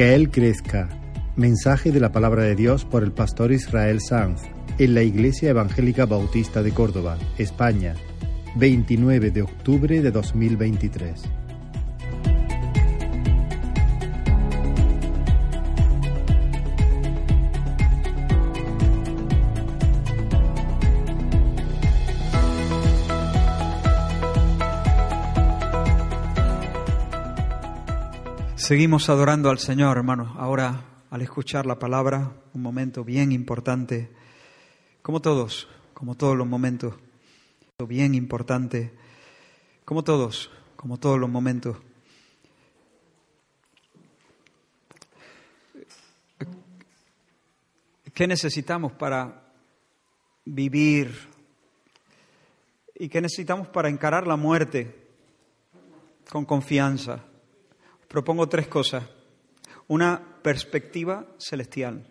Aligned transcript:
Que 0.00 0.14
Él 0.14 0.30
crezca. 0.30 0.88
Mensaje 1.36 1.92
de 1.92 2.00
la 2.00 2.10
palabra 2.10 2.44
de 2.44 2.56
Dios 2.56 2.86
por 2.86 3.02
el 3.02 3.12
pastor 3.12 3.52
Israel 3.52 4.00
Sanz 4.00 4.40
en 4.78 4.94
la 4.94 5.02
Iglesia 5.02 5.50
Evangélica 5.50 6.06
Bautista 6.06 6.62
de 6.62 6.72
Córdoba, 6.72 7.18
España, 7.36 7.94
29 8.56 9.30
de 9.30 9.42
octubre 9.42 10.00
de 10.00 10.10
2023. 10.10 11.39
Seguimos 28.70 29.08
adorando 29.08 29.50
al 29.50 29.58
Señor, 29.58 29.96
hermanos. 29.96 30.30
Ahora, 30.36 30.84
al 31.10 31.22
escuchar 31.22 31.66
la 31.66 31.80
palabra, 31.80 32.36
un 32.54 32.62
momento 32.62 33.02
bien 33.02 33.32
importante, 33.32 34.08
como 35.02 35.20
todos, 35.20 35.68
como 35.92 36.14
todos 36.14 36.36
los 36.36 36.46
momentos, 36.46 36.94
bien 37.88 38.14
importante, 38.14 38.92
como 39.84 40.04
todos, 40.04 40.52
como 40.76 41.00
todos 41.00 41.18
los 41.18 41.28
momentos. 41.28 41.78
¿Qué 48.14 48.28
necesitamos 48.28 48.92
para 48.92 49.50
vivir 50.44 51.12
y 52.94 53.08
qué 53.08 53.20
necesitamos 53.20 53.66
para 53.66 53.88
encarar 53.88 54.28
la 54.28 54.36
muerte 54.36 55.08
con 56.30 56.44
confianza? 56.44 57.24
Propongo 58.10 58.48
tres 58.48 58.66
cosas. 58.66 59.04
Una 59.86 60.20
perspectiva 60.42 61.26
celestial. 61.38 62.06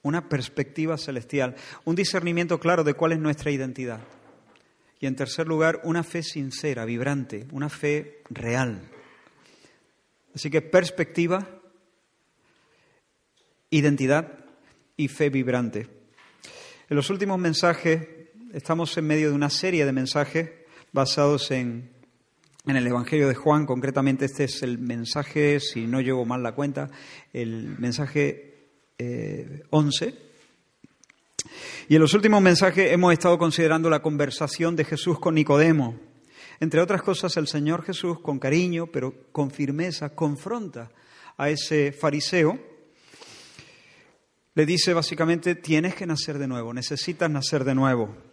Una 0.00 0.28
perspectiva 0.28 0.96
celestial. 0.96 1.54
Un 1.84 1.94
discernimiento 1.94 2.58
claro 2.58 2.82
de 2.82 2.94
cuál 2.94 3.12
es 3.12 3.18
nuestra 3.18 3.50
identidad. 3.50 4.00
Y 4.98 5.06
en 5.06 5.14
tercer 5.14 5.46
lugar, 5.46 5.82
una 5.84 6.02
fe 6.02 6.22
sincera, 6.22 6.86
vibrante, 6.86 7.46
una 7.52 7.68
fe 7.68 8.22
real. 8.30 8.88
Así 10.34 10.48
que 10.48 10.62
perspectiva, 10.62 11.46
identidad 13.68 14.46
y 14.96 15.08
fe 15.08 15.28
vibrante. 15.28 15.88
En 16.88 16.96
los 16.96 17.10
últimos 17.10 17.38
mensajes, 17.38 18.08
estamos 18.54 18.96
en 18.96 19.06
medio 19.06 19.28
de 19.28 19.34
una 19.34 19.50
serie 19.50 19.84
de 19.84 19.92
mensajes 19.92 20.50
basados 20.92 21.50
en 21.50 21.95
en 22.66 22.76
el 22.76 22.86
Evangelio 22.86 23.28
de 23.28 23.34
Juan, 23.34 23.64
concretamente 23.64 24.24
este 24.24 24.44
es 24.44 24.62
el 24.62 24.78
mensaje, 24.78 25.60
si 25.60 25.86
no 25.86 26.00
llevo 26.00 26.24
mal 26.24 26.42
la 26.42 26.52
cuenta, 26.52 26.90
el 27.32 27.78
mensaje 27.78 28.54
11. 29.70 30.06
Eh, 30.06 30.14
y 31.88 31.94
en 31.94 32.00
los 32.00 32.12
últimos 32.14 32.42
mensajes 32.42 32.92
hemos 32.92 33.12
estado 33.12 33.38
considerando 33.38 33.88
la 33.88 34.02
conversación 34.02 34.74
de 34.74 34.84
Jesús 34.84 35.20
con 35.20 35.36
Nicodemo. 35.36 35.94
Entre 36.58 36.80
otras 36.80 37.02
cosas, 37.02 37.36
el 37.36 37.46
Señor 37.46 37.84
Jesús, 37.84 38.18
con 38.20 38.40
cariño, 38.40 38.88
pero 38.88 39.14
con 39.30 39.52
firmeza, 39.52 40.10
confronta 40.10 40.90
a 41.36 41.50
ese 41.50 41.92
fariseo. 41.92 42.58
Le 44.54 44.66
dice 44.66 44.92
básicamente, 44.92 45.54
tienes 45.54 45.94
que 45.94 46.06
nacer 46.06 46.38
de 46.38 46.48
nuevo, 46.48 46.74
necesitas 46.74 47.30
nacer 47.30 47.62
de 47.62 47.74
nuevo. 47.76 48.25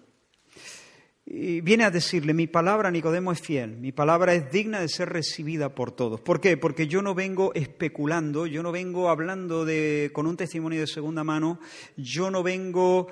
Y 1.35 1.61
viene 1.61 1.83
a 1.83 1.89
decirle, 1.89 2.31
mi 2.35 2.45
palabra, 2.45 2.91
Nicodemo, 2.91 3.31
es 3.31 3.41
fiel, 3.41 3.75
mi 3.77 3.91
palabra 3.91 4.35
es 4.35 4.51
digna 4.51 4.79
de 4.79 4.87
ser 4.87 5.09
recibida 5.09 5.73
por 5.73 5.91
todos. 5.91 6.21
¿Por 6.21 6.39
qué? 6.39 6.57
Porque 6.57 6.85
yo 6.85 7.01
no 7.01 7.15
vengo 7.15 7.51
especulando, 7.55 8.45
yo 8.45 8.61
no 8.61 8.71
vengo 8.71 9.09
hablando 9.09 9.65
de, 9.65 10.11
con 10.13 10.27
un 10.27 10.37
testimonio 10.37 10.81
de 10.81 10.85
segunda 10.85 11.23
mano, 11.23 11.59
yo 11.97 12.29
no 12.29 12.43
vengo 12.43 13.07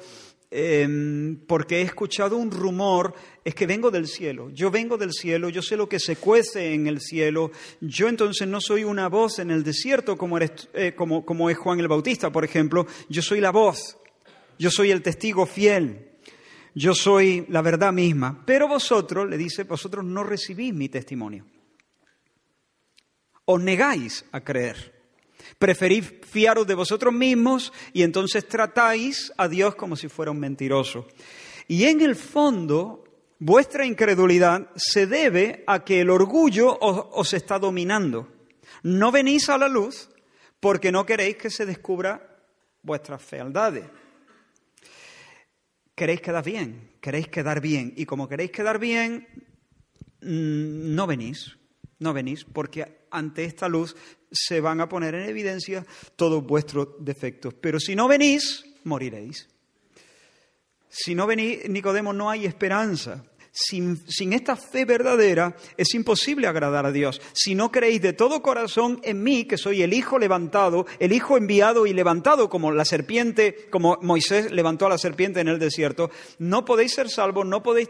em, 0.52 1.36
porque 1.48 1.80
he 1.80 1.82
escuchado 1.82 2.38
un 2.38 2.52
rumor, 2.52 3.16
es 3.44 3.56
que 3.56 3.66
vengo 3.66 3.90
del 3.90 4.06
cielo, 4.08 4.52
yo 4.52 4.70
vengo 4.70 5.00
del 5.00 5.14
cielo, 5.14 5.50
yo 5.50 5.64
sé 5.64 5.76
lo 5.76 5.90
que 5.90 6.00
se 6.00 6.18
cuece 6.18 6.76
en 6.76 6.86
el 6.86 7.02
cielo, 7.02 7.50
yo 7.80 8.08
entonces 8.08 8.48
no 8.48 8.62
soy 8.62 8.84
una 8.84 9.10
voz 9.10 9.40
en 9.40 9.50
el 9.50 9.64
desierto 9.64 10.16
como, 10.16 10.38
eres, 10.38 10.70
eh, 10.76 10.94
como, 10.96 11.26
como 11.26 11.50
es 11.50 11.58
Juan 11.58 11.80
el 11.80 11.88
Bautista, 11.88 12.32
por 12.32 12.46
ejemplo, 12.46 12.86
yo 13.10 13.24
soy 13.24 13.42
la 13.42 13.50
voz, 13.50 13.98
yo 14.60 14.70
soy 14.70 14.92
el 14.92 15.02
testigo 15.02 15.48
fiel 15.48 16.11
yo 16.74 16.94
soy 16.94 17.46
la 17.50 17.62
verdad 17.62 17.92
misma, 17.92 18.44
pero 18.46 18.68
vosotros, 18.68 19.30
le 19.30 19.38
dice, 19.38 19.64
vosotros 19.64 20.06
no 20.06 20.24
recibís 20.24 20.74
mi 20.74 20.90
testimonio. 20.90 21.46
Os 23.46 23.62
negáis 23.62 24.26
a 24.32 24.42
creer. 24.42 25.02
Preferís 25.58 26.14
fiaros 26.24 26.66
de 26.66 26.76
vosotros 26.76 27.14
mismos 27.14 27.74
y 27.94 28.04
entonces 28.04 28.48
tratáis 28.48 29.34
a 29.38 29.48
Dios 29.48 29.76
como 29.76 29.96
si 29.96 30.08
fuera 30.08 30.32
un 30.32 30.40
mentiroso. 30.40 31.08
Y 31.68 31.86
en 31.86 32.02
el 32.02 32.16
fondo, 32.16 33.04
vuestra 33.40 33.86
incredulidad 33.86 34.70
se 34.76 35.08
debe 35.08 35.64
a 35.68 35.84
que 35.84 36.02
el 36.02 36.10
orgullo 36.10 36.78
os, 36.80 37.06
os 37.12 37.34
está 37.34 37.60
dominando. 37.60 38.30
No 38.84 39.12
venís 39.12 39.50
a 39.50 39.58
la 39.58 39.68
luz 39.68 40.10
porque 40.60 40.92
no 40.92 41.06
queréis 41.06 41.36
que 41.36 41.50
se 41.50 41.66
descubra 41.66 42.40
vuestras 42.82 43.22
fealdades 43.22 43.86
queréis 45.96 46.22
quedar 46.22 46.44
bien, 46.44 46.92
queréis 47.02 47.28
quedar 47.28 47.62
bien. 47.62 47.94
Y 47.96 48.06
como 48.06 48.28
queréis 48.28 48.52
quedar 48.52 48.80
bien, 48.80 49.28
mm, 50.22 50.96
no 50.96 51.08
venís, 51.08 51.58
no 52.00 52.14
venís, 52.14 52.46
porque 52.46 53.06
ante 53.12 53.46
esta 53.46 53.68
luz 53.68 53.96
se 54.32 54.62
van 54.62 54.82
a 54.82 54.90
poner 54.90 55.16
en 55.16 55.30
evidencia 55.30 55.86
todos 56.16 56.46
vuestros 56.46 56.90
defectos. 57.00 57.54
Pero 57.54 57.80
si 57.80 57.96
no 57.96 58.08
venís, 58.08 58.66
moriréis. 58.84 59.48
Si 60.90 61.16
no 61.16 61.28
venís, 61.28 61.70
Nicodemo, 61.70 62.14
no 62.14 62.30
hay 62.30 62.46
esperanza. 62.46 63.24
Sin, 63.54 64.02
esta 64.32 64.56
fe 64.56 64.86
verdadera 64.86 65.58
es 65.76 65.94
imposible 65.94 66.48
agradar 66.48 66.86
a 66.86 66.92
Dios. 66.92 67.22
Si 67.34 67.54
no 67.54 67.70
creéis 67.70 68.02
de 68.02 68.14
todo 68.14 68.42
corazón 68.42 69.02
en 69.04 69.22
mí, 69.24 69.44
que 69.44 69.58
soy 69.58 69.82
el 69.82 69.94
Hijo 69.94 70.18
levantado, 70.18 70.86
el 71.00 71.12
Hijo 71.12 71.36
enviado 71.36 71.86
y 71.86 71.94
levantado 71.94 72.50
como 72.50 72.72
la 72.72 72.86
serpiente, 72.86 73.68
como 73.70 73.98
Moisés 74.02 74.52
levantó 74.52 74.86
a 74.86 74.90
la 74.90 74.98
serpiente 74.98 75.42
en 75.42 75.50
el 75.50 75.60
desierto, 75.60 76.12
no 76.40 76.64
podéis 76.64 76.94
ser 76.94 77.10
salvos, 77.10 77.46
no 77.46 77.62
podéis 77.62 77.90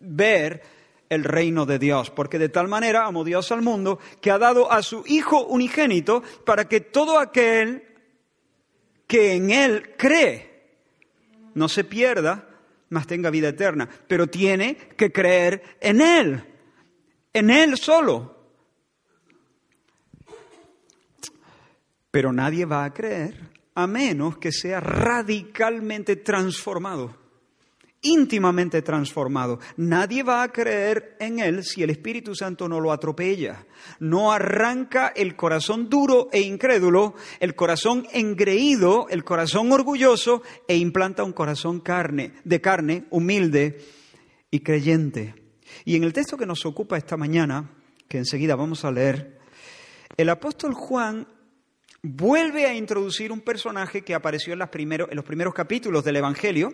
ver 0.00 0.62
el 1.08 1.22
reino 1.22 1.66
de 1.66 1.78
Dios, 1.78 2.10
porque 2.10 2.40
de 2.40 2.48
tal 2.48 2.66
manera 2.66 3.06
amó 3.06 3.22
Dios 3.22 3.52
al 3.52 3.62
mundo 3.62 4.00
que 4.20 4.32
ha 4.32 4.38
dado 4.38 4.72
a 4.72 4.82
su 4.82 5.04
Hijo 5.06 5.46
unigénito 5.46 6.24
para 6.44 6.68
que 6.68 6.80
todo 6.80 7.20
aquel 7.20 7.84
que 9.06 9.34
en 9.34 9.52
Él 9.52 9.94
cree 9.96 10.56
no 11.54 11.68
se 11.68 11.84
pierda, 11.84 12.55
más 12.90 13.06
tenga 13.06 13.30
vida 13.30 13.48
eterna. 13.48 13.88
Pero 14.06 14.26
tiene 14.26 14.76
que 14.96 15.12
creer 15.12 15.76
en 15.80 16.00
Él, 16.00 16.44
en 17.32 17.50
Él 17.50 17.76
solo. 17.76 18.34
Pero 22.10 22.32
nadie 22.32 22.64
va 22.64 22.84
a 22.84 22.94
creer 22.94 23.34
a 23.74 23.86
menos 23.86 24.38
que 24.38 24.52
sea 24.52 24.80
radicalmente 24.80 26.16
transformado 26.16 27.25
íntimamente 28.06 28.82
transformado. 28.82 29.58
Nadie 29.76 30.22
va 30.22 30.42
a 30.42 30.52
creer 30.52 31.16
en 31.20 31.38
Él 31.38 31.64
si 31.64 31.82
el 31.82 31.90
Espíritu 31.90 32.34
Santo 32.34 32.68
no 32.68 32.80
lo 32.80 32.92
atropella. 32.92 33.66
No 34.00 34.32
arranca 34.32 35.12
el 35.14 35.36
corazón 35.36 35.88
duro 35.88 36.28
e 36.32 36.40
incrédulo, 36.40 37.14
el 37.40 37.54
corazón 37.54 38.06
engreído, 38.12 39.06
el 39.10 39.24
corazón 39.24 39.72
orgulloso 39.72 40.42
e 40.66 40.76
implanta 40.76 41.24
un 41.24 41.32
corazón 41.32 41.80
carne, 41.80 42.32
de 42.44 42.60
carne, 42.60 43.04
humilde 43.10 43.80
y 44.50 44.60
creyente. 44.60 45.34
Y 45.84 45.96
en 45.96 46.04
el 46.04 46.12
texto 46.12 46.36
que 46.36 46.46
nos 46.46 46.64
ocupa 46.64 46.96
esta 46.96 47.16
mañana, 47.16 47.70
que 48.08 48.18
enseguida 48.18 48.56
vamos 48.56 48.84
a 48.84 48.90
leer, 48.90 49.38
el 50.16 50.28
apóstol 50.28 50.72
Juan 50.74 51.26
vuelve 52.02 52.66
a 52.66 52.74
introducir 52.74 53.32
un 53.32 53.40
personaje 53.40 54.02
que 54.02 54.14
apareció 54.14 54.54
en, 54.54 54.60
en 54.62 55.16
los 55.16 55.24
primeros 55.24 55.54
capítulos 55.54 56.04
del 56.04 56.16
Evangelio, 56.16 56.72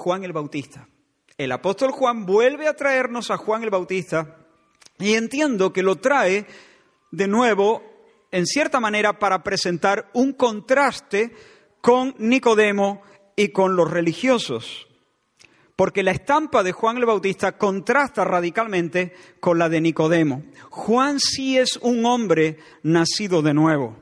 Juan 0.00 0.24
el 0.24 0.32
Bautista. 0.32 0.88
El 1.36 1.52
apóstol 1.52 1.90
Juan 1.90 2.24
vuelve 2.24 2.66
a 2.66 2.74
traernos 2.74 3.30
a 3.30 3.36
Juan 3.36 3.62
el 3.62 3.68
Bautista 3.68 4.38
y 4.98 5.12
entiendo 5.12 5.74
que 5.74 5.82
lo 5.82 5.96
trae 5.96 6.46
de 7.10 7.28
nuevo, 7.28 7.82
en 8.30 8.46
cierta 8.46 8.80
manera, 8.80 9.18
para 9.18 9.42
presentar 9.42 10.08
un 10.14 10.32
contraste 10.32 11.34
con 11.82 12.14
Nicodemo 12.16 13.02
y 13.36 13.48
con 13.48 13.76
los 13.76 13.90
religiosos. 13.90 14.88
Porque 15.76 16.02
la 16.02 16.12
estampa 16.12 16.62
de 16.62 16.72
Juan 16.72 16.96
el 16.96 17.04
Bautista 17.04 17.58
contrasta 17.58 18.24
radicalmente 18.24 19.14
con 19.38 19.58
la 19.58 19.68
de 19.68 19.82
Nicodemo. 19.82 20.44
Juan 20.70 21.20
sí 21.20 21.58
es 21.58 21.76
un 21.76 22.06
hombre 22.06 22.56
nacido 22.82 23.42
de 23.42 23.52
nuevo. 23.52 23.98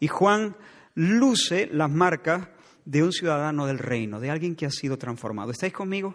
Y 0.00 0.08
Juan 0.08 0.54
luce 0.94 1.66
las 1.72 1.90
marcas 1.90 2.48
de 2.84 3.02
un 3.02 3.12
ciudadano 3.12 3.66
del 3.66 3.78
reino, 3.78 4.20
de 4.20 4.30
alguien 4.30 4.56
que 4.56 4.66
ha 4.66 4.70
sido 4.70 4.98
transformado. 4.98 5.50
¿Estáis 5.50 5.72
conmigo? 5.72 6.14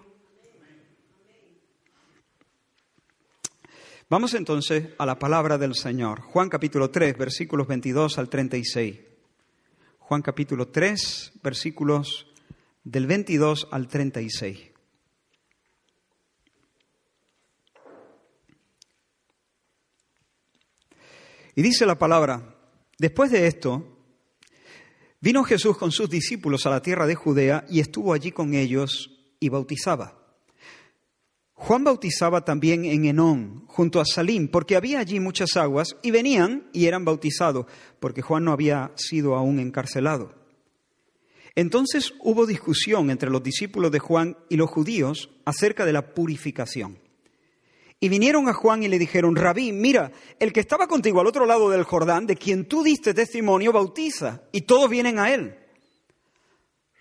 Vamos 4.07 4.35
entonces 4.35 4.89
a 4.99 5.05
la 5.05 5.17
palabra 5.17 5.57
del 5.57 5.73
Señor. 5.73 6.21
Juan 6.21 6.47
capítulo 6.47 6.91
3, 6.91 7.17
versículos 7.17 7.67
22 7.67 8.19
al 8.19 8.29
36. 8.29 8.99
Juan 9.97 10.21
capítulo 10.21 10.67
3, 10.67 11.33
versículos 11.41 12.27
del 12.83 13.07
22 13.07 13.67
al 13.71 13.87
36. 13.87 14.71
Y 21.55 21.61
dice 21.61 21.85
la 21.85 21.97
palabra, 21.97 22.55
después 22.99 23.31
de 23.31 23.47
esto, 23.47 23.94
vino 25.25 25.43
Jesús 25.43 25.75
con 25.75 25.91
sus 25.91 26.07
discípulos 26.07 26.67
a 26.67 26.69
la 26.69 26.83
tierra 26.83 27.07
de 27.07 27.15
Judea 27.15 27.65
y 27.67 27.79
estuvo 27.79 28.13
allí 28.13 28.31
con 28.31 28.53
ellos 28.53 29.09
y 29.39 29.49
bautizaba. 29.49 30.23
Juan 31.55 31.83
bautizaba 31.83 32.45
también 32.45 32.85
en 32.85 33.05
Enón, 33.05 33.65
junto 33.65 33.99
a 33.99 34.05
Salim, 34.05 34.47
porque 34.49 34.75
había 34.75 34.99
allí 34.99 35.19
muchas 35.19 35.57
aguas, 35.57 35.97
y 36.03 36.11
venían 36.11 36.69
y 36.73 36.85
eran 36.85 37.05
bautizados, 37.05 37.65
porque 37.99 38.21
Juan 38.21 38.43
no 38.43 38.51
había 38.51 38.91
sido 38.97 39.35
aún 39.35 39.57
encarcelado. 39.57 40.35
Entonces 41.55 42.13
hubo 42.19 42.45
discusión 42.45 43.09
entre 43.09 43.31
los 43.31 43.41
discípulos 43.41 43.91
de 43.91 43.97
Juan 43.97 44.37
y 44.47 44.57
los 44.57 44.69
judíos 44.69 45.31
acerca 45.43 45.85
de 45.85 45.93
la 45.93 46.13
purificación. 46.13 46.99
Y 47.99 48.09
vinieron 48.09 48.49
a 48.49 48.53
Juan 48.53 48.83
y 48.83 48.87
le 48.87 48.99
dijeron, 48.99 49.35
Rabí, 49.35 49.71
mira, 49.71 50.11
el 50.39 50.51
que 50.51 50.59
estaba 50.59 50.87
contigo 50.87 51.21
al 51.21 51.27
otro 51.27 51.45
lado 51.45 51.69
del 51.69 51.83
Jordán, 51.83 52.27
de 52.27 52.35
quien 52.35 52.65
tú 52.65 52.83
diste 52.83 53.13
testimonio, 53.13 53.71
bautiza, 53.71 54.43
y 54.51 54.61
todos 54.61 54.89
vienen 54.89 55.17
a 55.17 55.33
él. 55.33 55.57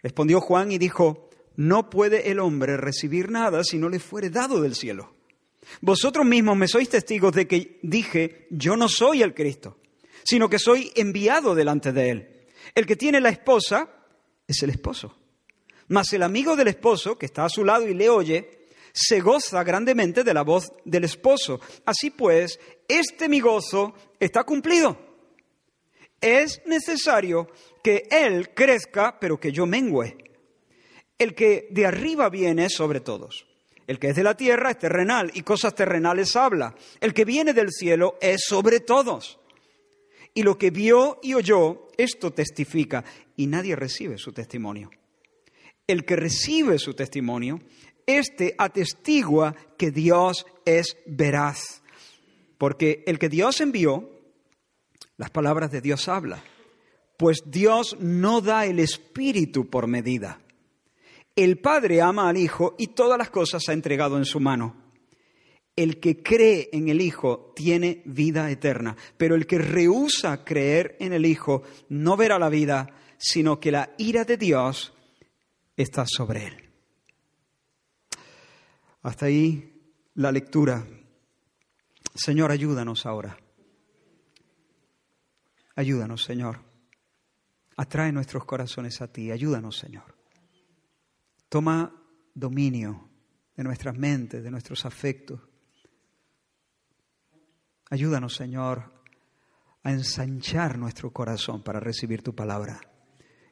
Respondió 0.02 0.40
Juan 0.40 0.70
y 0.70 0.78
dijo, 0.78 1.30
no 1.56 1.90
puede 1.90 2.30
el 2.30 2.40
hombre 2.40 2.76
recibir 2.76 3.30
nada 3.30 3.64
si 3.64 3.78
no 3.78 3.88
le 3.88 3.98
fuere 3.98 4.30
dado 4.30 4.60
del 4.60 4.74
cielo. 4.74 5.14
Vosotros 5.80 6.26
mismos 6.26 6.56
me 6.56 6.68
sois 6.68 6.88
testigos 6.88 7.32
de 7.32 7.46
que 7.46 7.78
dije, 7.82 8.46
yo 8.50 8.76
no 8.76 8.88
soy 8.88 9.22
el 9.22 9.34
Cristo, 9.34 9.78
sino 10.24 10.48
que 10.48 10.58
soy 10.58 10.92
enviado 10.94 11.54
delante 11.54 11.92
de 11.92 12.10
él. 12.10 12.46
El 12.74 12.86
que 12.86 12.96
tiene 12.96 13.20
la 13.20 13.30
esposa 13.30 13.88
es 14.46 14.62
el 14.62 14.70
esposo. 14.70 15.16
Mas 15.88 16.12
el 16.12 16.22
amigo 16.22 16.56
del 16.56 16.68
esposo, 16.68 17.16
que 17.18 17.26
está 17.26 17.44
a 17.44 17.50
su 17.50 17.64
lado 17.64 17.88
y 17.88 17.94
le 17.94 18.08
oye, 18.08 18.63
se 18.94 19.18
goza 19.18 19.64
grandemente 19.64 20.22
de 20.22 20.32
la 20.32 20.42
voz 20.42 20.72
del 20.84 21.04
esposo. 21.04 21.60
Así 21.84 22.10
pues, 22.10 22.60
este 22.86 23.28
mi 23.28 23.40
gozo 23.40 23.92
está 24.20 24.44
cumplido. 24.44 24.96
Es 26.20 26.62
necesario 26.64 27.50
que 27.82 28.06
Él 28.08 28.54
crezca, 28.54 29.18
pero 29.18 29.38
que 29.38 29.50
yo 29.50 29.66
mengüe. 29.66 30.16
El 31.18 31.34
que 31.34 31.66
de 31.70 31.86
arriba 31.86 32.30
viene 32.30 32.70
sobre 32.70 33.00
todos. 33.00 33.46
El 33.88 33.98
que 33.98 34.10
es 34.10 34.16
de 34.16 34.22
la 34.22 34.36
tierra 34.36 34.70
es 34.70 34.78
terrenal 34.78 35.32
y 35.34 35.42
cosas 35.42 35.74
terrenales 35.74 36.36
habla. 36.36 36.74
El 37.00 37.12
que 37.12 37.24
viene 37.24 37.52
del 37.52 37.72
cielo 37.72 38.16
es 38.20 38.44
sobre 38.46 38.80
todos. 38.80 39.40
Y 40.32 40.44
lo 40.44 40.56
que 40.56 40.70
vio 40.70 41.18
y 41.22 41.34
oyó, 41.34 41.88
esto 41.96 42.32
testifica, 42.32 43.04
y 43.36 43.46
nadie 43.46 43.76
recibe 43.76 44.18
su 44.18 44.32
testimonio. 44.32 44.90
El 45.86 46.04
que 46.04 46.16
recibe 46.16 46.78
su 46.78 46.94
testimonio 46.94 47.60
este 48.06 48.54
atestigua 48.58 49.54
que 49.78 49.90
Dios 49.90 50.46
es 50.64 50.96
veraz. 51.06 51.82
Porque 52.58 53.02
el 53.06 53.18
que 53.18 53.28
Dios 53.28 53.60
envió, 53.60 54.10
las 55.16 55.30
palabras 55.30 55.70
de 55.70 55.80
Dios 55.80 56.08
habla. 56.08 56.42
Pues 57.16 57.42
Dios 57.46 57.96
no 58.00 58.40
da 58.40 58.66
el 58.66 58.78
Espíritu 58.80 59.68
por 59.70 59.86
medida. 59.86 60.40
El 61.36 61.58
Padre 61.58 62.00
ama 62.00 62.28
al 62.28 62.36
Hijo 62.36 62.74
y 62.78 62.88
todas 62.88 63.18
las 63.18 63.30
cosas 63.30 63.68
ha 63.68 63.72
entregado 63.72 64.18
en 64.18 64.24
su 64.24 64.40
mano. 64.40 64.76
El 65.76 65.98
que 65.98 66.22
cree 66.22 66.68
en 66.72 66.88
el 66.88 67.00
Hijo 67.00 67.52
tiene 67.56 68.02
vida 68.04 68.50
eterna, 68.50 68.96
pero 69.16 69.34
el 69.34 69.46
que 69.46 69.58
rehúsa 69.58 70.44
creer 70.44 70.96
en 71.00 71.12
el 71.12 71.26
Hijo 71.26 71.62
no 71.88 72.16
verá 72.16 72.38
la 72.38 72.48
vida, 72.48 72.94
sino 73.18 73.58
que 73.58 73.72
la 73.72 73.92
ira 73.98 74.24
de 74.24 74.36
Dios 74.36 74.92
está 75.76 76.04
sobre 76.06 76.46
él. 76.46 76.63
Hasta 79.04 79.26
ahí 79.26 79.70
la 80.14 80.32
lectura. 80.32 80.86
Señor, 82.14 82.50
ayúdanos 82.50 83.04
ahora. 83.04 83.36
Ayúdanos, 85.76 86.24
Señor. 86.24 86.60
Atrae 87.76 88.12
nuestros 88.12 88.46
corazones 88.46 89.02
a 89.02 89.12
ti. 89.12 89.30
Ayúdanos, 89.30 89.76
Señor. 89.76 90.16
Toma 91.50 91.94
dominio 92.34 93.10
de 93.54 93.62
nuestras 93.62 93.94
mentes, 93.94 94.42
de 94.42 94.50
nuestros 94.50 94.86
afectos. 94.86 95.38
Ayúdanos, 97.90 98.34
Señor, 98.34 98.90
a 99.82 99.92
ensanchar 99.92 100.78
nuestro 100.78 101.12
corazón 101.12 101.62
para 101.62 101.78
recibir 101.78 102.22
tu 102.22 102.34
palabra. 102.34 102.80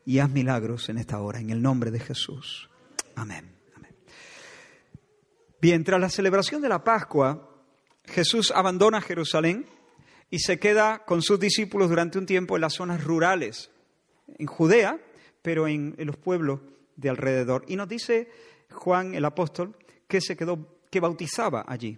Y 0.06 0.18
haz 0.18 0.30
milagros 0.30 0.88
en 0.88 0.96
esta 0.96 1.20
hora, 1.20 1.40
en 1.40 1.50
el 1.50 1.60
nombre 1.60 1.90
de 1.90 2.00
Jesús. 2.00 2.70
Amén. 3.16 3.61
Bien, 5.62 5.84
tras 5.84 6.00
la 6.00 6.08
celebración 6.08 6.60
de 6.60 6.68
la 6.68 6.82
Pascua, 6.82 7.48
Jesús 8.06 8.52
abandona 8.52 9.00
Jerusalén 9.00 9.64
y 10.28 10.40
se 10.40 10.58
queda 10.58 11.04
con 11.04 11.22
sus 11.22 11.38
discípulos 11.38 11.88
durante 11.88 12.18
un 12.18 12.26
tiempo 12.26 12.56
en 12.56 12.62
las 12.62 12.72
zonas 12.72 13.04
rurales, 13.04 13.70
en 14.38 14.46
Judea, 14.46 14.98
pero 15.40 15.68
en, 15.68 15.94
los 15.98 16.16
pueblos 16.16 16.62
de 16.96 17.10
alrededor. 17.10 17.64
Y 17.68 17.76
nos 17.76 17.88
dice 17.88 18.28
Juan 18.72 19.14
el 19.14 19.24
apóstol 19.24 19.76
que 20.08 20.20
se 20.20 20.36
quedó, 20.36 20.80
que 20.90 20.98
bautizaba 20.98 21.64
allí. 21.68 21.96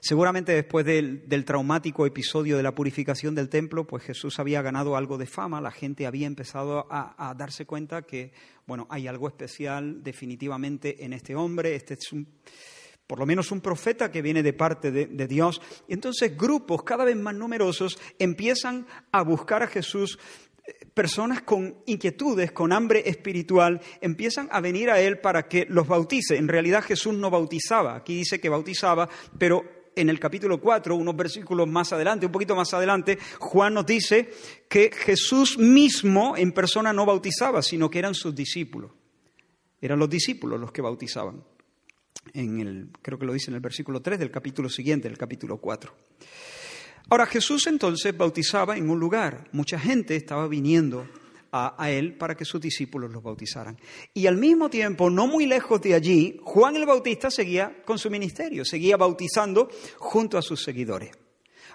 Seguramente 0.00 0.52
después 0.52 0.86
del, 0.86 1.44
traumático 1.44 2.06
episodio 2.06 2.56
de 2.56 2.62
la 2.62 2.74
purificación 2.74 3.34
del 3.34 3.50
templo, 3.50 3.86
pues 3.86 4.02
Jesús 4.02 4.38
había 4.38 4.62
ganado 4.62 4.96
algo 4.96 5.18
de 5.18 5.26
fama, 5.26 5.60
la 5.60 5.70
gente 5.70 6.06
había 6.06 6.26
empezado 6.26 6.86
a, 6.90 7.34
darse 7.36 7.66
cuenta 7.66 8.02
que, 8.02 8.32
bueno, 8.66 8.86
hay 8.88 9.06
algo 9.06 9.28
especial 9.28 10.02
definitivamente 10.02 11.04
en 11.04 11.12
este 11.12 11.34
hombre, 11.34 11.74
este 11.74 11.94
es 11.94 12.12
un, 12.12 12.26
por 13.06 13.18
lo 13.18 13.26
menos 13.26 13.52
un 13.52 13.60
profeta 13.60 14.10
que 14.10 14.22
viene 14.22 14.42
de 14.42 14.54
parte 14.54 14.90
de, 14.90 15.06
de 15.06 15.26
Dios. 15.26 15.60
Y 15.86 15.92
entonces 15.92 16.34
grupos 16.34 16.82
cada 16.82 17.04
vez 17.04 17.16
más 17.16 17.34
numerosos 17.34 17.98
empiezan 18.18 18.86
a 19.12 19.22
buscar 19.22 19.62
a 19.62 19.66
Jesús 19.66 20.18
personas 20.94 21.42
con 21.42 21.76
inquietudes, 21.86 22.52
con 22.52 22.72
hambre 22.72 23.02
espiritual, 23.06 23.80
empiezan 24.00 24.48
a 24.50 24.60
venir 24.60 24.90
a 24.90 25.00
Él 25.00 25.18
para 25.18 25.46
que 25.48 25.66
los 25.68 25.86
bautice. 25.86 26.36
En 26.36 26.48
realidad 26.48 26.82
Jesús 26.82 27.14
no 27.14 27.30
bautizaba, 27.30 27.96
aquí 27.96 28.16
dice 28.16 28.40
que 28.40 28.48
bautizaba, 28.48 29.08
pero 29.38 29.79
en 29.96 30.08
el 30.08 30.18
capítulo 30.18 30.60
4, 30.60 30.94
unos 30.94 31.16
versículos 31.16 31.68
más 31.68 31.92
adelante, 31.92 32.26
un 32.26 32.32
poquito 32.32 32.54
más 32.54 32.72
adelante, 32.74 33.18
Juan 33.38 33.74
nos 33.74 33.86
dice 33.86 34.30
que 34.68 34.90
Jesús 34.92 35.58
mismo 35.58 36.36
en 36.36 36.52
persona 36.52 36.92
no 36.92 37.06
bautizaba, 37.06 37.62
sino 37.62 37.90
que 37.90 37.98
eran 37.98 38.14
sus 38.14 38.34
discípulos. 38.34 38.92
Eran 39.80 39.98
los 39.98 40.10
discípulos 40.10 40.60
los 40.60 40.72
que 40.72 40.82
bautizaban. 40.82 41.42
En 42.34 42.60
el, 42.60 42.88
creo 43.00 43.18
que 43.18 43.26
lo 43.26 43.32
dice 43.32 43.50
en 43.50 43.54
el 43.54 43.60
versículo 43.60 44.00
3 44.00 44.18
del 44.18 44.30
capítulo 44.30 44.68
siguiente, 44.68 45.08
el 45.08 45.16
capítulo 45.16 45.58
4. 45.58 45.92
Ahora 47.08 47.26
Jesús 47.26 47.66
entonces 47.66 48.16
bautizaba 48.16 48.76
en 48.76 48.88
un 48.88 49.00
lugar. 49.00 49.48
Mucha 49.52 49.78
gente 49.78 50.14
estaba 50.16 50.46
viniendo 50.46 51.08
a, 51.52 51.90
él 51.90 52.16
para 52.16 52.34
que 52.34 52.44
sus 52.44 52.60
discípulos 52.60 53.10
los 53.10 53.22
bautizaran. 53.22 53.78
Y 54.14 54.26
al 54.26 54.36
mismo 54.36 54.70
tiempo, 54.70 55.10
no 55.10 55.26
muy 55.26 55.46
lejos 55.46 55.80
de 55.80 55.94
allí, 55.94 56.40
Juan 56.44 56.76
el 56.76 56.86
Bautista 56.86 57.30
seguía 57.30 57.82
con 57.84 57.98
su 57.98 58.10
ministerio, 58.10 58.64
seguía 58.64 58.96
bautizando 58.96 59.68
junto 59.98 60.38
a 60.38 60.42
sus 60.42 60.62
seguidores. 60.62 61.10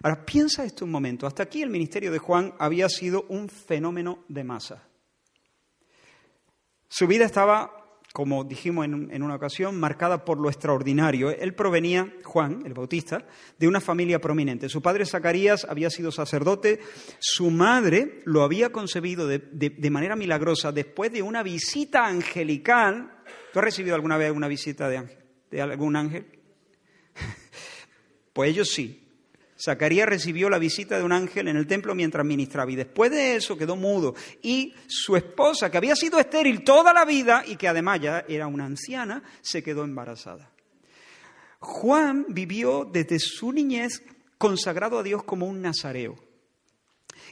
Ahora, 0.04 0.26
piensa 0.26 0.66
esto 0.66 0.86
un 0.86 0.92
momento. 0.92 1.26
Hasta 1.28 1.44
aquí 1.44 1.62
el 1.62 1.70
ministerio 1.70 2.12
de 2.12 2.20
Juan 2.20 2.54
había 2.60 2.90
sido 2.90 3.26
un 3.30 3.50
fenómeno 3.50 4.26
de 4.28 4.44
masa. 4.44 4.88
Su 6.88 7.08
vida 7.08 7.26
estaba 7.26 7.85
como 8.16 8.46
dijimos 8.46 8.86
en, 8.86 9.24
una 9.24 9.36
ocasión, 9.36 9.78
marcada 9.78 10.24
por 10.24 10.40
lo 10.40 10.48
extraordinario. 10.48 11.32
Él 11.32 11.54
provenía, 11.54 12.14
Juan, 12.24 12.64
el 12.66 12.74
Bautista, 12.74 13.28
de 13.60 13.68
una 13.68 13.82
familia 13.82 14.22
prominente. 14.22 14.70
Su 14.70 14.82
padre 14.82 15.06
Zacarías 15.06 15.68
había 15.70 15.90
sido 15.90 16.14
sacerdote, 16.14 16.80
su 17.20 17.52
madre 17.52 18.22
lo 18.24 18.44
había 18.44 18.72
concebido 18.72 19.28
de, 19.28 19.90
manera 19.92 20.16
milagrosa 20.16 20.72
después 20.72 21.12
de 21.12 21.24
una 21.24 21.44
visita 21.44 22.08
angelical. 22.08 23.12
¿Tú 23.52 23.60
has 23.60 23.66
recibido 23.66 23.96
alguna 23.96 24.16
vez 24.16 24.32
una 24.32 24.48
visita 24.48 24.88
de, 24.88 24.96
ángel, 24.96 25.18
de 25.52 25.62
algún 25.62 25.98
ángel? 25.98 26.26
pues 28.32 28.50
ellos 28.50 28.70
sí. 28.70 29.05
Zacarías 29.58 30.10
recibió 30.10 30.50
la 30.50 30.60
visita 30.60 30.98
de 30.98 31.04
un 31.04 31.14
ángel 31.14 31.48
en 31.48 31.56
el 31.56 31.66
templo 31.66 31.96
mientras 31.96 32.26
ministraba 32.26 32.72
y 32.72 32.76
después 32.76 33.12
de 33.12 33.38
eso 33.38 33.58
quedó 33.58 33.76
mudo. 33.76 34.14
Y 34.42 34.74
su 34.88 35.16
esposa, 35.16 35.72
que 35.72 35.78
había 35.78 35.96
sido 35.96 36.20
estéril 36.20 36.64
toda 36.64 36.94
la 36.94 37.06
vida 37.06 37.44
y 37.46 37.56
que 37.56 37.68
además 37.68 38.02
ya 38.02 38.26
era 38.28 38.48
una 38.48 38.66
anciana, 38.66 39.24
se 39.42 39.64
quedó 39.64 39.84
embarazada. 39.84 40.52
Juan 41.60 42.26
vivió 42.28 42.86
desde 42.86 43.18
su 43.20 43.52
niñez 43.54 44.04
consagrado 44.38 45.00
a 45.00 45.04
Dios 45.04 45.24
como 45.24 45.48
un 45.48 45.62
nazareo. 45.62 46.16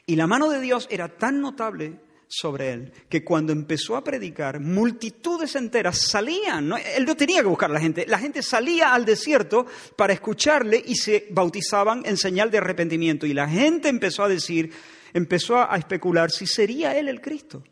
Y 0.05 0.15
la 0.15 0.27
mano 0.27 0.49
de 0.49 0.59
Dios 0.59 0.87
era 0.89 1.09
tan 1.09 1.41
notable 1.41 1.99
sobre 2.27 2.71
él, 2.71 2.93
que 3.09 3.23
cuando 3.23 3.53
empezó 3.53 3.95
a 3.95 4.03
predicar, 4.03 4.59
multitudes 4.59 5.55
enteras 5.55 5.99
salían, 5.99 6.73
él 6.95 7.05
no 7.05 7.15
tenía 7.15 7.41
que 7.41 7.47
buscar 7.47 7.69
a 7.69 7.73
la 7.73 7.79
gente, 7.79 8.05
la 8.07 8.17
gente 8.17 8.41
salía 8.41 8.93
al 8.93 9.05
desierto 9.05 9.65
para 9.95 10.13
escucharle 10.13 10.81
y 10.85 10.95
se 10.95 11.27
bautizaban 11.29 12.03
en 12.05 12.17
señal 12.17 12.49
de 12.49 12.57
arrepentimiento. 12.57 13.25
Y 13.25 13.33
la 13.33 13.47
gente 13.47 13.89
empezó 13.89 14.23
a 14.23 14.29
decir, 14.29 14.71
empezó 15.13 15.57
a 15.57 15.75
especular 15.77 16.31
si 16.31 16.47
sería 16.47 16.97
él 16.97 17.07
el 17.07 17.21
Cristo. 17.21 17.63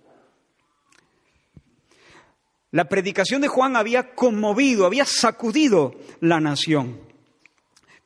La 2.72 2.88
predicación 2.88 3.42
de 3.42 3.50
Juan 3.50 3.76
había 3.76 4.16
conmovido, 4.16 4.86
había 4.86 5.06
sacudido 5.06 5.96
la 6.22 6.40
nación. 6.40 7.02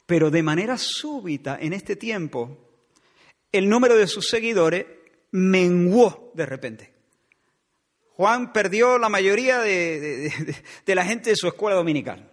Pero 0.07 0.31
de 0.31 0.41
manera 0.41 0.77
súbita 0.77 1.57
en 1.59 1.73
este 1.73 1.95
tiempo, 1.95 2.57
el 3.51 3.69
número 3.69 3.95
de 3.95 4.07
sus 4.07 4.27
seguidores 4.27 4.85
menguó 5.35 6.31
de 6.33 6.45
repente. 6.45 6.93
Juan 8.15 8.53
perdió 8.53 8.97
la 8.97 9.09
mayoría 9.09 9.59
de, 9.59 10.31
la 10.85 11.05
gente 11.05 11.31
de 11.31 11.35
su 11.35 11.47
escuela 11.47 11.75
dominical. 11.75 12.31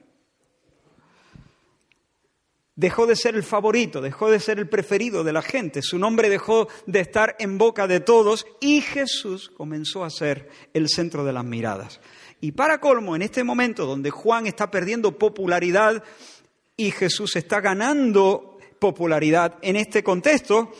Dejó 2.77 3.07
de 3.07 3.17
ser 3.17 3.35
el 3.35 3.43
favorito, 3.43 4.01
dejó 4.01 4.31
de 4.31 4.39
ser 4.39 4.61
el 4.61 4.69
preferido 4.69 5.25
de 5.25 5.33
la 5.33 5.43
gente, 5.43 5.83
su 5.83 5.99
nombre 5.99 6.31
dejó 6.31 6.69
de 6.87 7.01
estar 7.01 7.37
en 7.39 7.59
boca 7.59 7.87
de 7.87 8.01
todos 8.01 8.47
y 8.61 8.81
Jesús 8.81 9.51
comenzó 9.51 10.05
a 10.05 10.11
ser 10.11 10.49
el 10.73 10.89
centro 10.89 11.25
de 11.25 11.33
las 11.33 11.45
miradas. 11.45 12.01
Y 12.41 12.53
para 12.53 12.81
colmo, 12.81 13.17
en 13.17 13.23
este 13.23 13.43
momento 13.45 13.85
donde 13.85 14.11
Juan 14.11 14.47
está 14.47 14.71
perdiendo 14.71 15.19
popularidad 15.19 16.03
y 16.77 16.93
Jesús 16.93 17.35
está 17.37 17.61
ganando 17.61 18.59
popularidad 18.79 19.59
en 19.61 19.77
este 19.77 20.03
contexto, 20.03 20.73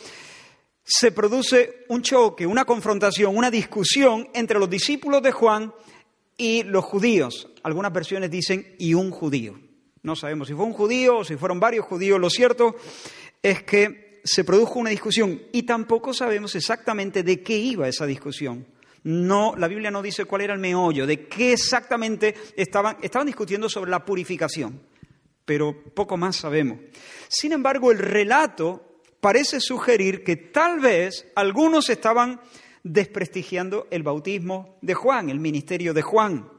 se 0.83 1.11
produce 1.11 1.85
un 1.87 2.01
choque, 2.01 2.45
una 2.45 2.65
confrontación, 2.65 3.35
una 3.35 3.49
discusión 3.49 4.27
entre 4.33 4.59
los 4.59 4.69
discípulos 4.69 5.23
de 5.23 5.31
Juan 5.31 5.73
y 6.37 6.63
los 6.63 6.83
judíos. 6.83 7.49
Algunas 7.63 7.93
versiones 7.93 8.29
dicen 8.29 8.75
y 8.77 8.93
un 8.93 9.11
judío. 9.11 9.59
No 10.01 10.15
sabemos 10.15 10.49
si 10.49 10.53
fue 10.53 10.65
un 10.65 10.73
judío 10.73 11.19
o 11.19 11.23
si 11.23 11.37
fueron 11.37 11.59
varios 11.59 11.85
judíos. 11.85 12.19
Lo 12.19 12.29
cierto 12.29 12.75
es 13.41 13.63
que 13.63 14.21
se 14.25 14.43
produjo 14.43 14.79
una 14.79 14.89
discusión 14.89 15.41
y 15.51 15.63
tampoco 15.63 16.13
sabemos 16.13 16.55
exactamente 16.55 17.23
de 17.23 17.41
qué 17.41 17.57
iba 17.57 17.87
esa 17.87 18.05
discusión. 18.05 18.65
No, 19.03 19.53
la 19.57 19.67
Biblia 19.67 19.91
no 19.91 20.01
dice 20.01 20.25
cuál 20.25 20.41
era 20.41 20.53
el 20.53 20.59
meollo, 20.59 21.05
de 21.05 21.27
qué 21.27 21.53
exactamente 21.53 22.35
estaban, 22.55 22.97
estaban 23.01 23.27
discutiendo 23.27 23.67
sobre 23.67 23.91
la 23.91 24.05
purificación, 24.05 24.81
pero 25.43 25.75
poco 25.93 26.15
más 26.15 26.37
sabemos. 26.37 26.79
Sin 27.27 27.51
embargo, 27.51 27.91
el 27.91 27.99
relato 27.99 28.92
parece 29.23 29.61
sugerir 29.61 30.25
que 30.25 30.35
tal 30.35 30.81
vez 30.81 31.31
algunos 31.33 31.89
estaban 31.89 32.41
desprestigiando 32.83 33.87
el 33.89 34.03
bautismo 34.03 34.77
de 34.81 34.95
Juan, 34.95 35.29
el 35.29 35.39
ministerio 35.39 35.93
de 35.93 36.01
Juan. 36.01 36.49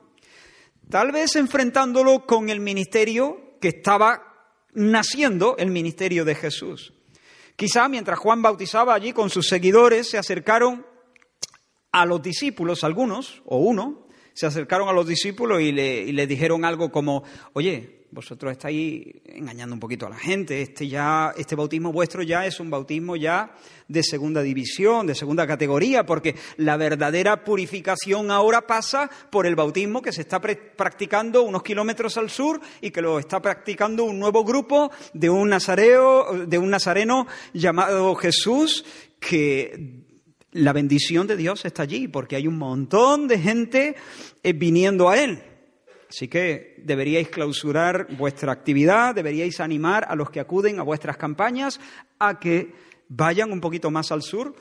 Tal 0.89 1.13
vez 1.13 1.37
enfrentándolo 1.37 2.25
con 2.25 2.49
el 2.49 2.61
ministerio 2.61 3.59
que 3.61 3.69
estaba 3.69 4.49
naciendo, 4.73 5.59
el 5.59 5.71
ministerio 5.71 6.25
de 6.25 6.35
Jesús. 6.35 6.95
Quizá 7.55 7.87
mientras 7.87 8.19
Juan 8.19 8.41
bautizaba 8.41 8.95
allí 8.95 9.13
con 9.13 9.29
sus 9.29 9.47
seguidores, 9.47 10.09
se 10.09 10.17
acercaron 10.17 10.87
a 11.93 12.07
los 12.07 12.23
discípulos, 12.23 12.83
algunos, 12.83 13.43
o 13.45 13.59
uno, 13.59 14.09
se 14.33 14.47
acercaron 14.47 14.89
a 14.89 14.93
los 14.93 15.07
discípulos 15.07 15.61
y 15.61 15.71
le, 15.71 16.27
dijeron 16.27 16.65
algo 16.65 16.91
como, 16.91 17.25
oye, 17.53 18.04
vosotros 18.15 18.53
estáis 18.53 19.07
engañando 19.27 19.75
un 19.75 19.81
poquito 19.81 20.07
a 20.07 20.11
la 20.11 20.17
gente. 20.17 20.63
Este, 20.63 20.87
ya, 20.87 21.35
este 21.37 21.57
bautismo 21.57 21.93
vuestro 21.93 22.23
ya 22.23 22.47
es 22.47 22.61
un 22.61 22.71
bautismo 22.71 23.17
ya 23.17 23.53
de 23.89 24.03
segunda 24.05 24.41
división, 24.41 25.07
de 25.07 25.17
segunda 25.17 25.47
categoría, 25.47 26.07
porque 26.07 26.37
la 26.59 26.77
verdadera 26.77 27.43
purificación 27.43 28.31
ahora 28.31 28.69
pasa 28.69 29.11
por 29.31 29.47
el 29.47 29.57
bautismo 29.57 30.01
que 30.01 30.13
se 30.13 30.21
está 30.21 30.41
practicando 30.41 31.43
unos 31.43 31.65
kilómetros 31.65 32.17
al 32.17 32.31
sur 32.31 32.61
y 32.81 32.93
que 32.93 33.03
lo 33.03 33.19
está 33.19 33.43
practicando 33.43 34.05
un 34.05 34.21
nuevo 34.21 34.45
grupo 34.45 34.93
de 35.13 35.29
un 35.29 35.49
nazareo, 35.49 36.47
de 36.47 36.59
un 36.59 36.71
nazareno 36.71 37.27
llamado 37.53 38.15
Jesús, 38.15 38.85
que 39.19 40.05
la 40.53 40.73
bendición 40.73 41.27
de 41.27 41.37
Dios 41.37 41.65
está 41.65 41.83
allí, 41.83 42.07
porque 42.07 42.37
hay 42.37 42.47
un 42.47 42.59
montón 42.59 43.27
de 43.27 43.41
gente 43.41 43.97
eh, 44.45 44.53
viniendo 44.53 45.09
a 45.11 45.19
él. 45.21 45.43
Así 46.15 46.29
que 46.29 46.77
deberíais 46.79 47.29
clausurar 47.29 48.07
vuestra 48.17 48.53
actividad, 48.53 49.17
deberíais 49.17 49.59
animar 49.59 50.07
a 50.09 50.15
los 50.15 50.31
que 50.31 50.39
acuden 50.39 50.79
a 50.79 50.85
vuestras 50.85 51.17
campañas 51.17 51.81
a 52.21 52.39
que 52.39 52.73
vayan 53.09 53.51
un 53.51 53.61
poquito 53.61 53.91
más 53.91 54.13
al 54.13 54.23
sur 54.23 54.55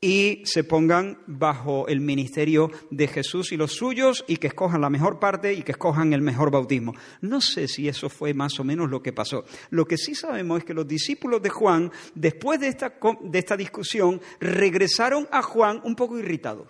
y 0.00 0.40
se 0.44 0.62
pongan 0.62 1.18
bajo 1.26 1.88
el 1.88 1.98
ministerio 1.98 2.70
de 2.92 3.08
Jesús 3.08 3.50
y 3.50 3.56
los 3.56 3.72
suyos 3.72 4.24
y 4.28 4.36
que 4.36 4.46
escojan 4.46 4.82
la 4.82 4.88
mejor 4.88 5.18
parte 5.18 5.52
y 5.52 5.62
que 5.64 5.72
escojan 5.72 6.12
el 6.12 6.22
mejor 6.22 6.52
bautismo. 6.52 6.94
No 7.22 7.40
sé 7.40 7.66
si 7.66 7.88
eso 7.88 8.08
fue 8.08 8.32
más 8.32 8.60
o 8.60 8.64
menos 8.64 8.88
lo 8.88 9.02
que 9.02 9.12
pasó. 9.12 9.44
Lo 9.70 9.86
que 9.86 9.98
sí 9.98 10.14
sabemos 10.14 10.60
es 10.60 10.64
que 10.64 10.74
los 10.74 10.86
discípulos 10.86 11.42
de 11.42 11.50
Juan, 11.50 11.90
después 12.14 12.60
de 12.60 12.68
esta, 12.68 12.94
de 13.20 13.38
esta 13.40 13.56
discusión, 13.56 14.20
regresaron 14.38 15.26
a 15.32 15.42
Juan 15.42 15.80
un 15.82 15.96
poco 15.96 16.20
irritados. 16.20 16.68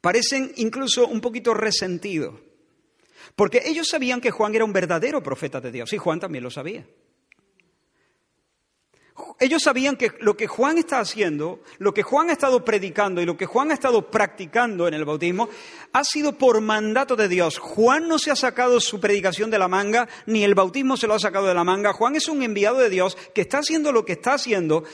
Parecen 0.00 0.52
incluso 0.56 1.06
un 1.06 1.20
poquito 1.20 1.54
resentidos, 1.54 2.34
porque 3.34 3.62
ellos 3.64 3.88
sabían 3.88 4.20
que 4.20 4.30
Juan 4.30 4.54
era 4.54 4.64
un 4.64 4.72
verdadero 4.72 5.22
profeta 5.22 5.60
de 5.60 5.72
Dios, 5.72 5.92
y 5.92 5.98
Juan 5.98 6.20
también 6.20 6.44
lo 6.44 6.50
sabía. 6.50 6.86
Ellos 9.40 9.62
sabían 9.62 9.96
que 9.96 10.12
lo 10.20 10.36
que 10.36 10.46
Juan 10.46 10.78
está 10.78 11.00
haciendo, 11.00 11.60
lo 11.78 11.92
que 11.94 12.02
Juan 12.02 12.30
ha 12.30 12.32
estado 12.32 12.64
predicando 12.64 13.20
y 13.20 13.26
lo 13.26 13.36
que 13.36 13.46
Juan 13.46 13.70
ha 13.70 13.74
estado 13.74 14.10
practicando 14.10 14.86
en 14.86 14.94
el 14.94 15.04
bautismo, 15.04 15.48
ha 15.92 16.04
sido 16.04 16.38
por 16.38 16.60
mandato 16.60 17.16
de 17.16 17.28
Dios. 17.28 17.58
Juan 17.58 18.08
no 18.08 18.18
se 18.18 18.30
ha 18.30 18.36
sacado 18.36 18.80
su 18.80 19.00
predicación 19.00 19.50
de 19.50 19.58
la 19.58 19.68
manga, 19.68 20.08
ni 20.26 20.44
el 20.44 20.54
bautismo 20.54 20.96
se 20.96 21.06
lo 21.06 21.14
ha 21.14 21.18
sacado 21.20 21.46
de 21.46 21.54
la 21.54 21.64
manga. 21.64 21.92
Juan 21.92 22.16
es 22.16 22.28
un 22.28 22.42
enviado 22.42 22.78
de 22.78 22.90
Dios 22.90 23.16
que 23.34 23.42
está 23.42 23.58
haciendo 23.58 23.92
lo 23.92 24.04
que 24.04 24.12
está 24.14 24.34
haciendo 24.34 24.84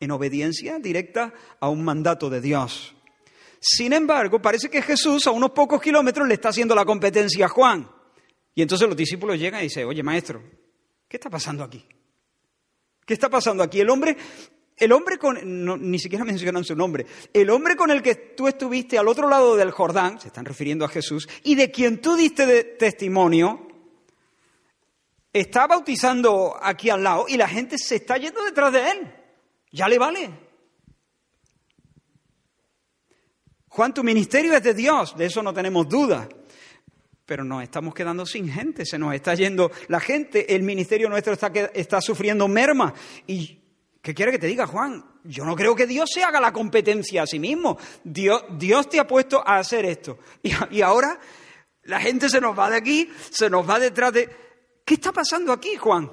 en 0.00 0.10
obediencia 0.10 0.78
directa 0.78 1.32
a 1.60 1.68
un 1.68 1.84
mandato 1.84 2.30
de 2.30 2.40
Dios. 2.40 2.94
Sin 3.64 3.92
embargo, 3.92 4.42
parece 4.42 4.68
que 4.68 4.82
Jesús 4.82 5.24
a 5.28 5.30
unos 5.30 5.52
pocos 5.52 5.80
kilómetros 5.80 6.26
le 6.26 6.34
está 6.34 6.48
haciendo 6.48 6.74
la 6.74 6.84
competencia 6.84 7.46
a 7.46 7.48
Juan. 7.48 7.88
Y 8.56 8.60
entonces 8.60 8.88
los 8.88 8.96
discípulos 8.96 9.38
llegan 9.38 9.60
y 9.60 9.64
dicen, 9.64 9.86
oye 9.86 10.02
maestro, 10.02 10.42
¿qué 11.06 11.16
está 11.16 11.30
pasando 11.30 11.62
aquí? 11.62 11.86
¿Qué 13.06 13.14
está 13.14 13.30
pasando 13.30 13.62
aquí? 13.62 13.78
El 13.78 13.88
hombre, 13.90 14.16
el 14.76 14.90
hombre 14.90 15.16
con, 15.16 15.38
ni 15.88 15.98
siquiera 16.00 16.24
mencionan 16.26 16.64
su 16.64 16.74
nombre, 16.74 17.06
el 17.32 17.50
hombre 17.50 17.76
con 17.76 17.92
el 17.92 18.02
que 18.02 18.16
tú 18.16 18.48
estuviste 18.48 18.98
al 18.98 19.06
otro 19.06 19.28
lado 19.28 19.54
del 19.54 19.70
Jordán, 19.70 20.20
se 20.20 20.26
están 20.26 20.44
refiriendo 20.44 20.84
a 20.84 20.88
Jesús, 20.88 21.28
y 21.44 21.54
de 21.54 21.70
quien 21.70 22.00
tú 22.00 22.16
diste 22.16 22.64
testimonio, 22.64 23.68
está 25.32 25.68
bautizando 25.68 26.56
aquí 26.60 26.90
al 26.90 27.04
lado 27.04 27.26
y 27.28 27.36
la 27.36 27.46
gente 27.46 27.78
se 27.78 27.94
está 27.94 28.16
yendo 28.16 28.42
detrás 28.42 28.72
de 28.72 28.90
él. 28.90 29.14
Ya 29.70 29.86
le 29.86 29.98
vale. 29.98 30.51
Juan, 33.72 33.94
tu 33.94 34.04
ministerio 34.04 34.52
es 34.52 34.62
de 34.62 34.74
Dios, 34.74 35.16
de 35.16 35.24
eso 35.24 35.42
no 35.42 35.54
tenemos 35.54 35.88
duda. 35.88 36.28
Pero 37.24 37.42
nos 37.42 37.62
estamos 37.62 37.94
quedando 37.94 38.26
sin 38.26 38.46
gente, 38.52 38.84
se 38.84 38.98
nos 38.98 39.14
está 39.14 39.34
yendo 39.34 39.70
la 39.88 39.98
gente, 39.98 40.54
el 40.54 40.62
ministerio 40.62 41.08
nuestro 41.08 41.32
está, 41.32 41.50
está 41.72 42.02
sufriendo 42.02 42.46
merma. 42.48 42.92
¿Y 43.26 43.62
qué 44.02 44.12
quiere 44.12 44.30
que 44.30 44.38
te 44.38 44.46
diga, 44.46 44.66
Juan? 44.66 45.02
Yo 45.24 45.46
no 45.46 45.56
creo 45.56 45.74
que 45.74 45.86
Dios 45.86 46.10
se 46.12 46.22
haga 46.22 46.38
la 46.38 46.52
competencia 46.52 47.22
a 47.22 47.26
sí 47.26 47.38
mismo. 47.38 47.78
Dios, 48.04 48.44
Dios 48.58 48.90
te 48.90 49.00
ha 49.00 49.06
puesto 49.06 49.42
a 49.46 49.56
hacer 49.56 49.86
esto. 49.86 50.18
Y, 50.42 50.52
y 50.70 50.82
ahora 50.82 51.18
la 51.84 51.98
gente 51.98 52.28
se 52.28 52.42
nos 52.42 52.58
va 52.58 52.68
de 52.68 52.76
aquí, 52.76 53.10
se 53.30 53.48
nos 53.48 53.68
va 53.68 53.78
detrás 53.78 54.12
de... 54.12 54.28
¿Qué 54.84 54.94
está 54.94 55.12
pasando 55.12 55.50
aquí, 55.50 55.76
Juan? 55.76 56.12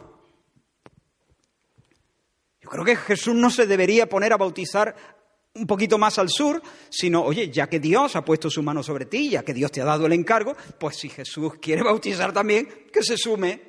Yo 2.62 2.70
creo 2.70 2.86
que 2.86 2.96
Jesús 2.96 3.36
no 3.36 3.50
se 3.50 3.68
debería 3.68 4.08
poner 4.08 4.32
a 4.32 4.38
bautizar 4.38 5.19
un 5.56 5.68
poquito 5.68 5.98
más 5.98 6.18
al 6.20 6.30
sur, 6.30 6.62
sino, 6.90 7.24
oye, 7.24 7.50
ya 7.50 7.68
que 7.68 7.80
Dios 7.80 8.16
ha 8.16 8.24
puesto 8.24 8.50
su 8.50 8.62
mano 8.64 8.84
sobre 8.84 9.06
ti, 9.06 9.30
ya 9.30 9.44
que 9.44 9.54
Dios 9.54 9.72
te 9.72 9.82
ha 9.82 9.86
dado 9.86 10.06
el 10.06 10.14
encargo, 10.14 10.56
pues 10.80 10.98
si 10.98 11.10
Jesús 11.10 11.56
quiere 11.62 11.84
bautizar 11.84 12.32
también, 12.32 12.68
que 12.94 13.04
se 13.04 13.18
sume, 13.18 13.62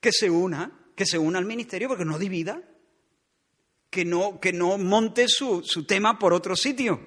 que 0.00 0.12
se 0.12 0.28
una, 0.28 0.90
que 0.94 1.06
se 1.06 1.18
una 1.18 1.38
al 1.38 1.44
ministerio, 1.44 1.88
porque 1.88 2.04
no 2.04 2.18
divida, 2.18 2.60
que 3.90 4.04
no, 4.04 4.40
que 4.40 4.52
no 4.52 4.78
monte 4.78 5.28
su, 5.28 5.62
su 5.64 5.84
tema 5.84 6.18
por 6.18 6.34
otro 6.34 6.56
sitio. 6.56 7.00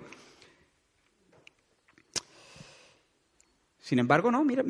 Sin 3.80 4.00
embargo, 4.00 4.32
no, 4.32 4.46
mírale, 4.46 4.64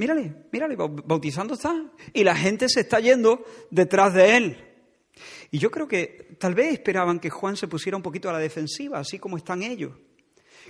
mírale, 0.52 0.76
bautizando 0.76 1.54
está. 1.54 1.76
Y 2.12 2.24
la 2.24 2.36
gente 2.36 2.68
se 2.68 2.80
está 2.80 3.00
yendo 3.00 3.46
detrás 3.70 4.16
de 4.16 4.36
él. 4.36 4.71
Y 5.52 5.60
yo 5.60 5.70
creo 5.70 5.88
que 5.88 6.38
tal 6.40 6.56
vez 6.56 6.74
esperaban 6.74 7.20
que 7.20 7.30
Juan 7.30 7.58
se 7.58 7.68
pusiera 7.68 7.98
un 7.98 8.04
poquito 8.04 8.30
a 8.30 8.34
la 8.34 8.40
defensiva, 8.40 9.00
así 9.00 9.20
como 9.20 9.36
están 9.36 9.62
ellos. 9.62 9.92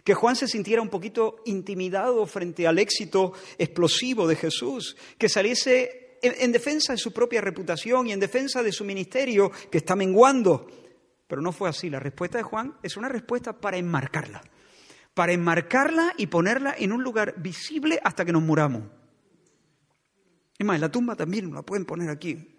Que 0.04 0.16
Juan 0.16 0.36
se 0.36 0.48
sintiera 0.48 0.82
un 0.82 0.90
poquito 0.90 1.44
intimidado 1.46 2.26
frente 2.26 2.66
al 2.66 2.80
éxito 2.80 3.34
explosivo 3.60 4.28
de 4.28 4.36
Jesús, 4.36 4.98
que 5.20 5.30
saliese 5.30 6.18
en, 6.24 6.52
defensa 6.52 6.94
de 6.94 6.98
su 6.98 7.14
propia 7.14 7.42
reputación 7.42 8.08
y 8.08 8.12
en 8.12 8.20
defensa 8.20 8.64
de 8.64 8.72
su 8.72 8.84
ministerio 8.84 9.52
que 9.70 9.78
está 9.78 9.96
menguando. 9.96 10.68
pero 11.28 11.42
no 11.44 11.52
fue 11.52 11.70
así. 11.70 11.90
La 11.90 12.00
respuesta 12.00 12.40
de 12.40 12.44
Juan 12.44 12.76
es 12.82 12.98
una 12.98 13.08
respuesta 13.08 13.54
para 13.54 13.78
enmarcarla, 13.78 14.42
para 15.14 15.32
enmarcarla 15.32 16.14
y 16.18 16.26
ponerla 16.26 16.74
en 16.76 16.92
un 16.92 17.04
lugar 17.04 17.36
visible 17.38 18.00
hasta 18.04 18.26
que 18.26 18.32
nos 18.32 18.42
muramos. 18.42 18.84
Es 20.58 20.66
más, 20.66 20.80
la 20.80 20.92
tumba 20.92 21.16
también 21.16 21.54
la 21.54 21.62
pueden 21.62 21.86
poner 21.86 22.10
aquí, 22.10 22.56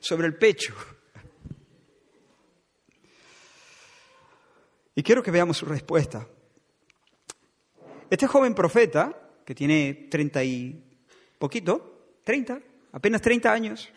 sobre 0.00 0.26
el 0.26 0.34
pecho. 0.34 0.74
Y 4.94 5.02
quiero 5.02 5.22
que 5.22 5.30
veamos 5.30 5.58
su 5.58 5.66
respuesta. 5.66 6.26
Este 8.10 8.26
joven 8.26 8.54
profeta, 8.54 9.14
que 9.44 9.54
tiene 9.54 10.08
treinta 10.10 10.42
y 10.42 10.82
poquito, 11.38 12.18
treinta, 12.24 12.60
apenas 12.92 13.22
treinta 13.22 13.52
años, 13.52 13.88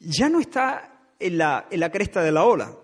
ya 0.00 0.28
no 0.28 0.40
está 0.40 1.00
en 1.18 1.38
la, 1.38 1.68
en 1.70 1.80
la 1.80 1.90
cresta 1.90 2.22
de 2.22 2.32
la 2.32 2.44
ola. 2.44 2.76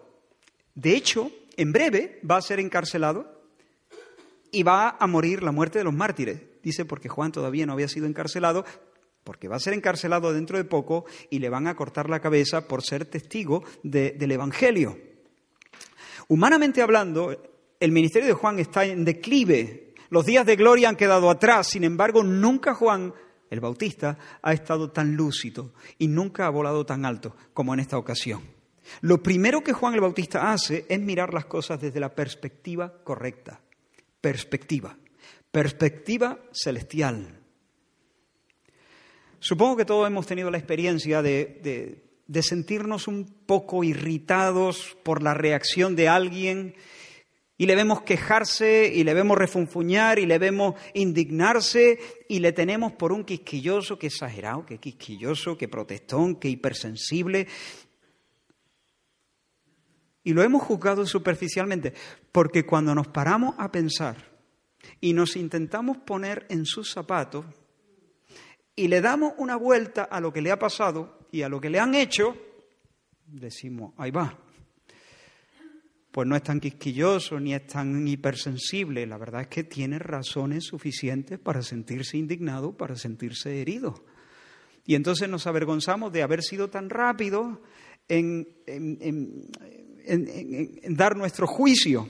De 0.75 0.95
hecho, 0.95 1.31
en 1.57 1.73
breve 1.73 2.21
va 2.28 2.37
a 2.37 2.42
ser 2.42 2.61
encarcelado 2.61 3.42
y 4.50 4.62
va 4.62 4.97
a 4.99 5.07
morir 5.07 5.42
la 5.42 5.52
muerte 5.52 5.78
de 5.78 5.85
los 5.85 5.95
mártires. 5.95 6.40
Dice 6.62 6.85
porque 6.85 7.09
Juan 7.09 7.33
todavía 7.33 7.66
no 7.66 7.73
había 7.73 7.88
sido 7.88 8.07
encarcelado, 8.07 8.64
porque 9.25 9.49
va 9.49 9.57
a 9.57 9.61
ser 9.61 9.75
encarcelado 9.75 10.33
dentro 10.33 10.57
de 10.57 10.64
poco 10.64 11.05
y 11.31 11.38
le 11.38 11.49
van 11.49 11.67
a 11.67 11.76
cortar 11.76 12.11
la 12.11 12.21
cabeza 12.21 12.67
por 12.67 12.83
ser 12.83 13.05
testigo 13.05 13.62
del 13.83 14.31
Evangelio. 14.31 14.99
Humanamente 16.29 16.83
hablando, 16.83 17.37
el 17.79 17.93
ministerio 17.93 18.29
de 18.29 18.35
Juan 18.35 18.59
está 18.59 18.85
en 18.85 19.05
declive. 19.05 19.95
Los 20.11 20.26
días 20.26 20.47
de 20.47 20.57
gloria 20.57 20.88
han 20.88 20.97
quedado 20.97 21.31
atrás. 21.31 21.69
Sin 21.69 21.85
embargo, 21.85 22.23
nunca 22.23 22.75
Juan, 22.75 23.12
el 23.50 23.61
Bautista, 23.61 24.19
ha 24.41 24.52
estado 24.52 24.91
tan 24.91 25.14
lúcido 25.14 25.73
y 25.99 26.09
nunca 26.09 26.47
ha 26.47 26.50
volado 26.50 26.87
tan 26.87 27.05
alto 27.05 27.37
como 27.52 27.75
en 27.75 27.81
esta 27.81 27.99
ocasión. 27.99 28.43
Lo 29.00 29.23
primero 29.23 29.62
que 29.62 29.73
Juan 29.73 29.95
el 29.95 30.00
Bautista 30.00 30.52
hace 30.52 30.87
es 30.88 31.00
mirar 31.00 31.33
las 31.33 31.47
cosas 31.47 31.81
desde 31.81 32.00
la 32.00 32.14
perspectiva 32.14 32.93
correcta. 33.05 33.61
Perspectiva. 34.21 34.97
Perspectiva 35.50 36.38
celestial. 36.52 37.42
Supongo 39.43 39.77
que 39.77 39.85
todos 39.85 40.07
hemos 40.07 40.25
tenido 40.25 40.53
la 40.53 40.59
experiencia 40.59 41.21
de, 41.21 42.01
de 42.29 42.43
sentirnos 42.45 43.09
un 43.09 43.25
poco 43.45 43.83
irritados 43.83 44.97
por 45.03 45.21
la 45.21 45.35
reacción 45.35 45.97
de 45.97 46.09
alguien 46.09 46.77
y 47.59 47.67
le 47.67 47.75
vemos 47.75 48.03
quejarse 48.03 48.93
y 48.95 49.03
le 49.03 49.15
vemos 49.15 49.37
refunfuñar 49.37 50.21
y 50.21 50.27
le 50.27 50.39
vemos 50.39 50.77
indignarse 50.95 51.99
y 52.29 52.39
le 52.39 52.53
tenemos 52.53 52.93
por 52.93 53.11
un 53.11 53.25
quisquilloso, 53.25 53.99
que 53.99 54.07
exagerado, 54.07 54.65
que 54.65 54.79
quisquilloso, 54.79 55.59
que 55.59 55.67
protestón, 55.67 56.37
que 56.37 56.49
hipersensible. 56.49 57.49
Y 60.23 60.35
lo 60.35 60.45
hemos 60.45 60.63
juzgado 60.63 61.05
superficialmente, 61.05 61.95
porque 62.31 62.65
cuando 62.65 62.95
nos 62.95 63.09
paramos 63.09 63.57
a 63.59 63.73
pensar 63.73 64.39
y 65.01 65.15
nos 65.15 65.35
intentamos 65.35 65.97
poner 65.97 66.47
en 66.49 66.65
sus 66.65 66.93
zapatos 66.93 67.45
y 68.75 68.88
le 68.88 69.00
damos 69.00 69.35
una 69.38 69.57
vuelta 69.57 70.05
a 70.05 70.21
lo 70.21 70.33
que 70.33 70.43
le 70.43 70.50
ha 70.50 70.59
pasado, 70.59 71.26
y 71.31 71.43
a 71.43 71.49
lo 71.49 71.61
que 71.61 71.71
le 71.71 71.81
han 71.81 71.95
hecho, 71.95 72.37
decimos, 73.26 73.95
ahí 73.97 74.11
va. 74.11 74.38
Pues 76.11 76.29
no 76.29 76.37
es 76.37 76.43
tan 76.43 76.61
quisquilloso 76.61 77.41
ni 77.41 77.55
es 77.55 77.67
tan 77.67 78.07
hipersensible. 78.07 79.07
La 79.07 79.17
verdad 79.17 79.41
es 79.43 79.49
que 79.49 79.64
tiene 79.64 79.99
razones 79.99 80.64
suficientes 80.64 81.38
para 81.38 81.62
sentirse 81.62 82.19
indignado, 82.19 82.76
para 82.76 82.97
sentirse 82.97 83.62
herido. 83.62 84.05
Y 84.85 84.95
entonces 84.95 85.26
nos 85.29 85.47
avergonzamos 85.47 86.12
de 86.12 86.23
haber 86.23 86.43
sido 86.43 86.69
tan 86.69 86.91
rápidos 86.91 87.59
en, 88.09 88.47
en, 88.67 89.49
dar 90.95 91.17
nuestro 91.17 91.47
juicio. 91.47 92.07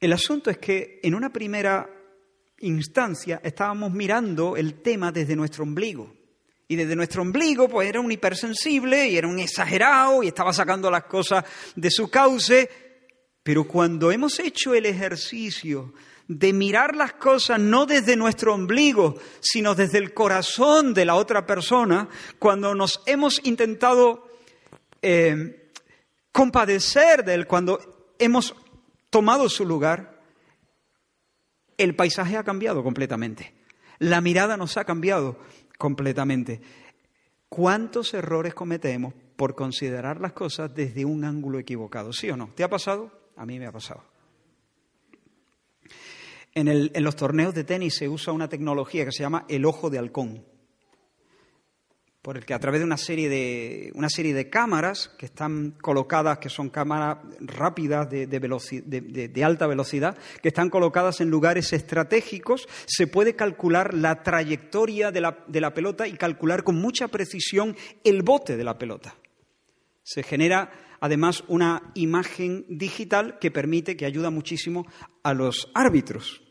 El 0.00 0.12
asunto 0.12 0.50
es 0.50 0.58
que 0.58 0.98
en 1.04 1.14
una 1.14 1.32
primera 1.32 1.99
instancia 2.60 3.40
estábamos 3.42 3.92
mirando 3.92 4.56
el 4.56 4.82
tema 4.82 5.12
desde 5.12 5.36
nuestro 5.36 5.64
ombligo. 5.64 6.14
Y 6.68 6.76
desde 6.76 6.94
nuestro 6.94 7.22
ombligo, 7.22 7.68
pues 7.68 7.88
era 7.88 8.00
un 8.00 8.12
hipersensible 8.12 9.08
y 9.08 9.16
era 9.16 9.26
un 9.26 9.40
exagerado 9.40 10.22
y 10.22 10.28
estaba 10.28 10.52
sacando 10.52 10.88
las 10.88 11.04
cosas 11.04 11.44
de 11.74 11.90
su 11.90 12.08
cauce. 12.08 12.70
Pero 13.42 13.66
cuando 13.66 14.12
hemos 14.12 14.38
hecho 14.38 14.74
el 14.74 14.86
ejercicio 14.86 15.92
de 16.28 16.52
mirar 16.52 16.94
las 16.94 17.14
cosas 17.14 17.58
no 17.58 17.86
desde 17.86 18.14
nuestro 18.14 18.54
ombligo, 18.54 19.16
sino 19.40 19.74
desde 19.74 19.98
el 19.98 20.14
corazón 20.14 20.94
de 20.94 21.04
la 21.04 21.16
otra 21.16 21.44
persona, 21.44 22.08
cuando 22.38 22.72
nos 22.72 23.02
hemos 23.06 23.40
intentado 23.42 24.28
eh, 25.02 25.72
compadecer 26.30 27.24
de 27.24 27.34
él, 27.34 27.46
cuando 27.48 28.14
hemos 28.20 28.54
tomado 29.10 29.48
su 29.48 29.64
lugar, 29.64 30.09
el 31.82 31.96
paisaje 31.96 32.36
ha 32.36 32.44
cambiado 32.44 32.82
completamente. 32.82 33.54
La 33.98 34.20
mirada 34.20 34.56
nos 34.56 34.76
ha 34.76 34.84
cambiado 34.84 35.38
completamente. 35.78 36.60
¿Cuántos 37.48 38.12
errores 38.12 38.54
cometemos 38.54 39.14
por 39.36 39.54
considerar 39.54 40.20
las 40.20 40.32
cosas 40.32 40.74
desde 40.74 41.04
un 41.04 41.24
ángulo 41.24 41.58
equivocado? 41.58 42.12
¿Sí 42.12 42.30
o 42.30 42.36
no? 42.36 42.50
¿Te 42.54 42.64
ha 42.64 42.68
pasado? 42.68 43.10
A 43.36 43.46
mí 43.46 43.58
me 43.58 43.66
ha 43.66 43.72
pasado. 43.72 44.04
En, 46.54 46.68
en 46.68 47.04
los 47.04 47.16
torneos 47.16 47.54
de 47.54 47.64
tenis 47.64 47.96
se 47.96 48.08
usa 48.08 48.32
una 48.32 48.48
tecnología 48.48 49.04
que 49.04 49.12
se 49.12 49.22
llama 49.22 49.46
el 49.48 49.64
ojo 49.64 49.88
de 49.88 49.98
halcón 49.98 50.44
por 52.22 52.36
el 52.36 52.44
que 52.44 52.52
a 52.52 52.58
través 52.58 52.80
de 52.80 52.84
una 52.84 52.98
serie 52.98 53.28
de, 53.30 53.90
una 53.94 54.10
serie 54.10 54.34
de 54.34 54.50
cámaras 54.50 55.08
que 55.18 55.26
están 55.26 55.70
colocadas, 55.80 56.38
que 56.38 56.50
son 56.50 56.68
cámaras 56.68 57.18
rápidas 57.40 58.10
de, 58.10 58.26
de, 58.26 59.44
alta 59.44 59.66
velocidad, 59.66 60.18
que 60.42 60.48
están 60.48 60.68
colocadas 60.68 61.22
en 61.22 61.30
lugares 61.30 61.72
estratégicos, 61.72 62.68
se 62.84 63.06
puede 63.06 63.36
calcular 63.36 63.94
la 63.94 64.22
trayectoria 64.22 65.10
de 65.10 65.22
la, 65.22 65.44
de 65.46 65.60
la 65.62 65.72
pelota 65.72 66.06
y 66.06 66.12
calcular 66.12 66.62
con 66.62 66.76
mucha 66.76 67.08
precisión 67.08 67.74
el 68.04 68.22
bote 68.22 68.58
de 68.58 68.64
la 68.64 68.76
pelota. 68.76 69.14
Se 70.02 70.22
genera 70.22 70.70
además 71.00 71.42
una 71.48 71.90
imagen 71.94 72.66
digital 72.68 73.38
que 73.38 73.50
permite, 73.50 73.96
que 73.96 74.04
ayuda 74.04 74.28
muchísimo 74.28 74.86
a 75.22 75.32
los 75.32 75.70
árbitros. 75.74 76.42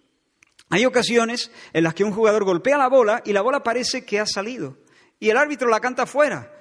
Hay 0.71 0.85
ocasiones 0.85 1.51
en 1.73 1.83
las 1.83 1.93
que 1.93 2.03
un 2.03 2.11
jugador 2.11 2.43
golpea 2.43 2.77
la 2.77 2.89
bola 2.89 3.21
y 3.23 3.33
la 3.33 3.41
bola 3.41 3.61
parece 3.61 4.03
que 4.03 4.19
ha 4.19 4.25
salido 4.25 4.88
y 5.19 5.29
el 5.29 5.37
árbitro 5.37 5.69
la 5.69 5.79
canta 5.79 6.05
fuera. 6.05 6.59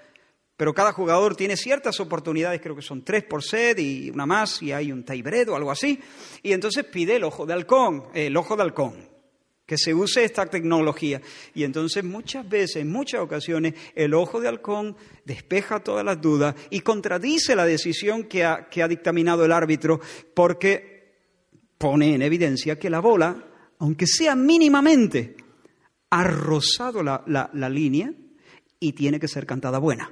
Pero 0.59 0.75
cada 0.75 0.93
jugador 0.93 1.37
tiene 1.37 1.57
ciertas 1.57 2.01
oportunidades, 2.01 2.61
creo 2.61 2.75
que 2.75 2.83
son 2.83 3.05
tres 3.05 3.23
por 3.23 3.45
set 3.45 3.79
y 3.79 4.11
una 4.11 4.27
más, 4.27 4.61
y 4.61 4.73
hay 4.73 4.91
un 4.91 5.05
tiebreak 5.05 5.51
o 5.51 5.55
algo 5.55 5.71
así. 5.71 6.01
Y 6.43 6.53
entonces 6.53 6.85
pide 6.85 7.15
el 7.15 7.23
ojo 7.23 7.47
de 7.47 7.53
halcón, 7.53 8.07
el 8.13 8.37
ojo 8.37 8.57
de 8.57 8.65
halcón, 8.65 9.09
que 9.65 9.79
se 9.79 9.95
use 9.95 10.25
esta 10.25 10.47
tecnología. 10.47 11.23
Y 11.55 11.63
entonces 11.63 12.03
muchas 12.03 12.49
veces, 12.49 12.83
en 12.83 12.91
muchas 12.91 13.21
ocasiones, 13.21 13.75
el 13.95 14.15
ojo 14.15 14.41
de 14.41 14.49
halcón 14.49 14.97
despeja 15.25 15.79
todas 15.79 16.05
las 16.05 16.21
dudas 16.21 16.57
y 16.71 16.81
contradice 16.81 17.55
la 17.55 17.65
decisión 17.65 18.25
que 18.25 18.45
ha, 18.45 18.89
dictaminado 18.89 19.45
el 19.45 19.53
árbitro, 19.53 20.01
porque 20.35 21.15
pone 21.79 22.17
en 22.17 22.23
evidencia 22.23 22.81
que 22.81 22.91
la 22.91 22.99
bola, 22.99 23.45
aunque 23.79 24.09
sea 24.09 24.35
mínimamente, 24.35 25.37
ha 26.11 26.25
rozado 26.25 27.05
la 27.05 27.69
línea 27.69 28.13
y 28.81 28.93
tiene 28.93 29.19
que 29.19 29.29
ser 29.29 29.47
cantada 29.47 29.79
buena. 29.79 30.11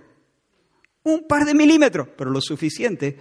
Un 1.05 1.27
par 1.27 1.45
de 1.45 1.55
milímetros, 1.55 2.09
pero 2.17 2.31
lo 2.31 2.41
suficiente. 2.41 3.19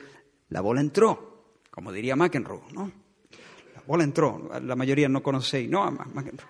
La 0.50 0.62
bola 0.62 0.82
entró, 0.82 1.60
como 1.70 1.92
diría 1.92 2.16
McEnroe, 2.16 2.62
¿no? 2.74 2.92
La 3.76 3.82
bola 3.86 4.04
entró, 4.04 4.50
la 4.62 4.76
mayoría 4.76 5.10
no 5.10 5.22
conocéis, 5.22 5.70
¿no? 5.70 5.90
McEnroe. 5.92 6.50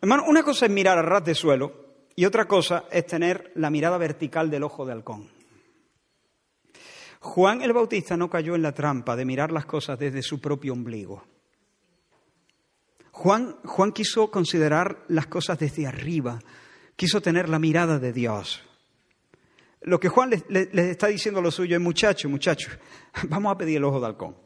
Hermano, 0.00 0.24
una 0.26 0.42
cosa 0.42 0.66
es 0.66 0.72
mirar 0.72 0.98
a 0.98 1.02
ras 1.02 1.24
de 1.24 1.34
suelo 1.34 1.82
y 2.16 2.24
otra 2.24 2.46
cosa 2.46 2.86
es 2.90 3.06
tener 3.06 3.52
la 3.54 3.70
mirada 3.70 3.98
vertical 3.98 4.50
del 4.50 4.64
ojo 4.64 4.84
de 4.84 4.92
halcón. 4.92 5.28
Juan 7.20 7.62
el 7.62 7.72
Bautista 7.72 8.16
no 8.16 8.28
cayó 8.28 8.56
en 8.56 8.62
la 8.62 8.72
trampa 8.72 9.14
de 9.14 9.24
mirar 9.24 9.52
las 9.52 9.64
cosas 9.64 9.98
desde 9.98 10.22
su 10.22 10.40
propio 10.40 10.72
ombligo. 10.72 11.22
Juan, 13.12 13.56
Juan 13.64 13.92
quiso 13.92 14.30
considerar 14.30 15.04
las 15.08 15.26
cosas 15.26 15.58
desde 15.58 15.86
arriba, 15.86 16.40
quiso 16.96 17.20
tener 17.20 17.48
la 17.48 17.58
mirada 17.58 17.98
de 17.98 18.12
Dios. 18.12 18.62
Lo 19.82 20.00
que 20.00 20.08
Juan 20.08 20.30
les, 20.30 20.44
está 20.74 21.08
diciendo 21.08 21.40
a 21.40 21.42
lo 21.42 21.50
suyo 21.50 21.76
es, 21.76 21.82
muchachos, 21.82 22.30
muchachos, 22.30 22.76
vamos 23.28 23.54
a 23.54 23.58
pedir 23.58 23.76
el 23.76 23.84
ojo 23.84 24.00
de 24.00 24.06
halcón. 24.06 24.36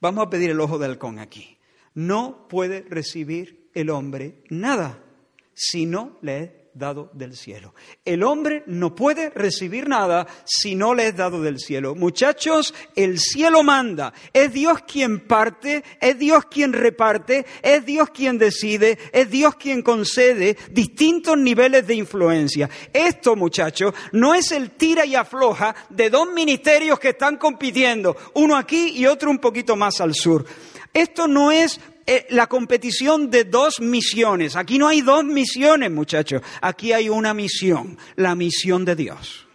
Vamos 0.00 0.26
a 0.26 0.30
pedir 0.30 0.50
el 0.50 0.60
ojo 0.60 0.78
de 0.78 0.86
halcón 0.86 1.18
aquí. 1.18 1.58
No 1.94 2.46
puede 2.48 2.82
recibir 2.82 3.70
el 3.74 3.90
hombre 3.90 4.44
nada 4.48 5.02
si 5.52 5.86
no 5.86 6.18
le 6.22 6.65
dado 6.76 7.10
del 7.14 7.36
cielo. 7.36 7.74
El 8.04 8.22
hombre 8.22 8.62
no 8.66 8.94
puede 8.94 9.30
recibir 9.30 9.88
nada 9.88 10.26
si 10.44 10.74
no 10.74 10.94
le 10.94 11.08
es 11.08 11.16
dado 11.16 11.42
del 11.42 11.58
cielo. 11.58 11.94
Muchachos, 11.94 12.74
el 12.94 13.18
cielo 13.18 13.62
manda. 13.62 14.12
Es 14.32 14.52
Dios 14.52 14.80
quien 14.86 15.26
parte, 15.26 15.82
es 16.00 16.18
Dios 16.18 16.44
quien 16.46 16.72
reparte, 16.72 17.46
es 17.62 17.84
Dios 17.86 18.10
quien 18.10 18.38
decide, 18.38 18.98
es 19.12 19.30
Dios 19.30 19.56
quien 19.56 19.82
concede 19.82 20.56
distintos 20.70 21.38
niveles 21.38 21.86
de 21.86 21.94
influencia. 21.94 22.68
Esto, 22.92 23.36
muchachos, 23.36 23.94
no 24.12 24.34
es 24.34 24.52
el 24.52 24.72
tira 24.72 25.06
y 25.06 25.14
afloja 25.14 25.74
de 25.88 26.10
dos 26.10 26.28
ministerios 26.32 26.98
que 26.98 27.10
están 27.10 27.36
compitiendo, 27.36 28.16
uno 28.34 28.56
aquí 28.56 28.88
y 28.96 29.06
otro 29.06 29.30
un 29.30 29.38
poquito 29.38 29.76
más 29.76 30.00
al 30.00 30.14
sur. 30.14 30.44
Esto 30.92 31.26
no 31.26 31.52
es 31.52 31.80
eh, 32.06 32.26
la 32.30 32.46
competición 32.46 33.30
de 33.30 33.44
dos 33.44 33.80
misiones. 33.80 34.54
Aquí 34.54 34.78
no 34.78 34.88
hay 34.88 35.00
dos 35.00 35.24
misiones, 35.24 35.90
muchachos. 35.90 36.42
Aquí 36.60 36.92
hay 36.92 37.08
una 37.08 37.34
misión, 37.34 37.98
la 38.14 38.34
misión 38.34 38.84
de 38.84 38.94
Dios. 38.94 39.46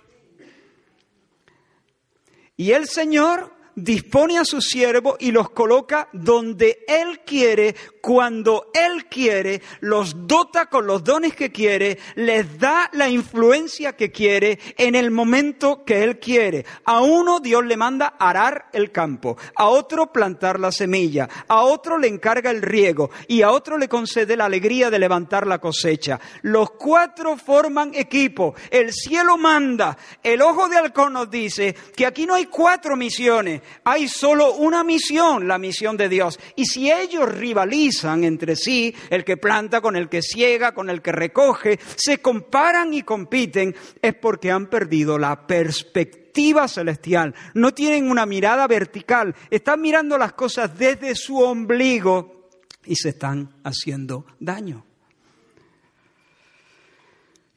Y 2.57 2.71
el 2.71 2.87
Señor 2.87 3.53
dispone 3.75 4.37
a 4.37 4.45
sus 4.45 4.65
siervos 4.65 5.15
y 5.19 5.31
los 5.31 5.49
coloca 5.49 6.09
donde 6.13 6.83
Él 6.87 7.21
quiere, 7.25 7.75
cuando 8.01 8.71
Él 8.73 9.05
quiere, 9.05 9.61
los 9.79 10.27
dota 10.27 10.67
con 10.67 10.87
los 10.87 11.03
dones 11.03 11.35
que 11.35 11.51
quiere, 11.51 11.97
les 12.15 12.57
da 12.59 12.89
la 12.93 13.09
influencia 13.09 13.93
que 13.93 14.11
quiere 14.11 14.59
en 14.77 14.95
el 14.95 15.11
momento 15.11 15.83
que 15.85 16.03
Él 16.03 16.19
quiere. 16.19 16.65
A 16.85 17.01
uno 17.01 17.39
Dios 17.39 17.65
le 17.65 17.77
manda 17.77 18.15
arar 18.19 18.67
el 18.73 18.91
campo, 18.91 19.37
a 19.55 19.67
otro 19.67 20.11
plantar 20.11 20.59
la 20.59 20.71
semilla, 20.71 21.29
a 21.47 21.61
otro 21.61 21.97
le 21.97 22.07
encarga 22.07 22.51
el 22.51 22.61
riego 22.61 23.09
y 23.27 23.41
a 23.41 23.51
otro 23.51 23.77
le 23.77 23.87
concede 23.87 24.35
la 24.37 24.45
alegría 24.45 24.89
de 24.89 24.99
levantar 24.99 25.47
la 25.47 25.59
cosecha. 25.59 26.19
Los 26.41 26.71
cuatro 26.71 27.37
forman 27.37 27.93
equipo, 27.93 28.55
el 28.69 28.91
cielo 28.93 29.37
manda, 29.37 29.97
el 30.23 30.41
ojo 30.41 30.67
de 30.67 30.77
halcón 30.77 31.13
nos 31.13 31.29
dice 31.29 31.75
que 31.95 32.05
aquí 32.05 32.25
no 32.25 32.35
hay 32.35 32.45
cuatro 32.45 32.95
misiones, 32.95 33.60
hay 33.83 34.07
solo 34.07 34.53
una 34.53 34.83
misión, 34.83 35.47
la 35.47 35.57
misión 35.57 35.97
de 35.97 36.09
Dios. 36.09 36.39
Y 36.55 36.65
si 36.65 36.91
ellos 36.91 37.29
rivalizan 37.33 38.23
entre 38.23 38.55
sí, 38.55 38.95
el 39.09 39.23
que 39.23 39.37
planta 39.37 39.81
con 39.81 39.95
el 39.95 40.09
que 40.09 40.21
ciega, 40.21 40.73
con 40.73 40.89
el 40.89 41.01
que 41.01 41.11
recoge, 41.11 41.79
se 41.95 42.19
comparan 42.19 42.93
y 42.93 43.03
compiten, 43.03 43.75
es 44.01 44.15
porque 44.15 44.51
han 44.51 44.67
perdido 44.67 45.17
la 45.17 45.47
perspectiva 45.47 46.67
celestial. 46.67 47.35
No 47.53 47.73
tienen 47.73 48.09
una 48.09 48.25
mirada 48.25 48.67
vertical, 48.67 49.35
están 49.49 49.81
mirando 49.81 50.17
las 50.17 50.33
cosas 50.33 50.77
desde 50.77 51.15
su 51.15 51.39
ombligo 51.39 52.49
y 52.85 52.95
se 52.95 53.09
están 53.09 53.55
haciendo 53.63 54.25
daño. 54.39 54.85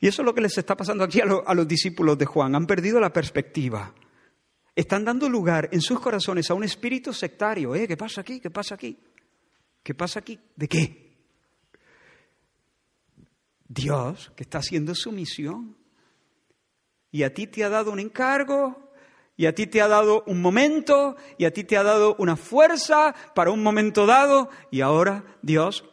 Y 0.00 0.08
eso 0.08 0.20
es 0.20 0.26
lo 0.26 0.34
que 0.34 0.42
les 0.42 0.58
está 0.58 0.76
pasando 0.76 1.02
aquí 1.04 1.20
a, 1.20 1.24
a 1.24 1.54
los 1.54 1.66
discípulos 1.66 2.18
de 2.18 2.26
Juan. 2.26 2.54
Han 2.54 2.66
perdido 2.66 3.00
la 3.00 3.12
perspectiva 3.12 3.94
están 4.74 5.04
dando 5.04 5.28
lugar 5.28 5.68
en 5.72 5.80
sus 5.80 6.00
corazones 6.00 6.50
a 6.50 6.54
un 6.54 6.64
espíritu 6.64 7.12
sectario. 7.12 7.74
¿Eh? 7.74 7.86
¿Qué 7.86 7.96
pasa 7.96 8.20
aquí? 8.20 8.40
¿Qué 8.40 8.50
pasa 8.50 8.74
aquí? 8.74 8.98
¿Qué 9.82 9.94
pasa 9.94 10.20
aquí? 10.20 10.38
¿De 10.56 10.68
qué? 10.68 11.04
Dios 13.68 14.32
que 14.36 14.42
está 14.42 14.58
haciendo 14.58 14.94
su 14.94 15.12
misión. 15.12 15.76
Y 17.10 17.22
a 17.22 17.32
ti 17.32 17.46
te 17.46 17.62
ha 17.62 17.68
dado 17.68 17.92
un 17.92 18.00
encargo, 18.00 18.90
y 19.36 19.46
a 19.46 19.54
ti 19.54 19.66
te 19.66 19.80
ha 19.80 19.88
dado 19.88 20.24
un 20.26 20.40
momento, 20.40 21.16
y 21.38 21.44
a 21.44 21.52
ti 21.52 21.64
te 21.64 21.76
ha 21.76 21.82
dado 21.82 22.16
una 22.18 22.36
fuerza 22.36 23.14
para 23.34 23.50
un 23.50 23.62
momento 23.62 24.06
dado, 24.06 24.50
y 24.70 24.80
ahora 24.80 25.24
Dios 25.42 25.84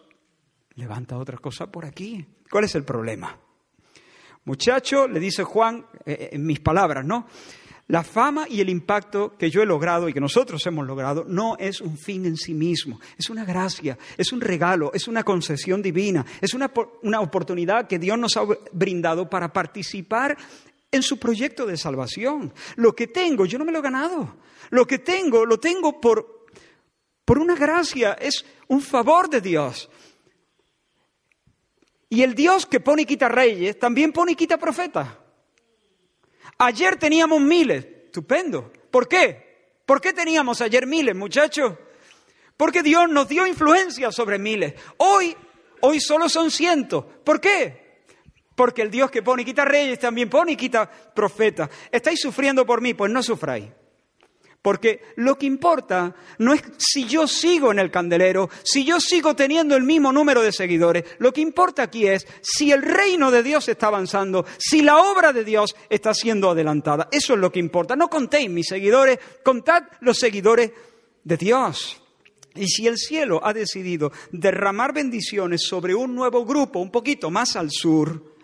levanta 0.76 1.18
otra 1.18 1.38
cosa 1.38 1.68
por 1.72 1.86
aquí. 1.86 2.26
¿Cuál 2.50 2.64
es 2.64 2.76
el 2.76 2.84
problema? 2.84 3.38
Muchacho, 4.46 5.08
le 5.08 5.20
dice 5.20 5.44
Juan, 5.44 5.86
eh, 6.06 6.18
eh, 6.20 6.30
en 6.34 6.46
mis 6.46 6.60
palabras, 6.60 7.06
¿no? 7.06 7.28
La 7.88 8.04
fama 8.04 8.46
y 8.48 8.62
el 8.62 8.70
impacto 8.70 9.36
que 9.38 9.50
yo 9.50 9.62
he 9.62 9.66
logrado 9.66 10.08
y 10.08 10.14
que 10.14 10.22
nosotros 10.22 10.66
hemos 10.66 10.88
logrado 10.88 11.26
no 11.28 11.58
es 11.58 11.82
un 11.82 11.98
fin 11.98 12.26
en 12.26 12.38
sí 12.38 12.54
mismo, 12.54 13.00
es 13.18 13.30
una 13.30 13.44
gracia, 13.44 13.98
es 14.18 14.32
un 14.32 14.40
regalo, 14.40 14.92
es 14.94 15.08
una 15.08 15.24
concesión 15.24 15.82
divina, 15.82 16.26
es 16.40 16.54
una, 16.54 16.72
una 17.04 17.20
oportunidad 17.20 17.88
que 17.88 18.00
Dios 18.00 18.18
nos 18.18 18.38
ha 18.38 18.44
brindado 18.72 19.30
para 19.30 19.52
participar 19.52 20.38
en 20.92 21.04
su 21.04 21.18
proyecto 21.18 21.66
de 21.66 21.78
salvación. 21.78 22.54
Lo 22.76 22.94
que 22.96 23.08
tengo, 23.08 23.46
yo 23.46 23.58
no 23.58 23.66
me 23.66 23.72
lo 23.72 23.80
he 23.80 23.84
ganado. 23.84 24.36
Lo 24.70 24.86
que 24.86 25.00
tengo, 25.00 25.46
lo 25.46 25.60
tengo 25.60 26.00
por, 26.00 26.46
por 27.26 27.40
una 27.40 27.56
gracia, 27.56 28.14
es 28.14 28.46
un 28.68 28.82
favor 28.82 29.30
de 29.30 29.42
Dios. 29.42 29.90
Y 32.10 32.24
el 32.24 32.36
Dios 32.36 32.66
que 32.66 32.82
pone 32.82 33.04
y 33.04 33.06
quita 33.06 33.30
reyes, 33.30 33.80
también 33.80 34.12
pone 34.12 34.34
y 34.34 34.36
quita 34.36 34.58
profetas. 34.58 35.08
Ayer 36.64 36.96
teníamos 36.98 37.42
miles, 37.42 37.84
estupendo. 38.06 38.72
¿Por 38.92 39.08
qué? 39.08 39.82
¿Por 39.84 40.00
qué 40.00 40.14
teníamos 40.14 40.62
ayer 40.62 40.86
miles, 40.86 41.16
muchachos? 41.16 41.74
Porque 42.56 42.84
Dios 42.84 43.10
nos 43.10 43.28
dio 43.28 43.48
influencia 43.48 44.12
sobre 44.12 44.38
miles. 44.38 44.76
Hoy, 44.98 45.36
hoy 45.80 46.00
solo 46.00 46.30
son 46.30 46.52
cientos. 46.52 47.04
¿Por 47.24 47.42
qué? 47.42 48.04
Porque 48.54 48.84
el 48.84 48.92
Dios 48.92 49.10
que 49.10 49.24
pone 49.24 49.42
y 49.42 49.46
quita 49.46 49.66
reyes 49.66 49.98
también 49.98 50.30
pone 50.30 50.52
y 50.52 50.56
quita 50.56 50.88
profetas. 50.88 51.68
¿Estáis 51.92 52.22
sufriendo 52.22 52.64
por 52.64 52.80
mí? 52.80 52.94
Pues 52.94 53.12
no 53.12 53.24
sufráis. 53.24 53.66
Porque 54.62 55.02
lo 55.16 55.38
que 55.38 55.48
importa 55.48 56.16
no 56.38 56.54
es 56.54 56.62
si 56.78 57.06
yo 57.06 57.28
sigo 57.28 57.72
en 57.72 57.80
el 57.80 57.90
candelero, 57.90 58.50
si 58.62 58.84
yo 58.86 59.00
sigo 59.00 59.36
teniendo 59.36 59.76
el 59.76 59.84
mismo 59.84 60.12
número 60.12 60.42
de 60.42 60.52
seguidores. 60.52 61.04
Lo 61.18 61.34
que 61.34 61.42
importa 61.42 61.84
aquí 61.84 62.06
es 62.06 62.28
si 62.42 62.72
el 62.72 62.84
reino 62.84 63.32
de 63.32 63.42
Dios 63.42 63.68
está 63.68 63.88
avanzando, 63.88 64.46
si 64.60 64.84
la 64.84 64.98
obra 65.00 65.34
de 65.34 65.44
Dios 65.44 65.76
está 65.90 66.14
siendo 66.14 66.52
adelantada. 66.52 67.08
Eso 67.12 67.34
es 67.34 67.40
lo 67.40 67.52
que 67.52 67.60
importa. 67.60 67.96
No 67.96 68.08
contéis 68.08 68.52
mis 68.52 68.68
seguidores, 68.68 69.18
contad 69.44 69.84
los 70.02 70.20
seguidores 70.20 70.72
de 71.24 71.38
Dios. 71.38 72.00
Y 72.54 72.68
si 72.68 72.86
el 72.86 72.98
cielo 72.98 73.42
ha 73.44 73.54
decidido 73.54 74.12
derramar 74.32 74.94
bendiciones 74.94 75.64
sobre 75.64 75.96
un 75.96 76.14
nuevo 76.14 76.46
grupo 76.46 76.80
un 76.80 76.92
poquito 76.92 77.32
más 77.32 77.56
al 77.56 77.72
sur, 77.72 78.36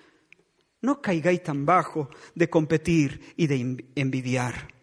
no 0.81 0.99
caigáis 0.99 1.43
tan 1.43 1.63
bajo 1.63 2.09
de 2.33 2.49
competir 2.49 3.33
y 3.35 3.45
de 3.45 3.85
envidiar. 3.95 4.76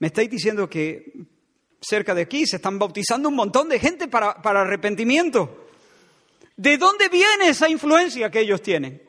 Me 0.00 0.08
estáis 0.08 0.30
diciendo 0.30 0.68
que 0.68 1.12
cerca 1.80 2.14
de 2.14 2.22
aquí 2.22 2.46
se 2.46 2.56
están 2.56 2.78
bautizando 2.78 3.28
un 3.28 3.36
montón 3.36 3.68
de 3.68 3.78
gente 3.78 4.08
para, 4.08 4.30
arrepentimiento. 4.30 5.68
¿De 6.56 6.76
dónde 6.78 7.08
viene 7.08 7.48
esa 7.48 7.68
influencia 7.68 8.30
que 8.30 8.40
ellos 8.40 8.62
tienen? 8.62 9.02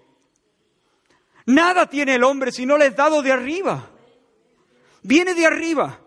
Nada 1.46 1.90
tiene 1.90 2.16
el 2.16 2.24
hombre 2.24 2.52
si 2.52 2.66
no 2.66 2.78
les 2.78 2.96
dado 2.96 3.22
de 3.22 3.32
arriba. 3.32 3.90
Viene 5.02 5.34
de 5.34 5.46
arriba. 5.46 6.00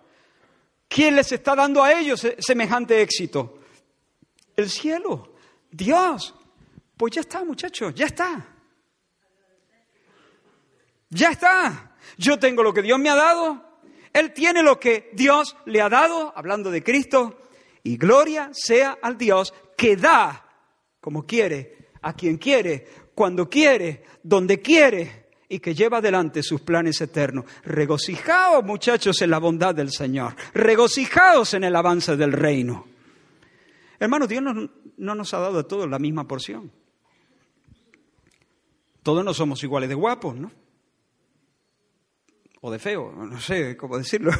¿Quién 0.86 1.16
les 1.16 1.32
está 1.32 1.56
dando 1.56 1.82
a 1.82 1.92
ellos 1.92 2.26
semejante 2.38 3.02
éxito? 3.02 3.60
El 4.54 4.70
cielo, 4.70 5.34
Dios. 5.70 6.34
Pues 6.96 7.14
ya 7.14 7.22
está, 7.22 7.42
muchachos, 7.42 7.94
ya 7.94 8.06
está. 8.06 8.46
Ya 11.08 11.30
está. 11.30 11.96
Yo 12.16 12.38
tengo 12.38 12.62
lo 12.62 12.72
que 12.72 12.82
Dios 12.82 12.98
me 12.98 13.10
ha 13.10 13.14
dado, 13.14 13.73
él 14.14 14.32
tiene 14.32 14.62
lo 14.62 14.78
que 14.78 15.10
Dios 15.12 15.56
le 15.66 15.82
ha 15.82 15.88
dado, 15.88 16.32
hablando 16.36 16.70
de 16.70 16.84
Cristo, 16.84 17.36
y 17.82 17.96
gloria 17.96 18.50
sea 18.52 18.96
al 19.02 19.18
Dios 19.18 19.52
que 19.76 19.96
da 19.96 20.40
como 21.00 21.26
quiere, 21.26 21.90
a 22.00 22.14
quien 22.14 22.38
quiere, 22.38 22.88
cuando 23.14 23.50
quiere, 23.50 24.04
donde 24.22 24.60
quiere, 24.60 25.26
y 25.48 25.58
que 25.58 25.74
lleva 25.74 25.98
adelante 25.98 26.42
sus 26.42 26.60
planes 26.60 27.00
eternos. 27.00 27.44
Regocijaos, 27.64 28.64
muchachos, 28.64 29.20
en 29.20 29.30
la 29.30 29.38
bondad 29.38 29.74
del 29.74 29.90
Señor. 29.90 30.34
Regocijaos 30.54 31.52
en 31.54 31.64
el 31.64 31.76
avance 31.76 32.16
del 32.16 32.32
reino. 32.32 32.86
Hermanos, 33.98 34.28
Dios 34.28 34.42
no, 34.42 34.70
no 34.96 35.14
nos 35.14 35.34
ha 35.34 35.40
dado 35.40 35.58
a 35.58 35.68
todos 35.68 35.90
la 35.90 35.98
misma 35.98 36.26
porción. 36.26 36.72
Todos 39.02 39.24
no 39.24 39.34
somos 39.34 39.62
iguales 39.62 39.88
de 39.88 39.94
guapos, 39.94 40.36
¿no? 40.36 40.50
O 42.66 42.70
de 42.70 42.78
feo, 42.78 43.12
no 43.14 43.38
sé 43.38 43.76
cómo 43.76 43.98
decirlo. 43.98 44.32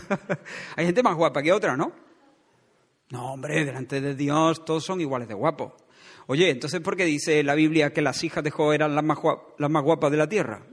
Hay 0.76 0.86
gente 0.86 1.02
más 1.02 1.14
guapa 1.14 1.42
que 1.42 1.52
otra, 1.52 1.76
¿no? 1.76 1.92
No, 3.10 3.34
hombre, 3.34 3.66
delante 3.66 4.00
de 4.00 4.14
Dios 4.14 4.64
todos 4.64 4.82
son 4.82 5.02
iguales 5.02 5.28
de 5.28 5.34
guapos. 5.34 5.74
Oye, 6.28 6.48
entonces, 6.48 6.80
¿por 6.80 6.96
qué 6.96 7.04
dice 7.04 7.42
la 7.42 7.54
Biblia 7.54 7.92
que 7.92 8.00
las 8.00 8.24
hijas 8.24 8.42
de 8.42 8.50
Job 8.50 8.72
eran 8.72 8.94
las 8.94 9.04
más, 9.04 9.18
guapas, 9.18 9.44
las 9.58 9.70
más 9.70 9.84
guapas 9.84 10.10
de 10.10 10.16
la 10.16 10.26
tierra? 10.26 10.64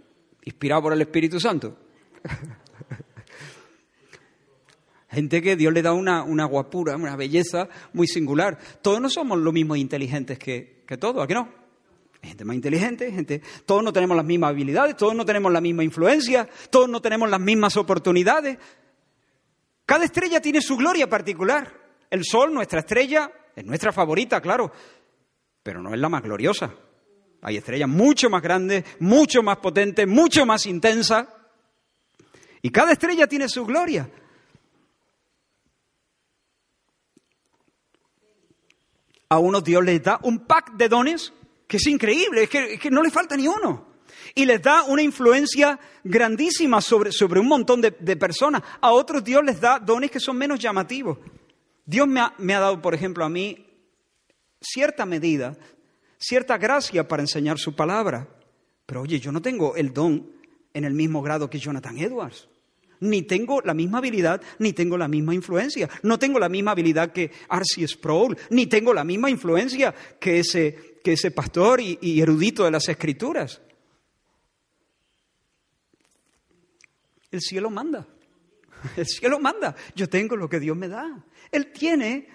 Inspirado 0.46 0.84
por 0.84 0.94
el 0.94 1.02
Espíritu 1.02 1.38
Santo. 1.38 1.78
Gente 5.10 5.42
que 5.42 5.58
Dios 5.58 5.74
le 5.74 5.82
da 5.82 5.92
una, 5.92 6.24
una, 6.24 6.46
guapura, 6.46 6.96
una 6.96 7.18
belleza 7.18 7.68
muy 7.92 8.08
singular. 8.08 8.58
Todos 8.82 9.02
no 9.02 9.10
somos 9.10 9.38
lo 9.38 9.52
mismo 9.52 9.76
inteligentes 9.76 10.40
que, 10.40 10.86
que 10.88 10.96
todos, 10.96 11.22
¿a 11.22 11.28
qué 11.28 11.34
no? 11.34 11.59
Gente 12.28 12.46
más 12.46 12.56
inteligente, 12.56 13.12
gente, 13.12 13.42
todos 13.66 13.84
no 13.84 13.94
tenemos 13.94 14.16
las 14.18 14.26
mismas 14.26 14.50
habilidades, 14.50 14.96
todos 14.98 15.16
no 15.16 15.26
tenemos 15.26 15.52
la 15.52 15.62
misma 15.62 15.84
influencia, 15.84 16.48
todos 16.70 16.90
no 16.90 17.02
tenemos 17.02 17.30
las 17.30 17.40
mismas 17.40 17.78
oportunidades. 17.78 18.58
Cada 19.86 20.06
estrella 20.06 20.42
tiene 20.42 20.62
su 20.62 20.76
gloria 20.78 21.10
particular. 21.10 21.74
El 22.10 22.24
sol, 22.26 22.54
nuestra 22.54 22.80
estrella, 22.80 23.32
es 23.56 23.66
nuestra 23.66 23.92
favorita, 23.92 24.42
claro, 24.42 24.72
pero 25.64 25.82
no 25.82 25.94
es 25.94 26.00
la 26.00 26.10
más 26.10 26.22
gloriosa. 26.22 26.74
Hay 27.42 27.58
estrellas 27.58 27.88
mucho 27.88 28.30
más 28.30 28.42
grandes, 28.42 28.84
mucho 29.00 29.42
más 29.42 29.58
potentes, 29.58 30.08
mucho 30.08 30.46
más 30.46 30.66
intensas. 30.66 31.28
Y 32.62 32.70
cada 32.70 32.92
estrella 32.92 33.28
tiene 33.28 33.48
su 33.48 33.66
gloria. 33.66 34.10
A 39.30 39.40
unos 39.40 39.64
Dios 39.64 39.84
les 39.84 40.04
da 40.04 40.20
un 40.24 40.46
pack 40.46 40.74
de 40.74 40.90
dones 40.90 41.34
que 41.70 41.78
es 41.78 41.86
increíble, 41.86 42.44
es 42.44 42.50
que, 42.50 42.90
no 42.90 43.04
le 43.04 43.12
falta 43.12 43.38
ni 43.38 43.48
uno. 43.48 43.86
Y 44.34 44.44
les 44.46 44.60
da 44.60 44.86
una 44.86 45.04
influencia 45.04 45.80
grandísima 46.04 46.82
sobre, 46.82 47.12
sobre 47.12 47.40
un 47.40 47.48
montón 47.48 47.80
de, 47.80 47.92
personas. 47.92 48.64
A 48.82 48.92
otros 48.92 49.24
Dios 49.24 49.44
les 49.46 49.62
da 49.62 49.78
dones 49.78 50.10
que 50.10 50.20
son 50.20 50.36
menos 50.36 50.58
llamativos. 50.58 51.20
Dios 51.86 52.08
me 52.08 52.22
ha, 52.22 52.34
me 52.40 52.56
ha 52.56 52.60
dado, 52.60 52.82
por 52.82 52.96
ejemplo, 52.96 53.24
a 53.24 53.30
mí 53.30 53.68
cierta 54.60 55.06
medida, 55.06 55.56
cierta 56.18 56.58
gracia 56.58 57.08
para 57.08 57.22
enseñar 57.22 57.60
su 57.60 57.76
palabra. 57.76 58.28
Pero 58.88 59.04
oye, 59.04 59.20
yo 59.20 59.32
no 59.32 59.40
tengo 59.40 59.76
el 59.76 59.94
don 59.94 60.28
en 60.74 60.86
el 60.86 60.96
mismo 60.96 61.22
grado 61.22 61.52
que 61.52 61.60
Jonathan 61.60 62.00
Edwards 62.00 62.48
ni 63.02 63.22
tengo 63.22 63.62
la 63.62 63.74
misma 63.74 64.00
habilidad, 64.00 64.42
ni 64.60 64.74
tengo 64.74 64.98
la 64.98 65.08
misma 65.08 65.34
influencia. 65.34 65.90
No 66.04 66.20
tengo 66.20 66.40
la 66.40 66.50
misma 66.50 66.72
habilidad 66.72 67.12
que 67.12 67.32
Arcee 67.48 67.88
Sproul, 67.88 68.38
ni 68.50 68.68
tengo 68.68 68.94
la 68.94 69.04
misma 69.04 69.30
influencia 69.30 69.94
que 70.20 70.40
ese, 70.40 70.89
que 71.04 71.14
ese 71.14 71.32
pastor 71.32 71.80
y, 71.82 72.22
erudito 72.22 72.64
de 72.64 72.72
las 72.72 72.88
escrituras. 72.90 73.62
El 77.32 77.42
cielo 77.42 77.70
manda. 77.70 78.08
El 78.96 79.06
cielo 79.06 79.40
manda. 79.40 79.76
Yo 79.96 80.10
tengo 80.10 80.36
lo 80.36 80.50
que 80.50 80.60
Dios 80.60 80.76
me 80.76 80.88
da. 80.88 81.26
Él 81.52 81.72
tiene 81.72 82.28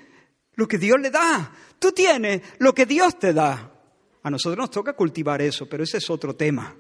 lo 0.55 0.68
que 0.68 0.79
Dios 0.79 1.00
le 1.00 1.11
da. 1.11 1.53
Tú 1.79 1.92
tienes 1.92 2.42
lo 2.59 2.74
que 2.74 2.87
Dios 2.87 3.18
te 3.18 3.33
da. 3.33 3.72
A 4.22 4.31
nosotros 4.31 4.59
nos 4.59 4.70
toca 4.70 4.94
cultivar 4.94 5.42
eso, 5.42 5.68
pero 5.68 5.85
ese 5.85 5.98
es 5.98 6.09
otro 6.09 6.35
tema 6.35 6.77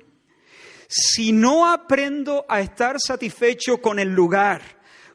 si 0.88 1.32
no 1.32 1.70
aprendo 1.70 2.44
a 2.48 2.60
estar 2.60 2.96
satisfecho 3.00 3.80
con 3.80 3.98
el 3.98 4.10
lugar, 4.10 4.62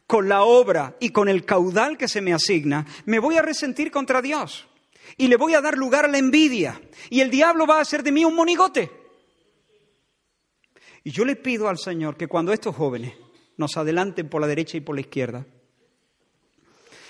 con 0.08 0.28
la 0.28 0.44
obra 0.44 0.96
y 1.00 1.10
con 1.10 1.30
el 1.30 1.46
caudal 1.46 1.98
que 1.98 2.08
se 2.08 2.22
me 2.22 2.34
asigna, 2.34 2.86
me 3.06 3.20
voy 3.20 3.38
a 3.38 3.42
resentir 3.42 3.92
contra 3.92 4.22
Dios 4.22 4.68
y 5.18 5.28
le 5.28 5.38
voy 5.38 5.54
a 5.54 5.62
dar 5.62 5.78
lugar 5.78 6.06
a 6.06 6.08
la 6.08 6.18
envidia 6.18 6.82
y 7.10 7.22
el 7.22 7.30
diablo 7.30 7.66
va 7.66 7.78
a 7.78 7.82
hacer 7.82 8.04
de 8.04 8.12
mí 8.12 8.26
un 8.26 8.36
monigote. 8.36 8.92
Y 11.04 11.12
yo 11.12 11.26
le 11.26 11.36
pido 11.36 11.70
al 11.70 11.78
Señor 11.78 12.18
que 12.18 12.28
cuando 12.28 12.52
estos 12.52 12.76
jóvenes 12.76 13.14
nos 13.58 13.78
adelanten 13.78 14.30
por 14.30 14.42
la 14.42 14.48
derecha 14.48 14.78
y 14.78 14.82
por 14.82 14.96
la 14.96 15.02
izquierda, 15.02 15.46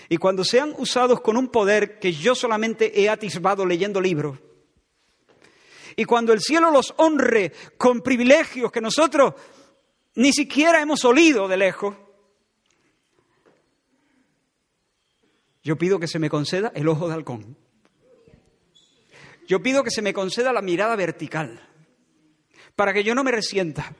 y 0.07 0.17
cuando 0.17 0.43
sean 0.43 0.73
usados 0.77 1.21
con 1.21 1.37
un 1.37 1.49
poder 1.49 1.99
que 1.99 2.11
yo 2.13 2.33
solamente 2.33 2.99
he 2.99 3.09
atisbado 3.09 3.65
leyendo 3.65 4.01
libros, 4.01 4.39
y 5.95 6.05
cuando 6.05 6.33
el 6.33 6.39
cielo 6.39 6.71
los 6.71 6.93
honre 6.97 7.51
con 7.77 8.01
privilegios 8.01 8.71
que 8.71 8.81
nosotros 8.81 9.33
ni 10.15 10.31
siquiera 10.31 10.81
hemos 10.81 11.03
olido 11.03 11.47
de 11.47 11.57
lejos, 11.57 11.95
yo 15.61 15.77
pido 15.77 15.99
que 15.99 16.07
se 16.07 16.19
me 16.19 16.29
conceda 16.29 16.71
el 16.73 16.87
ojo 16.87 17.07
de 17.07 17.13
halcón. 17.13 17.57
Yo 19.49 19.63
pido 19.63 19.83
que 19.83 19.89
se 19.89 20.03
me 20.03 20.13
conceda 20.13 20.53
la 20.53 20.61
mirada 20.61 20.95
vertical, 20.95 21.59
para 22.75 22.93
que 22.93 23.03
yo 23.03 23.15
no 23.15 23.23
me 23.23 23.31
resienta, 23.31 23.95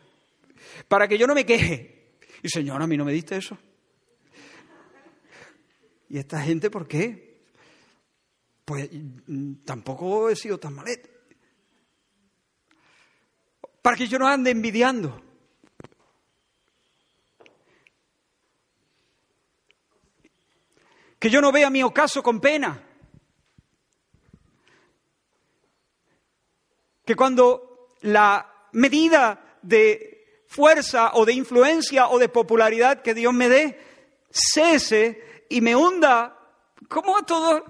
para 0.88 1.08
que 1.08 1.18
yo 1.18 1.26
no 1.26 1.34
me 1.34 1.44
queje. 1.44 2.14
Y 2.44 2.50
Señor, 2.50 2.80
a 2.84 2.86
mí 2.86 2.96
no 2.96 3.04
me 3.04 3.12
diste 3.12 3.36
eso. 3.36 3.58
¿Y 6.08 6.20
esta 6.20 6.40
gente 6.44 6.70
por 6.70 6.88
qué? 6.88 7.42
Pues 8.64 8.92
mm, 8.92 9.66
tampoco 9.66 10.30
he 10.30 10.36
sido 10.36 10.60
tan 10.60 10.76
malet 10.76 11.10
para 13.82 13.98
que 13.98 14.08
yo 14.08 14.20
no 14.20 14.28
ande 14.28 14.52
envidiando. 14.52 15.20
Que 21.18 21.32
yo 21.32 21.42
no 21.42 21.52
vea 21.52 21.72
mi 21.72 21.82
ocaso 21.82 22.22
con 22.22 22.40
pena. 22.40 22.89
Que 27.10 27.16
cuando 27.16 27.88
la 28.02 28.68
medida 28.74 29.58
de 29.64 30.44
fuerza 30.46 31.14
o 31.16 31.26
de 31.26 31.34
influencia 31.34 32.08
o 32.08 32.20
de 32.20 32.30
popularidad 32.30 33.02
que 33.02 33.16
Dios 33.16 33.34
me 33.34 33.50
dé 33.50 33.80
cese 34.30 35.44
y 35.50 35.60
me 35.60 35.76
hunda, 35.76 36.38
como 36.88 37.18
a 37.18 37.24
todos 37.24 37.64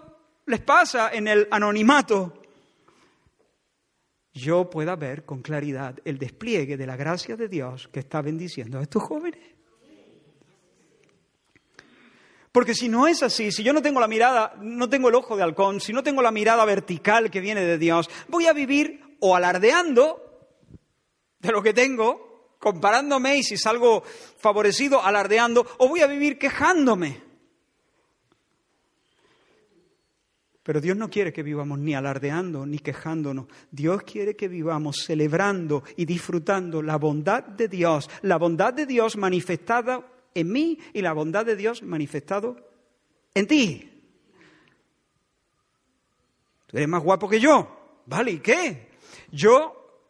les 0.46 0.60
pasa 0.60 1.14
en 1.14 1.30
el 1.30 1.48
anonimato, 1.52 2.34
yo 4.34 4.70
pueda 4.70 4.98
ver 4.98 5.24
con 5.24 5.42
claridad 5.42 5.96
el 6.04 6.20
despliegue 6.20 6.76
de 6.76 6.86
la 6.86 6.98
gracia 6.98 7.38
de 7.38 7.48
Dios 7.48 7.88
que 7.94 8.02
está 8.02 8.22
bendiciendo 8.22 8.80
a 8.80 8.82
estos 8.82 9.04
jóvenes. 9.04 9.40
Porque 12.52 12.76
si 12.76 12.90
no 12.90 13.08
es 13.08 13.24
así, 13.24 13.54
si 13.54 13.64
yo 13.64 13.72
no 13.72 13.82
tengo 13.82 14.02
la 14.02 14.10
mirada, 14.10 14.56
no 14.60 14.90
tengo 14.90 15.08
el 15.08 15.16
ojo 15.16 15.38
de 15.38 15.44
halcón, 15.44 15.80
si 15.80 15.94
no 15.94 16.04
tengo 16.04 16.22
la 16.22 16.32
mirada 16.32 16.66
vertical 16.66 17.32
que 17.32 17.40
viene 17.40 17.62
de 17.62 17.78
Dios, 17.78 18.10
voy 18.28 18.46
a 18.48 18.52
vivir 18.52 19.08
o 19.20 19.36
alardeando 19.36 20.48
de 21.40 21.52
lo 21.52 21.62
que 21.62 21.74
tengo, 21.74 22.56
comparándome 22.60 23.38
y 23.38 23.44
si 23.44 23.58
salgo 23.58 24.04
favorecido, 24.04 25.04
alardeando, 25.04 25.66
o 25.78 25.88
voy 25.88 26.02
a 26.02 26.08
vivir 26.08 26.38
quejándome. 26.38 27.30
Pero 30.64 30.82
Dios 30.82 30.98
no 30.98 31.10
quiere 31.10 31.34
que 31.34 31.42
vivamos 31.42 31.80
ni 31.80 31.96
alardeando 31.96 32.66
ni 32.66 32.78
quejándonos. 32.78 33.48
Dios 33.72 34.04
quiere 34.04 34.36
que 34.36 34.48
vivamos 34.48 35.04
celebrando 35.04 35.84
y 35.98 36.06
disfrutando 36.06 36.84
la 36.84 36.98
bondad 36.98 37.44
de 37.44 37.68
Dios, 37.68 38.10
la 38.22 38.38
bondad 38.38 38.74
de 38.74 38.86
Dios 38.86 39.18
manifestada 39.18 40.06
en 40.36 40.52
mí 40.52 40.78
y 40.94 41.02
la 41.02 41.14
bondad 41.14 41.46
de 41.46 41.56
Dios 41.56 41.82
manifestado 41.82 42.70
en 43.34 43.48
ti. 43.48 43.90
Tú 46.68 46.78
eres 46.78 46.88
más 46.88 47.02
guapo 47.02 47.28
que 47.28 47.40
yo, 47.40 48.04
¿vale? 48.06 48.32
¿Y 48.34 48.40
qué? 48.40 48.89
Yo 49.32 50.04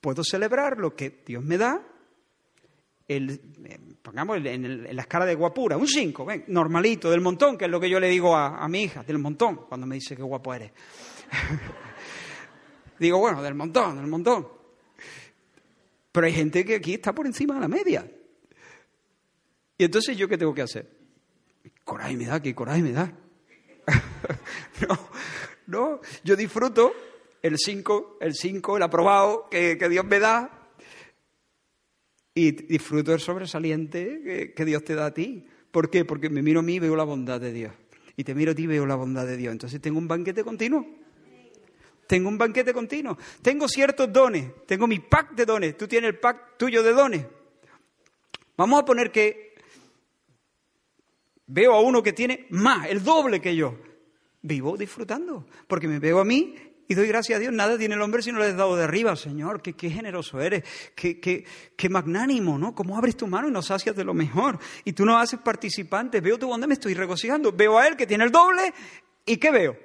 puedo 0.00 0.22
celebrar 0.24 0.78
lo 0.78 0.94
que 0.94 1.22
Dios 1.24 1.42
me 1.42 1.58
da 1.58 1.82
el, 3.06 3.30
eh, 3.64 3.78
pongamos 4.02 4.38
en, 4.44 4.96
la 4.96 5.02
escala 5.02 5.26
de 5.26 5.34
guapura, 5.34 5.76
un 5.76 5.86
5, 5.86 6.26
normalito, 6.48 7.10
del 7.10 7.20
montón, 7.20 7.58
que 7.58 7.66
es 7.66 7.70
lo 7.70 7.80
que 7.80 7.90
yo 7.90 8.00
le 8.00 8.08
digo 8.08 8.34
a, 8.34 8.66
mi 8.68 8.84
hija, 8.84 9.02
del 9.02 9.18
montón, 9.18 9.66
cuando 9.68 9.86
me 9.86 9.96
dice 9.96 10.16
que 10.16 10.22
guapo 10.22 10.54
eres. 10.54 10.72
digo, 12.98 13.18
bueno, 13.18 13.42
del 13.42 13.54
montón, 13.54 13.96
del 13.96 14.06
montón. 14.06 14.48
Pero 16.12 16.26
hay 16.26 16.32
gente 16.32 16.64
que 16.64 16.76
aquí 16.76 16.94
está 16.94 17.12
por 17.12 17.26
encima 17.26 17.54
de 17.54 17.60
la 17.60 17.68
media. 17.68 18.10
Y 19.76 19.84
entonces, 19.84 20.16
¿yo 20.16 20.28
qué 20.28 20.38
tengo 20.38 20.54
que 20.54 20.62
hacer? 20.62 20.88
Coraje 21.84 22.16
me 22.16 22.26
da, 22.26 22.40
que 22.40 22.54
coraje 22.54 22.82
me 22.82 22.92
da. 22.92 23.12
no, 24.88 24.98
no, 25.66 26.00
yo 26.22 26.36
disfruto 26.36 26.94
el 27.44 27.58
5, 27.58 28.18
el 28.22 28.34
5, 28.34 28.78
el 28.78 28.82
aprobado 28.82 29.48
que 29.50 29.76
Dios 29.90 30.04
me 30.06 30.18
da, 30.18 30.64
y 32.34 32.52
disfruto 32.52 33.10
del 33.10 33.20
sobresaliente 33.20 34.54
que 34.56 34.64
Dios 34.64 34.82
te 34.82 34.94
da 34.94 35.06
a 35.06 35.14
ti. 35.14 35.46
¿Por 35.70 35.90
qué? 35.90 36.06
Porque 36.06 36.30
me 36.30 36.40
miro 36.40 36.60
a 36.60 36.62
mí 36.62 36.76
y 36.76 36.78
veo 36.78 36.96
la 36.96 37.04
bondad 37.04 37.38
de 37.38 37.52
Dios. 37.52 37.72
Y 38.16 38.24
te 38.24 38.34
miro 38.34 38.52
a 38.52 38.54
ti 38.54 38.62
y 38.62 38.66
veo 38.66 38.86
la 38.86 38.94
bondad 38.94 39.26
de 39.26 39.36
Dios. 39.36 39.52
Entonces 39.52 39.78
tengo 39.82 39.98
un 39.98 40.08
banquete 40.08 40.42
continuo. 40.42 40.86
Tengo 42.06 42.30
un 42.30 42.38
banquete 42.38 42.72
continuo. 42.72 43.18
Tengo 43.42 43.68
ciertos 43.68 44.10
dones. 44.10 44.50
Tengo 44.66 44.86
mi 44.86 45.00
pack 45.00 45.34
de 45.34 45.44
dones. 45.44 45.76
Tú 45.76 45.86
tienes 45.86 46.08
el 46.08 46.18
pack 46.18 46.56
tuyo 46.56 46.82
de 46.82 46.92
dones. 46.92 47.26
Vamos 48.56 48.80
a 48.80 48.84
poner 48.86 49.12
que 49.12 49.54
veo 51.46 51.74
a 51.74 51.82
uno 51.82 52.02
que 52.02 52.14
tiene 52.14 52.46
más, 52.50 52.88
el 52.88 53.04
doble 53.04 53.38
que 53.40 53.54
yo. 53.54 53.76
Vivo 54.40 54.78
disfrutando. 54.78 55.46
Porque 55.68 55.88
me 55.88 55.98
veo 55.98 56.20
a 56.20 56.24
mí 56.24 56.54
y 56.86 56.94
doy 56.94 57.08
gracias 57.08 57.36
a 57.36 57.40
Dios, 57.40 57.52
nada 57.52 57.78
tiene 57.78 57.94
el 57.94 58.02
hombre 58.02 58.22
si 58.22 58.30
no 58.30 58.38
le 58.38 58.46
has 58.46 58.56
dado 58.56 58.76
de 58.76 58.84
arriba, 58.84 59.16
Señor, 59.16 59.62
qué, 59.62 59.72
qué 59.72 59.90
generoso 59.90 60.40
eres, 60.40 60.64
qué, 60.94 61.18
qué, 61.18 61.44
qué, 61.76 61.88
magnánimo, 61.88 62.58
¿no? 62.58 62.74
Cómo 62.74 62.96
abres 62.96 63.16
tu 63.16 63.26
mano 63.26 63.48
y 63.48 63.50
nos 63.50 63.66
sacias 63.66 63.96
de 63.96 64.04
lo 64.04 64.12
mejor. 64.12 64.58
Y 64.84 64.92
tú 64.92 65.04
nos 65.04 65.22
haces 65.22 65.40
participantes, 65.40 66.22
veo 66.22 66.38
tu 66.38 66.48
bondad, 66.48 66.68
me 66.68 66.74
estoy 66.74 66.94
regocijando, 66.94 67.52
veo 67.52 67.78
a 67.78 67.86
él 67.86 67.96
que 67.96 68.06
tiene 68.06 68.24
el 68.24 68.30
doble, 68.30 68.74
¿y 69.24 69.38
qué 69.38 69.50
veo? 69.50 69.76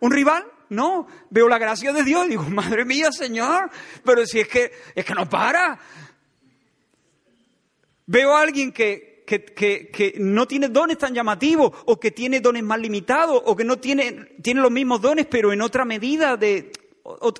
¿Un 0.00 0.12
rival? 0.12 0.44
No, 0.70 1.06
veo 1.30 1.48
la 1.48 1.58
gracia 1.58 1.92
de 1.92 2.04
Dios 2.04 2.28
digo, 2.28 2.44
madre 2.44 2.84
mía, 2.84 3.10
Señor, 3.12 3.70
pero 4.04 4.24
si 4.24 4.40
es 4.40 4.48
que, 4.48 4.72
es 4.94 5.04
que 5.04 5.14
no 5.14 5.28
para. 5.28 5.78
Veo 8.06 8.34
a 8.34 8.40
alguien 8.40 8.72
que, 8.72 9.09
que, 9.38 10.14
no 10.18 10.46
tiene 10.46 10.68
dones 10.68 10.98
tan 10.98 11.14
llamativos, 11.14 11.72
o 11.86 12.00
que 12.00 12.10
tiene 12.10 12.40
dones 12.40 12.62
más 12.64 12.80
limitados, 12.80 13.40
o 13.44 13.54
que 13.54 13.64
no 13.64 13.78
tiene, 13.78 14.36
tiene 14.42 14.60
los 14.60 14.70
mismos 14.70 15.00
dones, 15.00 15.26
pero 15.26 15.52
en 15.52 15.62
otra 15.62 15.84
medida, 15.84 16.36
de, 16.36 16.72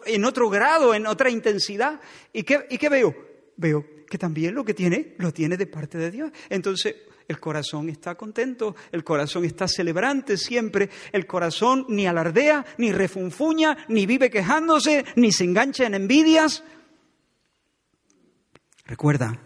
en 0.06 0.24
otro 0.24 0.48
grado, 0.48 0.94
en 0.94 1.06
otra 1.06 1.30
intensidad. 1.30 2.00
¿Y 2.32 2.44
qué, 2.44 2.66
¿Y 2.70 2.78
qué 2.78 2.88
veo? 2.88 3.14
Veo 3.56 3.84
que 4.08 4.18
también 4.18 4.54
lo 4.54 4.64
que 4.64 4.74
tiene, 4.74 5.14
lo 5.18 5.32
tiene 5.32 5.56
de 5.56 5.66
parte 5.66 5.98
de 5.98 6.10
Dios. 6.10 6.30
Entonces, 6.48 6.94
el 7.28 7.38
corazón 7.38 7.88
está 7.88 8.16
contento, 8.16 8.74
el 8.90 9.04
corazón 9.04 9.44
está 9.44 9.68
celebrante 9.68 10.36
siempre, 10.36 10.90
el 11.12 11.26
corazón 11.26 11.86
ni 11.88 12.06
alardea, 12.06 12.66
ni 12.78 12.92
refunfuña, 12.92 13.86
ni 13.88 14.06
vive 14.06 14.30
quejándose, 14.30 15.04
ni 15.16 15.30
se 15.30 15.44
engancha 15.44 15.86
en 15.86 15.94
envidias. 15.94 16.64
Recuerda, 18.84 19.40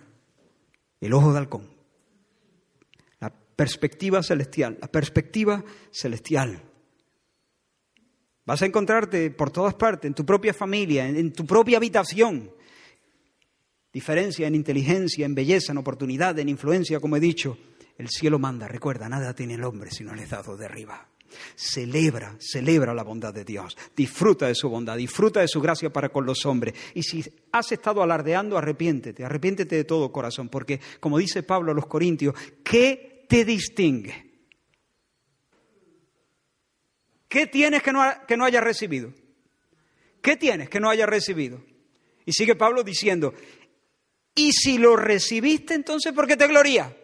el 0.98 1.12
ojo 1.12 1.34
de 1.34 1.38
halcón, 1.38 1.73
perspectiva 3.56 4.22
celestial, 4.22 4.78
la 4.80 4.88
perspectiva 4.88 5.64
celestial. 5.90 6.62
Vas 8.46 8.60
a 8.60 8.66
encontrarte 8.66 9.30
por 9.30 9.50
todas 9.50 9.74
partes, 9.74 10.08
en 10.08 10.14
tu 10.14 10.24
propia 10.26 10.52
familia, 10.52 11.08
en, 11.08 11.32
tu 11.32 11.46
propia 11.46 11.78
habitación. 11.78 12.50
Diferencia 13.92 14.46
en 14.46 14.54
inteligencia, 14.54 15.24
en 15.24 15.34
belleza, 15.34 15.72
en 15.72 15.78
oportunidad, 15.78 16.38
en 16.38 16.48
influencia, 16.48 17.00
como 17.00 17.16
he 17.16 17.20
dicho. 17.20 17.56
El 17.96 18.08
cielo 18.08 18.38
manda, 18.38 18.68
recuerda, 18.68 19.08
nada 19.08 19.34
tiene 19.34 19.54
el 19.54 19.64
hombre 19.64 19.90
si 19.90 20.04
no 20.04 20.14
le 20.14 20.24
es 20.24 20.30
dado 20.30 20.56
de 20.56 20.66
arriba. 20.66 21.08
Celebra, 21.56 22.36
celebra 22.38 22.92
la 22.92 23.02
bondad 23.02 23.32
de 23.32 23.44
Dios. 23.44 23.76
Disfruta 23.96 24.46
de 24.46 24.54
su 24.54 24.68
bondad, 24.68 24.96
disfruta 24.96 25.40
de 25.40 25.48
su 25.48 25.60
gracia 25.60 25.90
para 25.90 26.10
con 26.10 26.26
los 26.26 26.44
hombres. 26.44 26.74
Y 26.94 27.02
si 27.02 27.24
has 27.52 27.72
estado 27.72 28.02
alardeando, 28.02 28.58
arrepiéntete, 28.58 29.24
arrepiéntete 29.24 29.76
de 29.76 29.84
todo 29.84 30.12
corazón, 30.12 30.48
porque 30.48 30.80
como 31.00 31.18
dice 31.18 31.42
Pablo 31.42 31.72
a 31.72 31.74
los 31.74 31.86
Corintios, 31.86 32.34
¿qué 32.62 33.13
te 33.34 33.44
distingue? 33.44 34.30
¿Qué 37.26 37.48
tienes 37.48 37.82
que 37.82 37.92
no, 37.92 38.00
que 38.28 38.36
no 38.36 38.44
hayas 38.44 38.62
recibido? 38.62 39.12
¿Qué 40.22 40.36
tienes 40.36 40.70
que 40.70 40.78
no 40.78 40.88
hayas 40.88 41.08
recibido? 41.08 41.60
Y 42.24 42.32
sigue 42.32 42.54
Pablo 42.54 42.84
diciendo, 42.84 43.34
y 44.36 44.52
si 44.52 44.78
lo 44.78 44.94
recibiste, 44.94 45.74
entonces, 45.74 46.12
¿por 46.12 46.28
qué 46.28 46.36
te 46.36 46.46
gloria? 46.46 46.96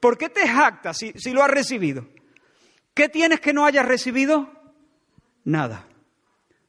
¿Por 0.00 0.18
qué 0.18 0.28
te 0.30 0.48
jactas 0.48 0.98
si, 0.98 1.12
si 1.12 1.30
lo 1.30 1.44
has 1.44 1.50
recibido? 1.50 2.08
¿Qué 2.92 3.08
tienes 3.08 3.38
que 3.38 3.52
no 3.52 3.64
hayas 3.64 3.86
recibido? 3.86 4.50
Nada. 5.44 5.86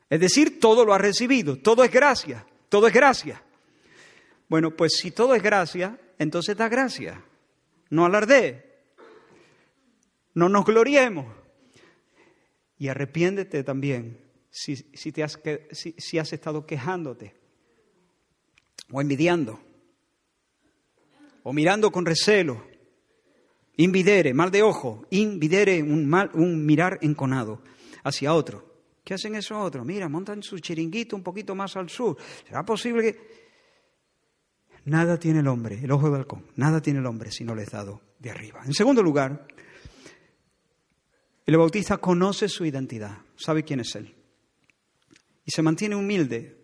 Es 0.07 0.19
decir, 0.19 0.59
todo 0.59 0.85
lo 0.85 0.93
has 0.93 1.01
recibido, 1.01 1.57
todo 1.57 1.83
es 1.83 1.91
gracia, 1.91 2.45
todo 2.69 2.85
es 2.85 2.93
gracia. 2.93 3.41
Bueno, 4.47 4.69
pues 4.69 4.97
si 5.01 5.09
todo 5.09 5.33
es 5.33 5.41
gracia, 5.41 5.99
entonces 6.19 6.55
da 6.55 6.69
gracia. 6.69 7.23
No 7.89 8.05
alardee, 8.05 8.66
no 10.37 10.49
nos 10.49 10.65
gloriemos. 10.65 11.25
Y 12.77 12.89
arrepiéndete 12.89 13.63
también 13.63 14.19
si, 14.49 14.75
si, 14.75 15.11
te 15.11 15.23
has, 15.23 15.39
si, 15.71 15.95
si 15.97 16.19
has 16.19 16.31
estado 16.31 16.65
quejándote 16.65 17.33
o 18.91 19.01
envidiando 19.01 19.59
o 21.43 21.53
mirando 21.53 21.91
con 21.91 22.05
recelo 22.05 22.63
Invidere, 23.79 24.33
mal 24.33 24.49
de 24.49 24.63
ojo, 24.63 25.05
invidere, 25.11 25.83
un, 25.83 26.07
mal, 26.09 26.31
un 26.33 26.65
mirar 26.65 26.97
enconado 27.01 27.61
hacia 28.03 28.33
otro. 28.33 28.65
¿Qué 29.03 29.13
hacen 29.13 29.35
esos 29.35 29.55
otros? 29.55 29.85
Mira, 29.85 30.09
montan 30.09 30.41
su 30.41 30.57
chiringuito 30.57 31.15
un 31.15 31.21
poquito 31.21 31.53
más 31.53 31.77
al 31.77 31.87
sur. 31.87 32.17
¿Será 32.43 32.65
posible 32.65 33.03
que.? 33.03 33.47
Nada 34.85 35.19
tiene 35.19 35.41
el 35.41 35.47
hombre, 35.47 35.79
el 35.83 35.91
ojo 35.91 36.09
de 36.09 36.17
halcón, 36.17 36.47
nada 36.55 36.81
tiene 36.81 36.99
el 36.99 37.05
hombre 37.05 37.29
si 37.31 37.43
no 37.43 37.53
le 37.53 37.63
es 37.63 37.69
dado 37.69 38.01
de 38.17 38.31
arriba. 38.31 38.61
En 38.65 38.73
segundo 38.73 39.03
lugar, 39.03 39.45
el 41.47 41.57
bautista 41.57 41.97
conoce 41.97 42.49
su 42.49 42.65
identidad, 42.65 43.17
sabe 43.35 43.63
quién 43.63 43.79
es 43.79 43.95
él. 43.95 44.13
Y 45.45 45.51
se 45.51 45.61
mantiene 45.61 45.95
humilde. 45.95 46.57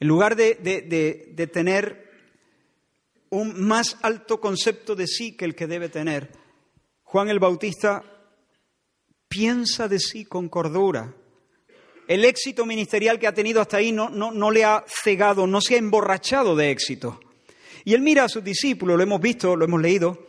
En 0.00 0.08
lugar 0.08 0.34
de, 0.34 0.54
de, 0.54 1.32
de 1.32 1.46
tener 1.46 2.10
un 3.30 3.60
más 3.60 3.98
alto 4.02 4.40
concepto 4.40 4.94
de 4.94 5.06
sí 5.06 5.36
que 5.36 5.44
el 5.44 5.54
que 5.54 5.66
debe 5.66 5.88
tener. 5.88 6.32
Juan 7.02 7.28
el 7.28 7.38
Bautista 7.38 8.02
piensa 9.28 9.88
de 9.88 9.98
sí 9.98 10.24
con 10.24 10.48
cordura. 10.48 11.14
El 12.08 12.24
éxito 12.24 12.64
ministerial 12.66 13.18
que 13.18 13.26
ha 13.26 13.34
tenido 13.34 13.60
hasta 13.60 13.78
ahí 13.78 13.92
no, 13.92 14.08
no, 14.08 14.50
le 14.50 14.64
ha 14.64 14.84
cegado, 14.86 15.46
no 15.46 15.60
se 15.60 15.74
ha 15.74 15.78
emborrachado 15.78 16.54
de 16.54 16.70
éxito. 16.70 17.20
Y 17.84 17.94
él 17.94 18.00
mira 18.00 18.24
a 18.24 18.28
sus 18.28 18.42
discípulos, 18.42 18.96
lo 18.96 19.02
hemos 19.02 19.20
visto, 19.20 19.56
lo 19.56 19.64
hemos 19.64 19.80
leído, 19.80 20.26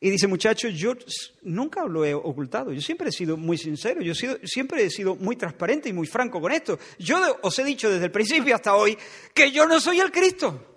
y 0.00 0.10
dice, 0.10 0.26
muchachos, 0.26 0.74
yo 0.74 0.94
nunca 1.42 1.84
lo 1.86 2.04
he 2.04 2.12
ocultado, 2.12 2.72
yo 2.72 2.80
siempre 2.80 3.08
he 3.08 3.12
sido 3.12 3.36
muy 3.36 3.56
sincero, 3.56 4.02
yo 4.02 4.14
siempre 4.14 4.84
he 4.84 4.90
sido 4.90 5.16
muy 5.16 5.36
transparente 5.36 5.88
y 5.88 5.92
muy 5.92 6.06
franco 6.06 6.40
con 6.40 6.52
esto. 6.52 6.78
Yo 6.98 7.18
os 7.42 7.58
he 7.58 7.64
dicho 7.64 7.90
desde 7.90 8.06
el 8.06 8.10
principio 8.10 8.54
hasta 8.54 8.74
hoy 8.74 8.96
que 9.32 9.50
yo 9.50 9.66
no 9.66 9.80
soy 9.80 10.00
el 10.00 10.12
Cristo. 10.12 10.76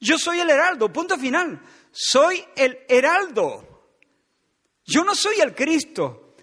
Yo 0.00 0.18
soy 0.18 0.40
el 0.40 0.50
heraldo, 0.50 0.92
punto 0.92 1.18
final. 1.18 1.60
Soy 1.90 2.44
el 2.56 2.78
heraldo. 2.88 3.76
Yo 4.84 5.02
no 5.02 5.14
soy 5.14 5.40
el 5.40 5.54
Cristo. 5.54 6.34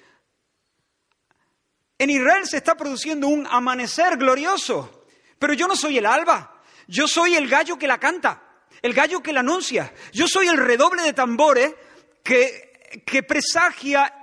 En 1.98 2.10
Israel 2.10 2.46
se 2.46 2.58
está 2.58 2.76
produciendo 2.76 3.28
un 3.28 3.48
amanecer 3.48 4.18
glorioso, 4.18 5.06
pero 5.40 5.54
yo 5.54 5.68
no 5.68 5.76
soy 5.76 6.00
el 6.00 6.06
alba. 6.06 6.62
Yo 6.88 7.08
soy 7.08 7.36
el 7.36 7.48
gallo 7.48 7.78
que 7.78 7.88
la 7.88 8.00
canta, 8.00 8.43
el 8.84 8.94
gallo 8.94 9.24
que 9.24 9.34
la 9.34 9.40
anuncia. 9.40 9.92
Yo 10.12 10.28
soy 10.28 10.48
el 10.48 10.58
redoble 10.58 11.02
de 11.04 11.14
tambores 11.14 11.74
que, 12.22 13.02
que 13.06 13.24
presagia, 13.24 14.14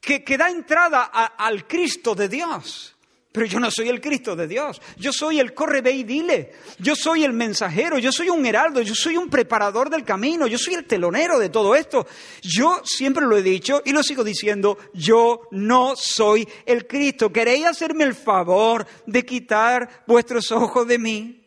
que, 0.00 0.22
que 0.22 0.36
da 0.36 0.50
entrada 0.50 1.04
al 1.04 1.66
Cristo 1.66 2.14
de 2.14 2.28
Dios. 2.28 2.90
Pero 3.30 3.46
yo 3.46 3.58
no 3.58 3.68
soy 3.68 3.88
el 3.88 4.00
Cristo 4.00 4.36
de 4.36 4.46
Dios. 4.46 4.80
Yo 4.96 5.12
soy 5.12 5.40
el 5.40 5.54
corre, 5.54 5.80
ve 5.80 5.90
y 5.90 6.04
dile. 6.04 6.52
Yo 6.78 6.94
soy 6.94 7.24
el 7.24 7.32
mensajero. 7.32 7.98
Yo 7.98 8.12
soy 8.12 8.30
un 8.30 8.46
heraldo. 8.46 8.80
Yo 8.80 8.94
soy 8.94 9.16
un 9.16 9.28
preparador 9.28 9.90
del 9.90 10.04
camino. 10.04 10.46
Yo 10.46 10.56
soy 10.56 10.74
el 10.74 10.84
telonero 10.84 11.40
de 11.40 11.48
todo 11.48 11.74
esto. 11.74 12.06
Yo 12.42 12.80
siempre 12.84 13.26
lo 13.26 13.36
he 13.36 13.42
dicho 13.42 13.82
y 13.84 13.90
lo 13.90 14.04
sigo 14.04 14.22
diciendo. 14.22 14.78
Yo 14.92 15.48
no 15.50 15.94
soy 15.96 16.48
el 16.64 16.86
Cristo. 16.86 17.32
¿Queréis 17.32 17.66
hacerme 17.66 18.04
el 18.04 18.14
favor 18.14 18.86
de 19.04 19.24
quitar 19.24 20.04
vuestros 20.06 20.52
ojos 20.52 20.86
de 20.86 20.98
mí? 21.00 21.43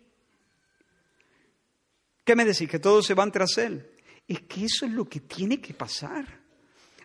¿Qué 2.28 2.36
me 2.36 2.46
decís? 2.46 2.70
Que 2.70 2.78
todos 2.78 3.08
se 3.08 3.16
van 3.16 3.32
tras 3.32 3.58
Él. 3.58 3.90
Es 4.28 4.42
que 4.42 4.66
eso 4.66 4.86
es 4.86 4.92
lo 4.92 5.10
que 5.10 5.22
tiene 5.22 5.60
que 5.60 5.74
pasar. 5.74 6.26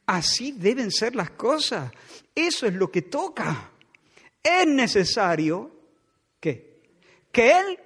Así 0.04 0.52
deben 0.52 0.90
ser 0.90 1.14
las 1.16 1.30
cosas. 1.30 1.90
Eso 2.35 2.66
es 2.66 2.74
lo 2.74 2.90
que 2.90 3.00
toca 3.00 3.72
es 4.42 4.66
necesario 4.66 5.70
que, 6.40 6.80
que 7.30 7.52
Él 7.52 7.78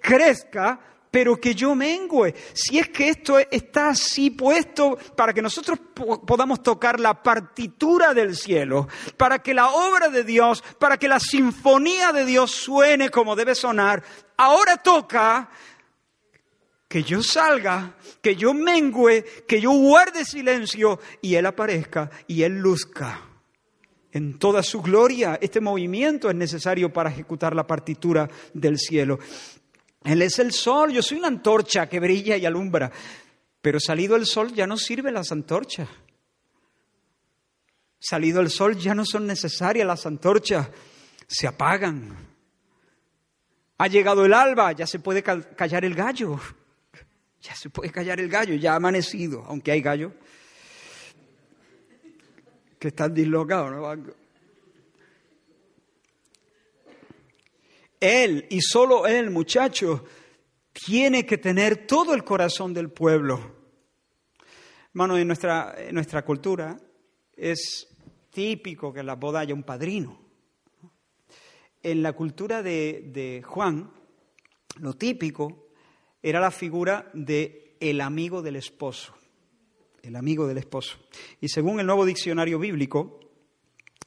crezca, 0.00 0.80
pero 1.10 1.38
que 1.38 1.54
yo 1.54 1.74
mengüe. 1.74 2.34
Si 2.54 2.78
es 2.78 2.88
que 2.88 3.10
esto 3.10 3.38
está 3.38 3.90
así 3.90 4.30
puesto 4.30 4.96
para 5.16 5.32
que 5.32 5.42
nosotros 5.42 5.78
podamos 5.94 6.62
tocar 6.62 6.98
la 7.00 7.22
partitura 7.22 8.14
del 8.14 8.36
cielo, 8.36 8.88
para 9.16 9.40
que 9.40 9.54
la 9.54 9.70
obra 9.70 10.08
de 10.08 10.24
Dios, 10.24 10.62
para 10.78 10.96
que 10.96 11.08
la 11.08 11.20
sinfonía 11.20 12.12
de 12.12 12.24
Dios 12.24 12.50
suene 12.50 13.10
como 13.10 13.36
debe 13.36 13.54
sonar, 13.54 14.02
ahora 14.36 14.78
toca 14.78 15.50
que 16.88 17.02
yo 17.02 17.22
salga, 17.22 17.96
que 18.22 18.34
yo 18.34 18.54
mengüe, 18.54 19.24
que 19.46 19.60
yo 19.60 19.70
guarde 19.72 20.24
silencio 20.24 20.98
y 21.20 21.34
Él 21.34 21.44
aparezca 21.44 22.10
y 22.26 22.42
Él 22.42 22.58
luzca 22.58 23.28
en 24.10 24.38
toda 24.38 24.62
su 24.62 24.80
gloria. 24.80 25.38
Este 25.40 25.60
movimiento 25.60 26.30
es 26.30 26.34
necesario 26.34 26.90
para 26.92 27.10
ejecutar 27.10 27.54
la 27.54 27.66
partitura 27.66 28.28
del 28.54 28.78
cielo. 28.78 29.18
Él 30.02 30.22
es 30.22 30.38
el 30.38 30.52
sol, 30.52 30.90
yo 30.90 31.02
soy 31.02 31.18
una 31.18 31.28
antorcha 31.28 31.88
que 31.88 32.00
brilla 32.00 32.36
y 32.38 32.46
alumbra, 32.46 32.90
pero 33.60 33.78
salido 33.78 34.16
el 34.16 34.24
sol 34.24 34.54
ya 34.54 34.66
no 34.66 34.78
sirven 34.78 35.14
las 35.14 35.30
antorchas. 35.30 35.88
Salido 38.00 38.40
el 38.40 38.48
sol 38.48 38.78
ya 38.78 38.94
no 38.94 39.04
son 39.04 39.26
necesarias 39.26 39.86
las 39.86 40.06
antorchas, 40.06 40.70
se 41.26 41.46
apagan. 41.46 42.16
Ha 43.76 43.86
llegado 43.88 44.24
el 44.24 44.32
alba, 44.32 44.72
ya 44.72 44.86
se 44.86 45.00
puede 45.00 45.22
callar 45.22 45.84
el 45.84 45.94
gallo. 45.94 46.40
Ya 47.42 47.54
se 47.54 47.70
puede 47.70 47.90
callar 47.90 48.20
el 48.20 48.28
gallo, 48.28 48.54
ya 48.54 48.72
ha 48.72 48.76
amanecido, 48.76 49.44
aunque 49.46 49.70
hay 49.70 49.80
gallo 49.80 50.12
que 52.78 52.88
están 52.88 53.14
dislocados. 53.14 53.72
¿no? 53.72 54.14
Él 58.00 58.46
y 58.50 58.60
solo 58.60 59.06
él, 59.06 59.30
muchacho, 59.30 60.04
tiene 60.72 61.26
que 61.26 61.38
tener 61.38 61.86
todo 61.86 62.14
el 62.14 62.24
corazón 62.24 62.72
del 62.72 62.90
pueblo. 62.90 63.56
Hermano, 64.90 65.18
en 65.18 65.26
nuestra, 65.26 65.74
en 65.76 65.94
nuestra 65.94 66.24
cultura 66.24 66.76
es 67.36 67.88
típico 68.30 68.92
que 68.92 69.00
en 69.00 69.06
la 69.06 69.14
boda 69.14 69.40
haya 69.40 69.54
un 69.54 69.64
padrino. 69.64 70.20
En 71.82 72.02
la 72.02 72.12
cultura 72.12 72.62
de, 72.62 73.10
de 73.12 73.42
Juan, 73.42 73.92
lo 74.80 74.94
típico 74.94 75.67
era 76.22 76.40
la 76.40 76.50
figura 76.50 77.10
de 77.14 77.76
el 77.80 78.00
amigo 78.00 78.42
del 78.42 78.56
esposo 78.56 79.18
el 80.02 80.16
amigo 80.16 80.46
del 80.46 80.58
esposo. 80.58 80.96
Y 81.40 81.48
según 81.48 81.80
el 81.80 81.86
nuevo 81.86 82.06
diccionario 82.06 82.58
bíblico, 82.58 83.20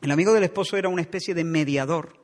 el 0.01 0.11
amigo 0.11 0.33
del 0.33 0.43
esposo 0.43 0.77
era 0.77 0.89
una 0.89 1.01
especie 1.01 1.33
de 1.33 1.43
mediador 1.43 2.19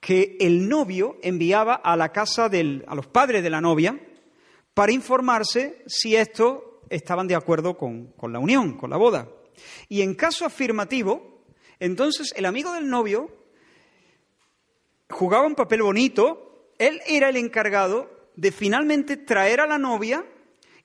que 0.00 0.36
el 0.40 0.68
novio 0.68 1.18
enviaba 1.22 1.74
a 1.74 1.96
la 1.96 2.12
casa 2.12 2.50
de 2.50 2.84
a 2.86 2.94
los 2.94 3.06
padres 3.06 3.42
de 3.42 3.48
la 3.48 3.62
novia 3.62 3.98
para 4.74 4.92
informarse 4.92 5.82
si 5.86 6.14
estos 6.14 6.58
estaban 6.90 7.26
de 7.26 7.34
acuerdo 7.34 7.78
con, 7.78 8.08
con 8.08 8.30
la 8.32 8.38
unión, 8.38 8.76
con 8.76 8.90
la 8.90 8.98
boda. 8.98 9.28
Y 9.88 10.02
en 10.02 10.14
caso 10.14 10.44
afirmativo, 10.44 11.42
entonces 11.80 12.34
el 12.36 12.44
amigo 12.44 12.74
del 12.74 12.90
novio 12.90 13.30
jugaba 15.08 15.46
un 15.46 15.54
papel 15.54 15.80
bonito, 15.80 16.72
él 16.78 17.00
era 17.06 17.30
el 17.30 17.36
encargado 17.36 18.10
de 18.36 18.52
finalmente 18.52 19.16
traer 19.16 19.60
a 19.60 19.66
la 19.66 19.78
novia 19.78 20.24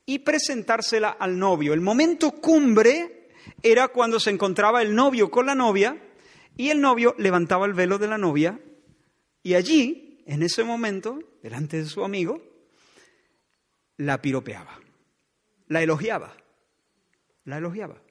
y 0.06 0.20
presentársela 0.20 1.10
al 1.10 1.38
novio. 1.38 1.72
El 1.72 1.80
momento 1.80 2.32
cumbre 2.32 3.28
era 3.62 3.88
cuando 3.88 4.20
se 4.20 4.30
encontraba 4.30 4.82
el 4.82 4.94
novio 4.94 5.30
con 5.30 5.46
la 5.46 5.54
novia 5.54 6.00
y 6.56 6.70
el 6.70 6.80
novio 6.80 7.14
levantaba 7.18 7.66
el 7.66 7.74
velo 7.74 7.98
de 7.98 8.08
la 8.08 8.18
novia 8.18 8.60
y 9.42 9.54
allí, 9.54 10.22
en 10.26 10.42
ese 10.42 10.64
momento, 10.64 11.18
delante 11.42 11.78
de 11.78 11.86
su 11.86 12.04
amigo, 12.04 12.42
la 13.96 14.20
piropeaba, 14.20 14.78
la 15.68 15.82
elogiaba, 15.82 16.36
la 17.44 17.58
elogiaba. 17.58 18.02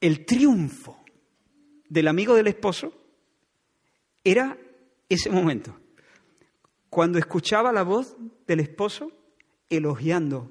El 0.00 0.24
triunfo 0.24 1.04
del 1.88 2.08
amigo 2.08 2.34
del 2.34 2.46
esposo 2.46 2.94
era 4.24 4.56
ese 5.08 5.30
momento, 5.30 5.78
cuando 6.90 7.18
escuchaba 7.18 7.72
la 7.72 7.84
voz 7.84 8.16
del 8.46 8.60
esposo 8.60 9.12
elogiando 9.68 10.50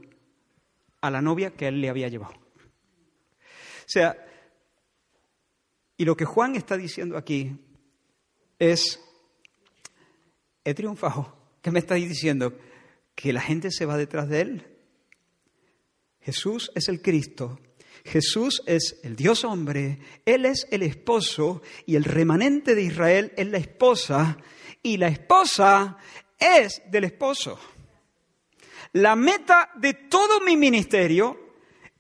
a 1.02 1.12
la 1.12 1.22
novia 1.22 1.52
que 1.52 1.68
él 1.68 1.82
le 1.82 1.90
había 1.90 2.08
llevado. 2.08 2.34
O 2.34 3.92
sea, 3.92 4.26
y 5.98 6.06
lo 6.06 6.16
que 6.16 6.26
Juan 6.26 6.56
está 6.56 6.78
diciendo 6.78 7.18
aquí 7.18 7.58
es, 8.58 9.02
he 10.64 10.74
triunfado. 10.74 11.38
¿Qué 11.62 11.72
me 11.72 11.80
estáis 11.80 12.08
diciendo? 12.08 12.58
¿Que 13.16 13.34
la 13.34 13.42
gente 13.42 13.70
se 13.70 13.86
va 13.86 13.98
detrás 13.98 14.30
de 14.30 14.42
él? 14.42 14.68
Jesús 16.22 16.72
es 16.76 16.88
el 16.88 17.02
Cristo. 17.02 17.60
Jesús 18.06 18.62
es 18.66 19.00
el 19.04 19.18
Dios 19.18 19.44
hombre, 19.44 20.00
Él 20.26 20.46
es 20.46 20.68
el 20.72 20.84
esposo 20.84 21.62
y 21.86 21.96
el 21.96 22.06
remanente 22.06 22.74
de 22.74 22.84
Israel 22.84 23.34
es 23.36 23.48
la 23.48 23.58
esposa 23.58 24.38
y 24.82 24.98
la 24.98 25.10
esposa 25.10 25.98
es 26.40 26.82
del 26.90 27.04
esposo. 27.04 27.60
La 28.94 29.16
meta 29.16 29.70
de 29.76 29.94
todo 29.94 30.40
mi 30.42 30.58
ministerio 30.58 31.50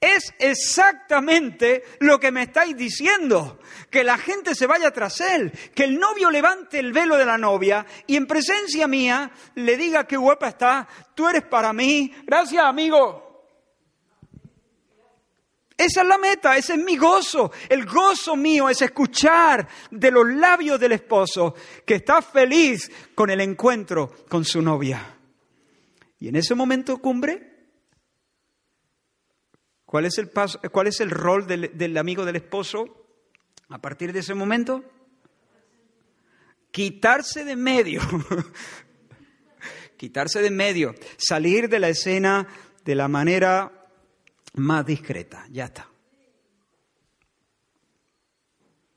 es 0.01 0.33
exactamente 0.39 1.83
lo 1.99 2.19
que 2.19 2.31
me 2.31 2.43
estáis 2.43 2.75
diciendo, 2.75 3.59
que 3.89 4.03
la 4.03 4.17
gente 4.17 4.55
se 4.55 4.65
vaya 4.65 4.91
tras 4.91 5.19
él, 5.19 5.51
que 5.75 5.83
el 5.83 5.99
novio 5.99 6.31
levante 6.31 6.79
el 6.79 6.93
velo 6.93 7.17
de 7.17 7.25
la 7.25 7.37
novia 7.37 7.85
y 8.07 8.15
en 8.15 8.25
presencia 8.25 8.87
mía 8.87 9.31
le 9.55 9.75
diga 9.77 10.07
qué 10.07 10.15
guapa 10.15 10.47
está, 10.47 10.87
tú 11.13 11.27
eres 11.27 11.43
para 11.43 11.73
mí, 11.73 12.13
gracias 12.25 12.63
amigo. 12.63 13.28
Esa 15.79 16.01
es 16.01 16.07
la 16.09 16.17
meta, 16.17 16.57
ese 16.57 16.73
es 16.73 16.79
mi 16.79 16.97
gozo. 16.97 17.53
El 17.69 17.85
gozo 17.85 18.35
mío 18.35 18.67
es 18.67 18.81
escuchar 18.81 19.65
de 19.89 20.11
los 20.11 20.27
labios 20.27 20.77
del 20.77 20.91
esposo 20.91 21.55
que 21.85 21.95
está 21.95 22.21
feliz 22.21 22.91
con 23.15 23.29
el 23.29 23.39
encuentro 23.39 24.11
con 24.27 24.43
su 24.43 24.61
novia. 24.61 25.15
Y 26.19 26.27
en 26.27 26.35
ese 26.35 26.53
momento 26.53 26.97
cumbre, 26.97 27.49
¿Cuál 29.85 30.05
es 30.05 30.17
el, 30.17 30.29
paso, 30.29 30.59
cuál 30.71 30.87
es 30.87 30.99
el 30.99 31.09
rol 31.09 31.47
del, 31.47 31.71
del 31.75 31.97
amigo 31.97 32.23
del 32.23 32.35
esposo 32.35 33.07
a 33.69 33.79
partir 33.79 34.11
de 34.11 34.19
ese 34.19 34.35
momento? 34.35 34.83
Quitarse 36.71 37.45
de 37.45 37.55
medio. 37.55 38.01
Quitarse 39.97 40.41
de 40.41 40.51
medio. 40.51 40.93
Salir 41.17 41.69
de 41.69 41.79
la 41.79 41.87
escena 41.89 42.47
de 42.83 42.95
la 42.95 43.07
manera 43.07 43.78
más 44.53 44.85
discreta. 44.85 45.45
Ya 45.51 45.65
está. 45.65 45.89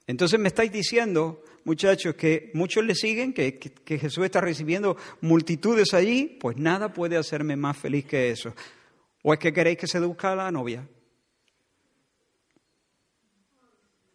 Entonces 0.07 0.38
me 0.38 0.48
estáis 0.48 0.72
diciendo, 0.72 1.42
muchachos, 1.64 2.14
que 2.14 2.50
muchos 2.55 2.84
le 2.84 2.94
siguen, 2.94 3.32
que, 3.32 3.59
que, 3.59 3.72
que, 3.72 3.98
Jesús 3.98 4.24
está 4.24 4.40
recibiendo 4.40 4.96
multitudes 5.20 5.94
allí, 5.94 6.36
pues 6.40 6.57
nada 6.57 6.92
puede 6.92 7.16
hacerme 7.16 7.57
más 7.57 7.76
feliz 7.76 8.05
que 8.05 8.30
eso. 8.30 8.55
¿O 9.22 9.32
es 9.32 9.38
que 9.38 9.53
queréis 9.53 9.78
que 9.78 9.86
seduzca 9.86 10.32
a 10.32 10.36
la 10.36 10.50
novia? 10.50 10.86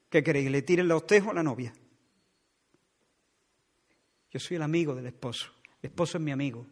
¿Qué 0.10 0.24
queréis? 0.24 0.52
¿Le 0.52 0.62
tiren 0.62 0.88
los 0.88 1.06
tejos 1.08 1.32
a 1.32 1.36
la 1.36 1.44
novia? 1.44 1.74
Yo 4.32 4.40
soy 4.40 4.58
el 4.58 4.64
amigo 4.64 4.96
del 4.96 5.08
esposo. 5.08 5.52
El 5.82 5.90
esposo 5.90 6.18
es 6.18 6.24
mi 6.24 6.32
amigo. 6.32 6.66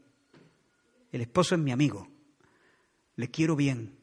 El 1.12 1.22
esposo 1.22 1.56
es 1.56 1.62
mi 1.62 1.72
amigo. 1.72 2.08
Le 3.16 3.30
quiero 3.30 3.56
bien. 3.56 3.98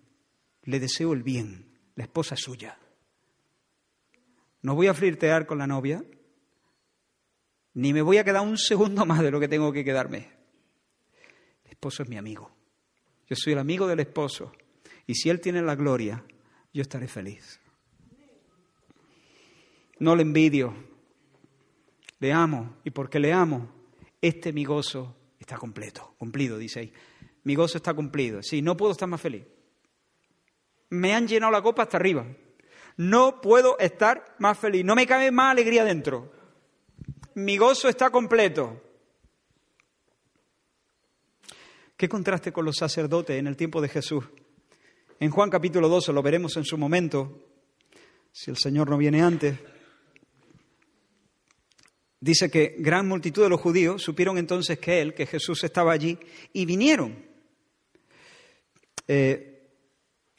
Le 0.65 0.81
deseo 0.81 1.13
el 1.13 1.23
bien. 1.23 1.79
La 1.95 2.05
esposa 2.05 2.35
es 2.35 2.41
suya. 2.41 2.79
No 4.63 4.75
voy 4.75 4.87
a 4.87 4.95
flirtear 4.95 5.47
con 5.47 5.59
la 5.59 5.67
novia, 5.67 6.05
ni 7.75 7.93
me 7.93 8.03
voy 8.03 8.19
a 8.19 8.25
quedar 8.25 8.43
un 8.43 8.59
segundo 8.59 9.05
más 9.05 9.21
de 9.23 9.31
lo 9.31 9.41
que 9.41 9.49
tengo 9.49 9.73
que 9.73 9.85
quedarme. 9.85 10.31
El 11.65 11.73
esposo 11.73 12.03
es 12.03 12.09
mi 12.09 12.17
amigo. 12.17 12.51
Yo 13.29 13.37
soy 13.37 13.55
el 13.55 13.59
amigo 13.59 13.87
del 13.87 14.01
esposo. 14.01 14.53
Y 15.07 15.15
si 15.15 15.31
él 15.31 15.41
tiene 15.41 15.63
la 15.63 15.75
gloria, 15.75 16.25
yo 16.73 16.83
estaré 16.83 17.09
feliz. 17.09 17.61
No 19.99 20.15
le 20.15 20.23
envidio. 20.23 20.75
Le 22.21 22.33
amo. 22.33 22.77
Y 22.85 22.91
porque 22.91 23.19
le 23.19 23.33
amo, 23.33 23.69
este 24.21 24.53
mi 24.53 24.65
gozo 24.65 25.17
está 25.41 25.57
completo. 25.57 26.15
Cumplido, 26.19 26.59
dice 26.59 26.81
ahí. 26.81 26.93
Mi 27.45 27.55
gozo 27.55 27.79
está 27.79 27.95
cumplido. 27.95 28.43
Sí, 28.43 28.63
no 28.63 28.77
puedo 28.77 28.93
estar 28.93 29.09
más 29.09 29.21
feliz. 29.21 29.45
Me 30.93 31.15
han 31.15 31.27
llenado 31.27 31.51
la 31.51 31.63
copa 31.63 31.85
hasta 31.85 31.97
arriba. 31.97 32.27
No 32.99 33.41
puedo 33.41 33.79
estar 33.79 34.37
más 34.39 34.59
feliz. 34.59 34.85
No 34.85 34.95
me 34.95 35.07
cabe 35.07 35.31
más 35.31 35.53
alegría 35.53 35.85
dentro. 35.85 36.31
Mi 37.35 37.57
gozo 37.57 37.89
está 37.89 38.11
completo. 38.11 38.79
Qué 41.97 42.11
contraste 42.11 42.53
con 42.53 42.67
los 42.67 42.77
sacerdotes 42.77 43.39
en 43.39 43.47
el 43.47 43.57
tiempo 43.57 43.81
de 43.81 43.89
Jesús. 43.89 44.23
En 45.19 45.31
Juan 45.31 45.49
capítulo 45.49 45.89
12 45.89 46.13
lo 46.13 46.23
veremos 46.23 46.59
en 46.59 46.65
su 46.67 46.77
momento, 46.77 47.43
si 48.31 48.51
el 48.51 48.59
Señor 48.59 48.91
no 48.91 48.99
viene 48.99 49.23
antes. 49.23 49.59
Dice 52.21 52.51
que 52.51 52.77
gran 52.79 53.09
multitud 53.09 53.45
de 53.45 53.49
los 53.49 53.63
judíos 53.63 54.03
supieron 54.03 54.37
entonces 54.37 54.79
que 54.79 55.01
Él, 55.01 55.15
que 55.15 55.25
Jesús 55.25 55.65
estaba 55.65 55.93
allí, 55.93 56.19
y 56.53 56.67
vinieron. 56.67 57.25
Eh, 59.09 59.52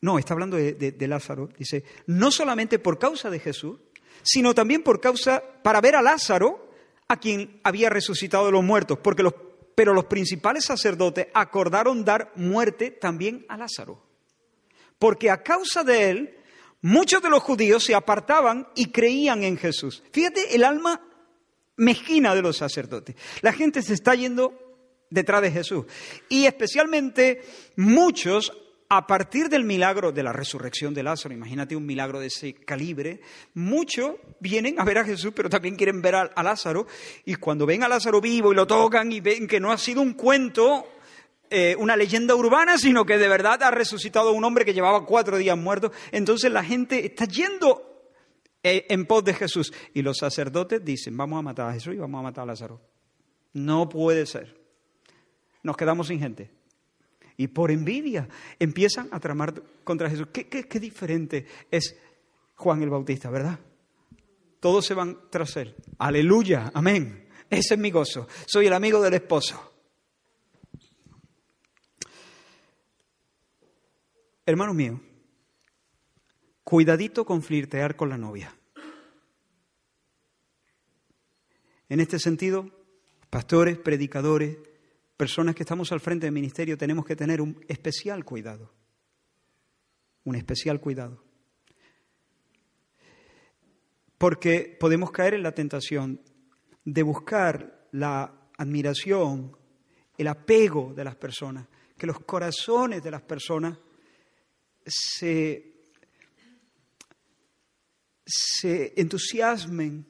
no, 0.04 0.20
está 0.20 0.34
hablando 0.34 0.58
de, 0.58 1.08
Lázaro. 1.08 1.48
Dice, 1.58 1.86
no 2.08 2.30
solamente 2.30 2.78
por 2.78 3.00
causa 3.00 3.30
de 3.30 3.40
Jesús, 3.40 3.80
sino 4.22 4.54
también 4.54 4.84
por 4.84 5.00
causa, 5.00 5.42
para 5.64 5.80
ver 5.80 5.96
a 5.96 6.02
Lázaro, 6.02 6.70
a 7.08 7.16
quien 7.18 7.62
había 7.64 7.90
resucitado 7.90 8.48
de 8.48 8.52
los 8.52 8.66
muertos, 8.66 9.00
porque 9.02 9.24
los 9.24 9.34
pero 9.76 9.94
los 9.94 10.06
principales 10.06 10.66
sacerdotes 10.66 11.28
acordaron 11.34 12.04
dar 12.04 12.34
muerte 12.36 12.92
también 12.92 13.46
a 13.48 13.56
Lázaro. 13.56 14.04
Porque 15.00 15.32
a 15.32 15.42
causa 15.42 15.86
de 15.86 16.10
él, 16.10 16.38
muchos 16.82 17.22
de 17.22 17.30
los 17.30 17.42
judíos 17.42 17.86
se 17.86 17.96
apartaban 17.96 18.68
y 18.76 18.92
creían 18.92 19.42
en 19.44 19.58
Jesús. 19.58 20.04
Fíjate 20.12 20.54
el 20.54 20.66
alma 20.66 21.02
mezquina 21.78 22.36
de 22.36 22.42
los 22.42 22.58
sacerdotes. 22.58 23.16
La 23.42 23.54
gente 23.54 23.82
se 23.82 23.94
está 23.94 24.16
yendo 24.16 24.54
detrás 25.10 25.42
de 25.42 25.52
Jesús. 25.52 25.86
Y 26.28 26.46
especialmente 26.46 27.42
muchos 27.78 28.52
a 28.96 29.08
partir 29.08 29.50
del 29.50 29.64
milagro 29.64 30.12
de 30.12 30.22
la 30.22 30.32
resurrección 30.32 30.94
de 30.94 31.02
Lázaro, 31.02 31.34
imagínate 31.34 31.76
un 31.76 31.84
milagro 31.84 32.20
de 32.20 32.28
ese 32.28 32.54
calibre, 32.54 33.22
muchos 33.56 34.18
vienen 34.40 34.80
a 34.80 34.86
ver 34.86 35.00
a 35.00 35.04
Jesús, 35.04 35.34
pero 35.36 35.50
también 35.50 35.76
quieren 35.76 36.00
ver 36.00 36.14
a, 36.14 36.44
Lázaro, 36.44 36.86
y 37.26 37.34
cuando 37.36 37.66
ven 37.66 37.84
a 37.84 37.88
Lázaro 37.88 38.22
vivo 38.22 38.54
y 38.54 38.56
lo 38.56 38.68
tocan 38.68 39.12
y 39.12 39.20
ven 39.20 39.48
que 39.48 39.60
no 39.60 39.72
ha 39.72 39.80
sido 39.80 40.00
un 40.00 40.14
cuento, 40.14 40.86
eh, 41.50 41.76
una 41.80 41.96
leyenda 41.96 42.36
urbana, 42.36 42.78
sino 42.78 43.04
que 43.04 43.18
de 43.18 43.28
verdad 43.28 43.64
ha 43.64 43.72
resucitado 43.72 44.32
un 44.32 44.44
hombre 44.44 44.64
que 44.64 44.76
llevaba 44.76 45.08
cuatro 45.08 45.38
días 45.38 45.58
muerto, 45.58 45.92
entonces 46.12 46.52
la 46.52 46.64
gente 46.64 47.04
está 47.04 47.26
yendo 47.26 48.12
eh, 48.62 48.86
en 48.90 49.08
pos 49.08 49.24
de 49.24 49.34
Jesús. 49.34 49.74
Y 49.96 50.04
los 50.04 50.18
sacerdotes 50.20 50.86
dicen, 50.86 51.18
vamos 51.18 51.40
a 51.40 51.42
matar 51.42 51.68
a 51.68 51.74
Jesús 51.74 51.96
y 51.96 51.98
vamos 51.98 52.20
a 52.20 52.24
matar 52.24 52.44
a 52.44 52.48
Lázaro. 52.48 52.80
No 53.54 53.90
puede 53.90 54.28
ser. 54.28 54.56
Nos 55.64 55.78
quedamos 55.78 56.10
sin 56.10 56.20
gente 56.20 56.63
y 57.38 57.48
por 57.48 57.72
envidia 57.72 58.28
empiezan 58.60 59.10
a 59.12 59.20
tramar 59.20 59.62
contra 59.84 60.10
Jesús. 60.10 60.28
¿Qué, 60.32 60.48
qué, 60.48 60.64
qué 60.64 60.80
diferente 60.80 61.46
es 61.72 61.96
Juan 62.56 62.82
el 62.84 62.90
Bautista, 62.90 63.30
verdad? 63.30 63.60
Todos 64.60 64.86
se 64.86 64.94
van 64.94 65.18
tras 65.30 65.58
él. 65.58 65.76
Aleluya, 65.98 66.72
amén. 66.74 67.28
Ese 67.50 67.74
es 67.74 67.80
mi 67.80 67.92
gozo. 67.92 68.28
Soy 68.46 68.68
el 68.68 68.74
amigo 68.74 69.02
del 69.02 69.16
esposo. 69.16 69.74
Hermano 74.46 74.74
mío, 74.74 75.00
cuidadito 76.64 77.26
con 77.26 77.42
flirtear 77.42 77.96
con 77.96 78.10
la 78.10 78.18
novia. 78.18 78.54
En 81.88 82.00
este 82.00 82.20
sentido, 82.20 82.70
pastores, 83.30 83.78
predicadores, 83.78 84.58
personas 85.24 85.56
que 85.56 85.64
estamos 85.64 85.90
al 85.94 86.02
frente 86.02 86.26
del 86.26 86.34
ministerio 86.34 86.78
tenemos 86.78 87.06
que 87.06 87.16
tener 87.16 87.40
un 87.40 87.64
especial 87.70 88.26
cuidado. 88.26 88.74
Un 90.26 90.36
especial 90.36 90.82
cuidado. 90.82 91.24
Porque 94.18 94.76
podemos 94.78 95.12
caer 95.12 95.36
en 95.36 95.44
la 95.44 95.54
tentación 95.54 96.20
de 96.84 97.04
buscar 97.04 97.88
la 97.94 98.50
admiración, 98.58 99.56
el 100.18 100.28
apego 100.28 100.94
de 100.94 101.06
las 101.06 101.16
personas, 101.16 101.70
que 101.98 102.06
los 102.06 102.20
corazones 102.20 103.02
de 103.02 103.12
las 103.12 103.22
personas 103.22 103.78
se, 104.86 105.88
se 108.26 108.94
entusiasmen, 108.98 110.06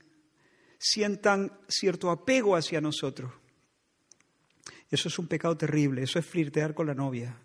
sientan 0.80 1.52
cierto 1.68 2.10
apego 2.10 2.56
hacia 2.56 2.82
nosotros. 2.82 3.32
Eso 4.94 5.08
es 5.08 5.18
un 5.18 5.26
pecado 5.26 5.58
terrible, 5.58 6.04
eso 6.04 6.20
es 6.20 6.26
flirtear 6.28 6.76
con 6.76 6.86
la 6.86 6.94
novia. 6.94 7.36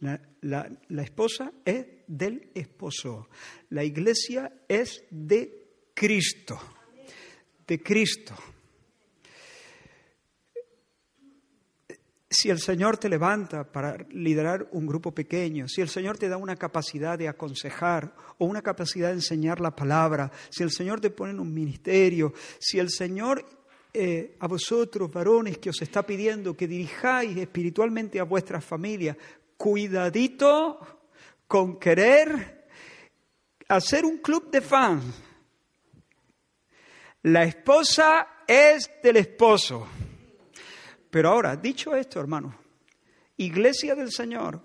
La, 0.00 0.20
la, 0.42 1.02
esposa 1.02 1.50
es 1.64 1.86
del 2.06 2.50
esposo, 2.54 3.30
la 3.70 3.82
iglesia 3.82 4.52
es 4.68 5.04
de 5.08 5.88
Cristo, 5.94 6.60
de 7.66 7.82
Cristo. 7.82 8.34
Si 12.28 12.50
el 12.50 12.58
Señor 12.58 12.98
te 12.98 13.08
levanta 13.08 13.72
para 13.72 13.96
liderar 14.10 14.68
un 14.72 14.86
grupo 14.86 15.14
pequeño, 15.14 15.68
si 15.68 15.80
el 15.80 15.88
Señor 15.88 16.18
te 16.18 16.28
da 16.28 16.36
una 16.36 16.56
capacidad 16.56 17.18
de 17.18 17.28
aconsejar 17.28 18.14
o 18.36 18.44
una 18.44 18.60
capacidad 18.60 19.08
de 19.08 19.14
enseñar 19.14 19.58
la 19.58 19.74
palabra, 19.74 20.30
si 20.50 20.62
el 20.62 20.70
Señor 20.70 21.00
te 21.00 21.08
pone 21.08 21.32
en 21.32 21.40
un 21.40 21.54
ministerio, 21.54 22.34
si 22.58 22.78
el 22.78 22.90
Señor 22.90 23.59
eh, 23.92 24.36
a 24.38 24.46
vosotros, 24.46 25.10
varones, 25.10 25.58
que 25.58 25.70
os 25.70 25.82
está 25.82 26.04
pidiendo 26.04 26.56
que 26.56 26.68
dirijáis 26.68 27.36
espiritualmente 27.36 28.20
a 28.20 28.24
vuestras 28.24 28.64
familias, 28.64 29.16
cuidadito 29.56 30.78
con 31.46 31.78
querer 31.78 32.68
hacer 33.68 34.04
un 34.04 34.18
club 34.18 34.50
de 34.50 34.60
fans. 34.60 35.04
La 37.22 37.44
esposa 37.44 38.44
es 38.46 38.90
del 39.02 39.16
esposo. 39.16 39.86
Pero 41.10 41.30
ahora, 41.30 41.56
dicho 41.56 41.94
esto, 41.96 42.20
hermano, 42.20 42.54
iglesia 43.36 43.94
del 43.94 44.12
Señor, 44.12 44.60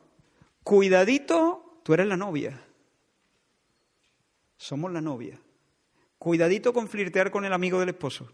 cuidadito, 0.64 1.82
tú 1.84 1.94
eres 1.94 2.08
la 2.08 2.16
novia. 2.16 2.62
Somos 4.56 4.92
la 4.92 5.02
novia. 5.02 5.40
Cuidadito 6.20 6.72
con 6.72 6.88
flirtear 6.88 7.32
con 7.32 7.46
el 7.46 7.54
amigo 7.54 7.80
del 7.80 7.90
esposo. 7.90 8.32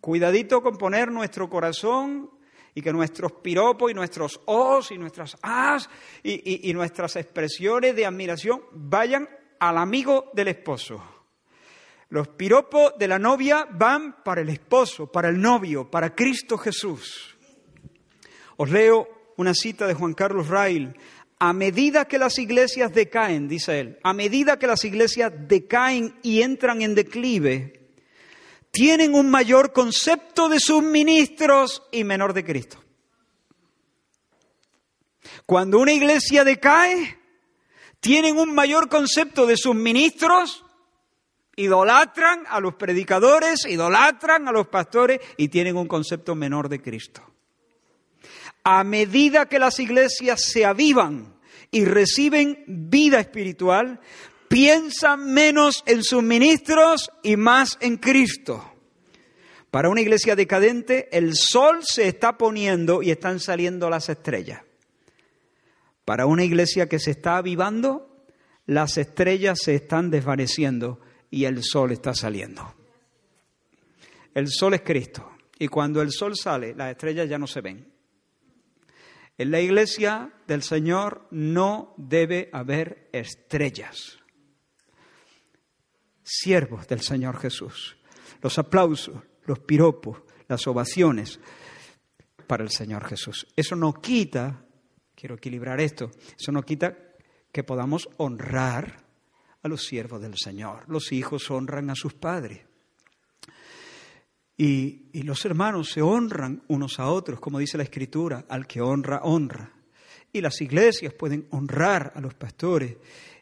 Cuidadito 0.00 0.62
con 0.62 0.76
poner 0.76 1.10
nuestro 1.10 1.48
corazón 1.50 2.30
y 2.74 2.82
que 2.82 2.92
nuestros 2.92 3.32
piropos 3.32 3.90
y 3.90 3.94
nuestros 3.94 4.40
os 4.46 4.90
y 4.90 4.98
nuestras 4.98 5.36
as 5.42 5.88
y, 6.22 6.70
y 6.70 6.72
nuestras 6.72 7.16
expresiones 7.16 7.94
de 7.96 8.06
admiración 8.06 8.62
vayan 8.72 9.28
al 9.58 9.76
amigo 9.76 10.30
del 10.32 10.48
esposo. 10.48 11.02
Los 12.08 12.28
piropos 12.28 12.94
de 12.98 13.06
la 13.06 13.18
novia 13.18 13.68
van 13.70 14.22
para 14.24 14.40
el 14.40 14.48
esposo, 14.48 15.06
para 15.06 15.28
el 15.28 15.40
novio, 15.40 15.90
para 15.90 16.14
Cristo 16.14 16.58
Jesús. 16.58 17.36
Os 18.56 18.68
leo 18.68 19.32
una 19.36 19.54
cita 19.54 19.86
de 19.86 19.94
Juan 19.94 20.14
Carlos 20.14 20.48
Rail. 20.48 20.94
A 21.38 21.52
medida 21.52 22.06
que 22.06 22.18
las 22.18 22.38
iglesias 22.38 22.92
decaen, 22.92 23.48
dice 23.48 23.80
él, 23.80 23.98
a 24.02 24.12
medida 24.12 24.58
que 24.58 24.66
las 24.66 24.84
iglesias 24.84 25.32
decaen 25.48 26.18
y 26.22 26.42
entran 26.42 26.82
en 26.82 26.94
declive, 26.94 27.79
tienen 28.70 29.14
un 29.14 29.30
mayor 29.30 29.72
concepto 29.72 30.48
de 30.48 30.60
sus 30.60 30.82
ministros 30.82 31.82
y 31.90 32.04
menor 32.04 32.32
de 32.32 32.44
Cristo. 32.44 32.82
Cuando 35.46 35.78
una 35.78 35.92
iglesia 35.92 36.44
decae, 36.44 37.18
tienen 38.00 38.38
un 38.38 38.54
mayor 38.54 38.88
concepto 38.88 39.46
de 39.46 39.56
sus 39.56 39.74
ministros 39.74 40.64
idolatran 41.56 42.44
a 42.48 42.60
los 42.60 42.74
predicadores, 42.74 43.66
idolatran 43.66 44.48
a 44.48 44.52
los 44.52 44.68
pastores 44.68 45.20
y 45.36 45.48
tienen 45.48 45.76
un 45.76 45.88
concepto 45.88 46.34
menor 46.34 46.68
de 46.68 46.80
Cristo. 46.80 47.22
A 48.64 48.84
medida 48.84 49.46
que 49.46 49.58
las 49.58 49.78
iglesias 49.78 50.42
se 50.42 50.64
avivan 50.64 51.34
y 51.70 51.84
reciben 51.84 52.64
vida 52.66 53.20
espiritual, 53.20 54.00
piensan 54.50 55.32
menos 55.32 55.84
en 55.86 56.02
sus 56.02 56.24
ministros 56.24 57.12
y 57.22 57.36
más 57.36 57.78
en 57.80 57.98
Cristo. 57.98 58.68
Para 59.70 59.88
una 59.88 60.00
iglesia 60.00 60.34
decadente, 60.34 61.08
el 61.16 61.36
sol 61.36 61.82
se 61.84 62.08
está 62.08 62.36
poniendo 62.36 63.00
y 63.00 63.12
están 63.12 63.38
saliendo 63.38 63.88
las 63.88 64.08
estrellas. 64.08 64.62
Para 66.04 66.26
una 66.26 66.42
iglesia 66.42 66.88
que 66.88 66.98
se 66.98 67.12
está 67.12 67.36
avivando, 67.36 68.24
las 68.66 68.98
estrellas 68.98 69.60
se 69.62 69.76
están 69.76 70.10
desvaneciendo 70.10 70.98
y 71.30 71.44
el 71.44 71.62
sol 71.62 71.92
está 71.92 72.12
saliendo. 72.12 72.74
El 74.34 74.48
sol 74.48 74.74
es 74.74 74.80
Cristo. 74.80 75.30
Y 75.60 75.68
cuando 75.68 76.02
el 76.02 76.10
sol 76.10 76.36
sale, 76.36 76.74
las 76.74 76.90
estrellas 76.90 77.28
ya 77.28 77.38
no 77.38 77.46
se 77.46 77.60
ven. 77.60 77.86
En 79.38 79.52
la 79.52 79.60
iglesia 79.60 80.32
del 80.48 80.64
Señor 80.64 81.28
no 81.30 81.94
debe 81.96 82.50
haber 82.52 83.08
estrellas. 83.12 84.19
Siervos 86.32 86.86
del 86.86 87.00
Señor 87.00 87.40
Jesús. 87.40 87.96
Los 88.40 88.56
aplausos, 88.56 89.20
los 89.46 89.58
piropos, 89.58 90.22
las 90.46 90.64
ovaciones 90.68 91.40
para 92.46 92.62
el 92.62 92.70
Señor 92.70 93.04
Jesús. 93.04 93.48
Eso 93.56 93.74
no 93.74 93.92
quita, 93.94 94.64
quiero 95.16 95.34
equilibrar 95.34 95.80
esto, 95.80 96.12
eso 96.38 96.52
no 96.52 96.62
quita 96.62 96.96
que 97.50 97.64
podamos 97.64 98.08
honrar 98.18 99.04
a 99.60 99.68
los 99.68 99.84
siervos 99.84 100.22
del 100.22 100.36
Señor. 100.36 100.84
Los 100.88 101.10
hijos 101.10 101.50
honran 101.50 101.90
a 101.90 101.96
sus 101.96 102.14
padres. 102.14 102.60
Y, 104.56 105.08
y, 105.12 105.22
los 105.22 105.44
hermanos 105.44 105.90
se 105.90 106.00
honran 106.00 106.62
unos 106.68 107.00
a 107.00 107.08
otros, 107.10 107.40
como 107.40 107.58
dice 107.58 107.76
la 107.76 107.82
Escritura, 107.82 108.44
al 108.48 108.68
que 108.68 108.80
honra, 108.80 109.22
honra. 109.24 109.72
Y 110.32 110.40
las 110.40 110.60
iglesias 110.60 111.12
pueden 111.12 111.48
honrar 111.50 112.12
a 112.14 112.20
los 112.20 112.34
pastores 112.34 112.96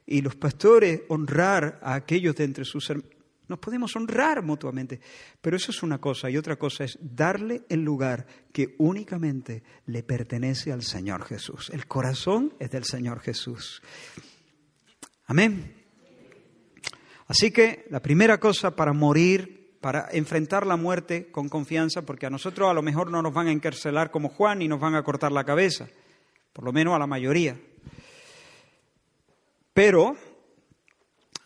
y 0.09 0.23
los 0.23 0.37
pastores 0.37 1.03
honrar 1.09 1.79
a 1.83 1.95
aquellos 1.95 2.35
de 2.35 2.45
entre 2.45 2.65
sus 2.65 2.89
hermanos. 2.91 3.15
Nos 3.47 3.59
podemos 3.61 3.97
honrar 3.97 4.43
mutuamente, 4.43 5.01
pero 5.41 5.57
eso 5.57 5.71
es 5.71 5.83
una 5.83 5.99
cosa 5.99 6.29
y 6.29 6.37
otra 6.37 6.57
cosa 6.57 6.85
es 6.85 6.99
darle 7.01 7.63
el 7.71 7.83
lugar 7.83 8.27
que 8.53 8.75
únicamente 8.79 9.63
le 9.87 10.03
pertenece 10.03 10.71
al 10.71 10.83
Señor 10.83 11.25
Jesús. 11.25 11.71
El 11.73 11.87
corazón 11.87 12.53
es 12.59 12.71
del 12.71 12.85
Señor 12.85 13.21
Jesús. 13.21 13.83
Amén. 15.25 15.75
Así 17.27 17.51
que 17.51 17.87
la 17.91 18.01
primera 18.01 18.39
cosa 18.39 18.77
para 18.77 18.93
morir, 18.93 19.79
para 19.81 20.09
enfrentar 20.13 20.67
la 20.67 20.77
muerte 20.77 21.31
con 21.31 21.49
confianza, 21.49 22.03
porque 22.03 22.27
a 22.27 22.31
nosotros 22.31 22.69
a 22.69 22.75
lo 22.75 22.83
mejor 22.83 23.11
no 23.11 23.23
nos 23.23 23.33
van 23.33 23.47
a 23.47 23.53
encarcelar 23.53 24.11
como 24.11 24.29
Juan 24.29 24.61
y 24.61 24.69
nos 24.69 24.81
van 24.81 24.95
a 24.95 25.03
cortar 25.03 25.33
la 25.33 25.45
cabeza, 25.45 25.89
por 26.53 26.65
lo 26.65 26.73
menos 26.73 26.95
a 26.95 26.99
la 26.99 27.07
mayoría. 27.07 27.59
Pero 29.79 30.17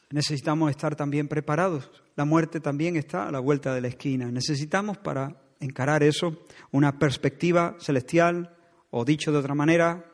necesitamos 0.08 0.70
estar 0.70 0.96
también 0.96 1.28
preparados. 1.28 1.90
La 2.16 2.24
muerte 2.24 2.60
también 2.60 2.96
está 2.96 3.28
a 3.28 3.30
la 3.30 3.40
vuelta 3.40 3.74
de 3.74 3.82
la 3.82 3.88
esquina. 3.88 4.30
Necesitamos 4.30 4.96
para 4.96 5.36
encarar 5.60 6.02
eso 6.02 6.42
una 6.70 6.98
perspectiva 6.98 7.76
celestial, 7.78 8.56
o 8.88 9.04
dicho 9.04 9.32
de 9.32 9.36
otra 9.36 9.54
manera, 9.54 10.10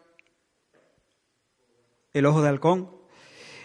el 2.13 2.27
ojo 2.27 2.43
de 2.43 2.49
halcón, 2.49 2.91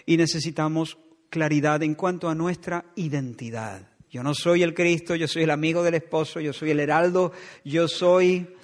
y 0.06 0.18
necesitamos 0.18 0.98
claridad 1.30 1.82
en 1.82 1.96
cuanto 1.96 2.28
a 2.28 2.36
nuestra 2.36 2.84
identidad. 2.94 3.88
Yo 4.08 4.22
no 4.22 4.34
soy 4.34 4.62
el 4.62 4.72
Cristo, 4.72 5.16
yo 5.16 5.26
soy 5.26 5.42
el 5.42 5.50
amigo 5.50 5.82
del 5.82 5.94
esposo, 5.94 6.38
yo 6.38 6.52
soy 6.52 6.70
el 6.70 6.78
heraldo, 6.78 7.32
yo 7.64 7.88
soy 7.88 8.54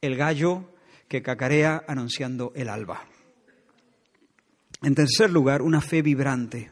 el 0.00 0.16
gallo 0.16 0.70
que 1.06 1.20
cacarea 1.20 1.84
anunciando 1.86 2.50
el 2.56 2.70
alba. 2.70 3.08
En 4.82 4.94
tercer 4.94 5.30
lugar, 5.30 5.62
una 5.62 5.80
fe 5.80 6.02
vibrante. 6.02 6.70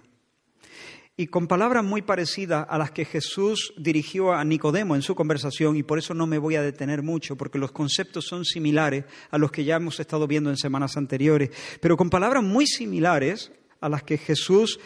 Y 1.17 1.27
con 1.27 1.47
palabras 1.47 1.85
muy 1.85 2.03
parecidas 2.03 2.67
a 2.69 2.79
las 2.79 2.91
que 2.91 3.05
Jesús 3.05 3.75
dirigió 3.77 4.33
a 4.33 4.45
Nicodemo 4.45 4.97
en 4.97 5.03
su 5.03 5.15
conversación, 5.15 5.77
y 5.77 5.83
por 5.83 5.99
eso 5.99 6.15
no 6.15 6.27
me 6.27 6.39
voy 6.39 6.57
a 6.57 6.63
detener 6.63 7.03
mucho, 7.03 7.37
porque 7.37 7.59
los 7.59 7.73
conceptos 7.73 8.27
son 8.27 8.45
similares 8.45 9.05
a 9.31 9.39
los 9.39 9.53
que 9.53 9.65
ya 9.65 9.77
hemos 9.77 10.01
estado 10.01 10.27
viendo 10.27 10.51
en 10.51 10.57
semanas 10.57 10.97
anteriores, 10.97 11.51
pero 11.81 11.97
con 11.97 12.11
palabras 12.11 12.43
muy 12.43 12.67
similares 12.67 13.53
a 13.81 13.89
las 13.89 14.03
que 14.03 14.17
Jesús 14.17 14.81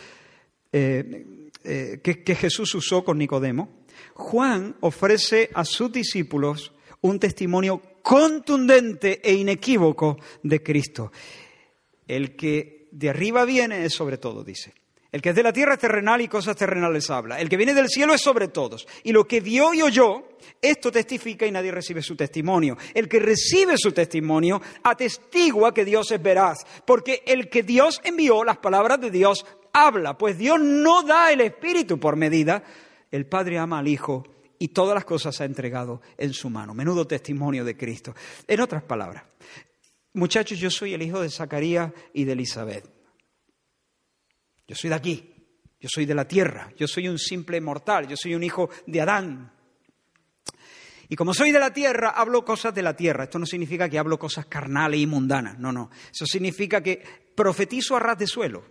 eh, 0.72 1.24
eh, 1.68 2.00
que, 2.02 2.34
Jesús 2.34 2.74
usó 2.74 3.02
con 3.02 3.18
Nicodemo, 3.18 3.80
Juan 4.14 4.76
ofrece 4.80 5.50
a 5.52 5.64
sus 5.64 5.90
discípulos 5.90 6.72
un 7.00 7.18
testimonio 7.18 7.82
contundente 8.02 9.20
e 9.24 9.34
inequívoco 9.34 10.16
de 10.44 10.62
Cristo. 10.62 11.10
El 12.06 12.36
que 12.36 12.75
de 12.90 13.10
arriba 13.10 13.44
viene 13.44 13.84
es 13.84 13.94
sobre 13.94 14.18
todo, 14.18 14.42
dice. 14.44 14.74
El 15.12 15.22
que 15.22 15.30
es 15.30 15.34
de 15.34 15.42
la 15.42 15.52
tierra 15.52 15.74
es 15.74 15.80
terrenal 15.80 16.20
y 16.20 16.28
cosas 16.28 16.56
terrenales 16.56 17.08
habla. 17.10 17.40
El 17.40 17.48
que 17.48 17.56
viene 17.56 17.72
del 17.72 17.88
cielo 17.88 18.12
es 18.12 18.20
sobre 18.20 18.48
todos. 18.48 18.86
Y 19.02 19.12
lo 19.12 19.24
que 19.24 19.40
vio 19.40 19.72
y 19.72 19.80
oyó, 19.80 20.24
esto 20.60 20.92
testifica 20.92 21.46
y 21.46 21.50
nadie 21.50 21.70
recibe 21.70 22.02
su 22.02 22.16
testimonio. 22.16 22.76
El 22.92 23.08
que 23.08 23.20
recibe 23.20 23.78
su 23.78 23.92
testimonio 23.92 24.60
atestigua 24.82 25.72
que 25.72 25.84
Dios 25.84 26.10
es 26.10 26.22
veraz. 26.22 26.58
Porque 26.84 27.22
el 27.26 27.48
que 27.48 27.62
Dios 27.62 28.00
envió, 28.04 28.44
las 28.44 28.58
palabras 28.58 29.00
de 29.00 29.10
Dios, 29.10 29.46
habla. 29.72 30.18
Pues 30.18 30.36
Dios 30.36 30.60
no 30.60 31.02
da 31.02 31.32
el 31.32 31.40
Espíritu 31.40 31.98
por 31.98 32.16
medida. 32.16 32.62
El 33.10 33.26
Padre 33.26 33.58
ama 33.58 33.78
al 33.78 33.88
Hijo 33.88 34.24
y 34.58 34.68
todas 34.68 34.94
las 34.94 35.04
cosas 35.04 35.40
ha 35.40 35.44
entregado 35.44 36.00
en 36.18 36.32
su 36.32 36.50
mano. 36.50 36.74
Menudo 36.74 37.06
testimonio 37.06 37.64
de 37.64 37.76
Cristo. 37.76 38.14
En 38.46 38.60
otras 38.60 38.82
palabras, 38.82 39.24
muchachos, 40.16 40.58
yo 40.58 40.70
soy 40.70 40.94
el 40.94 41.02
hijo 41.02 41.20
de 41.20 41.30
Zacarías 41.30 41.92
y 42.12 42.24
de 42.24 42.32
Elizabeth. 42.32 42.84
Yo 44.66 44.74
soy 44.74 44.90
de 44.90 44.96
aquí, 44.96 45.34
yo 45.78 45.88
soy 45.88 46.06
de 46.06 46.14
la 46.14 46.26
tierra, 46.26 46.72
yo 46.76 46.88
soy 46.88 47.08
un 47.08 47.18
simple 47.18 47.60
mortal, 47.60 48.08
yo 48.08 48.16
soy 48.16 48.34
un 48.34 48.42
hijo 48.42 48.68
de 48.86 49.00
Adán. 49.00 49.52
Y 51.08 51.14
como 51.14 51.32
soy 51.32 51.52
de 51.52 51.60
la 51.60 51.72
tierra, 51.72 52.10
hablo 52.10 52.44
cosas 52.44 52.74
de 52.74 52.82
la 52.82 52.96
tierra. 52.96 53.24
Esto 53.24 53.38
no 53.38 53.46
significa 53.46 53.88
que 53.88 53.98
hablo 53.98 54.18
cosas 54.18 54.46
carnales 54.46 54.98
y 54.98 55.06
mundanas, 55.06 55.58
no, 55.58 55.70
no. 55.70 55.90
Eso 56.12 56.26
significa 56.26 56.82
que 56.82 57.02
profetizo 57.36 57.94
a 57.94 58.00
ras 58.00 58.18
de 58.18 58.26
suelo. 58.26 58.64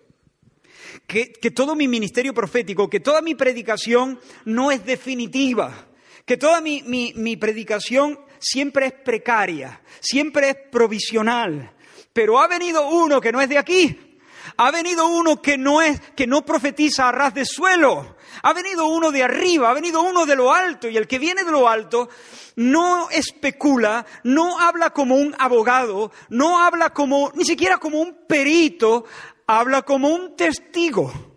Que, 1.08 1.32
que 1.32 1.52
todo 1.52 1.76
mi 1.76 1.88
ministerio 1.88 2.34
profético, 2.34 2.90
que 2.90 3.00
toda 3.00 3.22
mi 3.22 3.36
predicación 3.36 4.20
no 4.46 4.72
es 4.72 4.86
definitiva, 4.86 5.88
que 6.26 6.38
toda 6.38 6.60
mi, 6.62 6.84
mi, 6.84 7.14
mi 7.16 7.38
predicación 7.38 8.20
siempre 8.46 8.86
es 8.86 8.94
precaria, 8.94 9.82
siempre 10.00 10.50
es 10.50 10.56
provisional. 10.72 11.72
Pero 12.14 12.40
ha 12.40 12.48
venido 12.48 12.88
uno 12.88 13.20
que 13.20 13.32
no 13.32 13.42
es 13.42 13.50
de 13.50 13.58
aquí, 13.58 14.20
ha 14.58 14.70
venido 14.70 15.08
uno 15.08 15.42
que 15.42 15.58
no 15.58 15.82
es, 15.82 16.00
que 16.16 16.28
no 16.28 16.46
profetiza 16.46 17.10
a 17.10 17.12
ras 17.12 17.34
de 17.34 17.46
suelo. 17.46 18.16
Ha 18.44 18.54
venido 18.54 18.88
uno 18.88 19.12
de 19.12 19.24
arriba, 19.24 19.72
ha 19.72 19.74
venido 19.74 20.04
uno 20.04 20.28
de 20.28 20.36
lo 20.36 20.54
alto. 20.54 20.88
Y 20.88 20.98
el 20.98 21.08
que 21.08 21.18
viene 21.18 21.44
de 21.44 21.52
lo 21.52 21.68
alto 21.68 22.08
no 22.56 23.10
especula, 23.10 24.06
no 24.24 24.60
habla 24.60 24.92
como 24.92 25.16
un 25.16 25.36
abogado, 25.40 26.12
no 26.30 26.62
habla 26.62 26.92
como, 26.92 27.32
ni 27.34 27.46
siquiera 27.46 27.80
como 27.80 28.00
un 28.00 28.28
perito, 28.28 29.06
habla 29.48 29.82
como 29.82 30.10
un 30.10 30.36
testigo. 30.36 31.35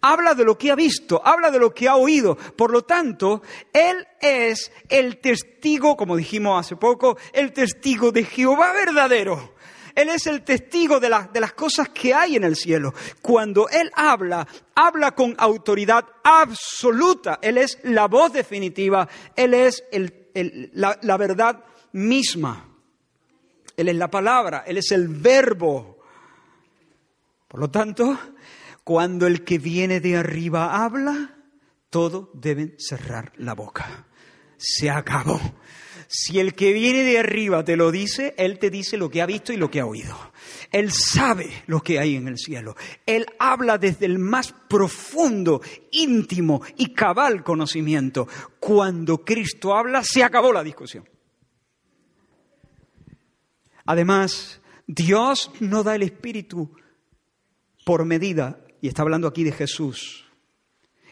Habla 0.00 0.34
de 0.34 0.44
lo 0.44 0.56
que 0.56 0.70
ha 0.70 0.76
visto, 0.76 1.20
habla 1.24 1.50
de 1.50 1.58
lo 1.58 1.74
que 1.74 1.88
ha 1.88 1.96
oído. 1.96 2.36
Por 2.36 2.70
lo 2.70 2.82
tanto, 2.82 3.42
Él 3.72 4.06
es 4.20 4.70
el 4.88 5.18
testigo, 5.18 5.96
como 5.96 6.16
dijimos 6.16 6.60
hace 6.60 6.76
poco, 6.76 7.16
el 7.32 7.52
testigo 7.52 8.12
de 8.12 8.24
Jehová 8.24 8.72
verdadero. 8.72 9.54
Él 9.98 10.10
es 10.10 10.28
el 10.28 10.42
testigo 10.42 11.00
de, 11.00 11.12
de 11.32 11.40
las 11.40 11.54
cosas 11.54 11.88
que 11.88 12.14
hay 12.14 12.36
en 12.36 12.44
el 12.44 12.54
cielo. 12.54 12.94
Cuando 13.20 13.68
Él 13.68 13.90
habla, 13.96 14.46
habla 14.76 15.10
con 15.10 15.34
autoridad 15.36 16.06
absoluta. 16.22 17.40
Él 17.42 17.58
es 17.58 17.80
la 17.82 18.06
voz 18.06 18.32
definitiva. 18.32 19.08
Él 19.34 19.54
es 19.54 19.82
la, 20.72 20.96
la 21.02 21.16
verdad 21.16 21.64
misma. 21.90 22.68
Él 23.76 23.88
es 23.88 23.96
la 23.96 24.08
palabra. 24.08 24.62
Él 24.64 24.76
es 24.78 24.92
el 24.92 25.08
verbo. 25.08 25.98
Por 27.48 27.58
lo 27.58 27.68
tanto, 27.68 28.16
cuando 28.88 29.26
el 29.26 29.44
que 29.44 29.58
viene 29.58 30.00
de 30.00 30.16
arriba 30.16 30.82
habla, 30.82 31.36
todos 31.90 32.30
deben 32.32 32.74
cerrar 32.78 33.34
la 33.36 33.52
boca. 33.54 34.06
Se 34.56 34.88
acabó. 34.88 35.38
Si 36.06 36.40
el 36.40 36.54
que 36.54 36.72
viene 36.72 37.02
de 37.02 37.18
arriba 37.18 37.62
te 37.62 37.76
lo 37.76 37.92
dice, 37.92 38.34
Él 38.38 38.58
te 38.58 38.70
dice 38.70 38.96
lo 38.96 39.10
que 39.10 39.20
ha 39.20 39.26
visto 39.26 39.52
y 39.52 39.58
lo 39.58 39.70
que 39.70 39.80
ha 39.80 39.84
oído. 39.84 40.16
Él 40.72 40.90
sabe 40.90 41.50
lo 41.66 41.82
que 41.82 41.98
hay 41.98 42.16
en 42.16 42.28
el 42.28 42.38
cielo. 42.38 42.76
Él 43.04 43.26
habla 43.38 43.76
desde 43.76 44.06
el 44.06 44.18
más 44.18 44.54
profundo, 44.70 45.60
íntimo 45.90 46.62
y 46.78 46.94
cabal 46.94 47.44
conocimiento. 47.44 48.26
Cuando 48.58 49.22
Cristo 49.22 49.76
habla, 49.76 50.02
se 50.02 50.24
acabó 50.24 50.50
la 50.50 50.64
discusión. 50.64 51.06
Además, 53.84 54.62
Dios 54.86 55.50
no 55.60 55.82
da 55.82 55.94
el 55.94 56.04
Espíritu 56.04 56.74
por 57.84 58.06
medida, 58.06 58.64
y 58.80 58.88
está 58.88 59.02
hablando 59.02 59.28
aquí 59.28 59.44
de 59.44 59.52
Jesús, 59.52 60.28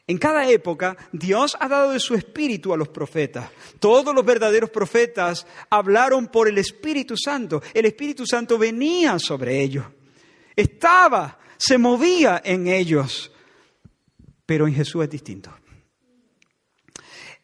en 0.08 0.18
cada 0.18 0.48
época 0.48 0.96
Dios 1.10 1.56
ha 1.58 1.68
dado 1.68 1.90
de 1.90 2.00
su 2.00 2.14
espíritu 2.14 2.72
a 2.72 2.76
los 2.76 2.88
profetas. 2.88 3.50
Todos 3.80 4.14
los 4.14 4.24
verdaderos 4.24 4.70
profetas 4.70 5.46
hablaron 5.68 6.28
por 6.28 6.48
el 6.48 6.58
Espíritu 6.58 7.16
Santo. 7.16 7.60
El 7.74 7.86
Espíritu 7.86 8.24
Santo 8.24 8.56
venía 8.56 9.18
sobre 9.18 9.60
ellos. 9.60 9.84
Estaba, 10.54 11.38
se 11.56 11.76
movía 11.76 12.40
en 12.44 12.68
ellos. 12.68 13.32
Pero 14.44 14.68
en 14.68 14.74
Jesús 14.74 15.02
es 15.02 15.10
distinto. 15.10 15.52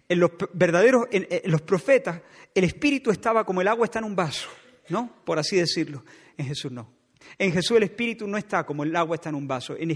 En 0.08 0.20
los 0.20 0.30
verdaderos, 0.52 1.08
en, 1.10 1.26
los 1.50 1.62
profetas, 1.62 2.20
el 2.54 2.62
Espíritu 2.62 3.10
estaba 3.10 3.44
como 3.44 3.60
el 3.60 3.66
agua 3.66 3.86
está 3.86 3.98
en 3.98 4.04
un 4.04 4.14
vaso, 4.14 4.48
¿no? 4.88 5.12
Por 5.24 5.38
así 5.38 5.56
decirlo. 5.56 6.04
En 6.36 6.46
Jesús 6.46 6.70
no. 6.70 6.92
En 7.38 7.50
Jesús 7.50 7.76
el 7.76 7.82
Espíritu 7.84 8.28
no 8.28 8.36
está 8.36 8.64
como 8.64 8.84
el 8.84 8.94
agua 8.94 9.16
está 9.16 9.30
en 9.30 9.34
un 9.34 9.48
vaso. 9.48 9.74
En, 9.76 9.90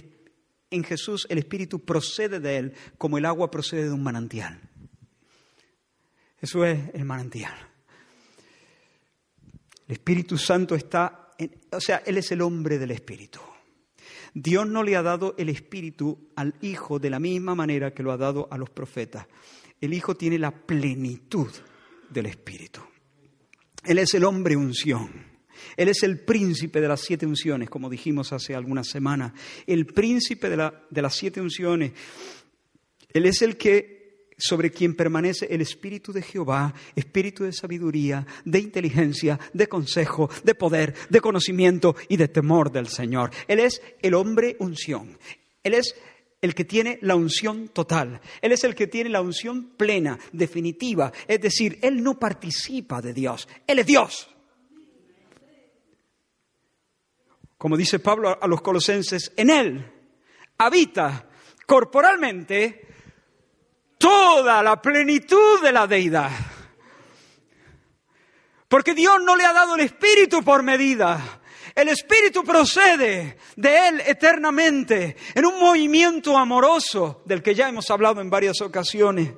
en 0.71 0.85
Jesús 0.85 1.27
el 1.31 1.39
Espíritu 1.39 1.85
procede 1.85 2.41
de 2.41 2.57
Él 2.57 2.73
como 2.99 3.19
el 3.19 3.25
agua 3.25 3.51
procede 3.51 3.85
de 3.85 3.93
un 3.93 4.03
manantial. 4.03 4.61
Eso 6.41 6.65
es 6.65 6.95
el 6.95 7.05
manantial. 7.05 7.55
El 9.87 9.93
Espíritu 9.93 10.37
Santo 10.37 10.75
está, 10.75 11.31
o 11.71 11.81
sea, 11.81 12.03
Él 12.05 12.19
es 12.19 12.31
el 12.33 12.43
hombre 12.43 12.79
del 12.79 12.91
Espíritu. 12.91 13.41
Dios 14.35 14.67
no 14.67 14.83
le 14.83 14.97
ha 14.97 15.03
dado 15.03 15.35
el 15.39 15.49
Espíritu 15.49 16.29
al 16.37 16.55
Hijo 16.61 16.99
de 16.99 17.11
la 17.11 17.19
misma 17.19 17.55
manera 17.55 17.95
que 17.95 18.03
lo 18.03 18.13
ha 18.13 18.17
dado 18.17 18.49
a 18.51 18.59
los 18.59 18.69
profetas. 18.69 19.27
El 19.81 19.95
Hijo 19.95 20.15
tiene 20.15 20.39
la 20.39 20.51
plenitud 20.51 21.49
del 22.11 22.27
Espíritu. 22.27 22.81
Él 23.85 23.99
es 23.99 24.13
el 24.15 24.25
hombre 24.25 24.57
unción. 24.57 25.36
Él 25.77 25.89
es 25.89 26.03
el 26.03 26.21
príncipe 26.21 26.81
de 26.81 26.89
las 26.89 27.01
siete 27.01 27.27
unciones, 27.27 27.71
como 27.71 27.91
dijimos 27.91 28.33
hace 28.33 28.55
algunas 28.55 28.89
semanas. 28.89 29.33
El 29.67 29.87
príncipe 29.87 30.49
de, 30.49 30.71
de 30.91 31.03
las 31.03 31.15
siete 31.15 31.41
unciones. 31.41 31.93
Él 33.13 33.27
es 33.27 33.43
el 33.43 33.57
que 33.57 33.97
sobre 34.39 34.71
quien 34.71 34.95
permanece 34.95 35.47
el 35.51 35.61
Espíritu 35.61 36.13
de 36.13 36.23
Jehová, 36.23 36.75
Espíritu 36.95 37.45
de 37.45 37.53
sabiduría, 37.53 38.27
de 38.45 38.59
inteligencia, 38.59 39.39
de 39.53 39.69
consejo, 39.69 40.29
de 40.45 40.55
poder, 40.55 40.95
de 41.09 41.21
conocimiento 41.21 41.97
y 42.09 42.17
de 42.17 42.29
temor 42.29 42.71
del 42.71 42.89
Señor. 42.89 43.31
Él 43.49 43.61
es 43.61 43.81
el 44.03 44.15
hombre 44.15 44.57
unción. 44.59 45.19
Él 45.63 45.75
es 45.75 45.95
el 46.43 46.55
que 46.55 46.65
tiene 46.65 46.99
la 47.03 47.17
unción 47.17 47.69
total. 47.69 48.21
Él 48.41 48.53
es 48.53 48.65
el 48.65 48.75
que 48.75 48.87
tiene 48.87 49.11
la 49.11 49.21
unción 49.21 49.71
plena, 49.77 50.19
definitiva. 50.33 51.13
Es 51.27 51.41
decir, 51.41 51.79
Él 51.83 52.03
no 52.03 52.19
participa 52.19 53.01
de 53.01 53.15
Dios. 53.15 53.49
Él 53.67 53.79
es 53.79 53.87
Dios. 53.87 54.29
Como 57.67 57.77
dice 57.77 57.99
Pablo 57.99 58.39
a 58.41 58.47
los 58.47 58.63
colosenses, 58.63 59.33
en 59.37 59.51
Él 59.51 59.93
habita 60.57 61.29
corporalmente 61.67 62.87
toda 63.99 64.63
la 64.63 64.81
plenitud 64.81 65.61
de 65.61 65.73
la 65.73 65.89
deidad. 65.89 66.31
Porque 68.69 68.95
Dios 68.95 69.21
no 69.21 69.35
le 69.35 69.45
ha 69.45 69.53
dado 69.53 69.75
el 69.75 69.81
Espíritu 69.81 70.45
por 70.45 70.63
medida. 70.63 71.41
El 71.75 71.89
Espíritu 71.89 72.45
procede 72.45 73.37
de 73.57 73.89
Él 73.89 74.01
eternamente 74.07 75.17
en 75.35 75.45
un 75.45 75.59
movimiento 75.59 76.39
amoroso 76.39 77.25
del 77.25 77.43
que 77.43 77.57
ya 77.57 77.69
hemos 77.69 77.91
hablado 77.91 78.21
en 78.21 78.31
varias 78.31 78.61
ocasiones. 78.61 79.33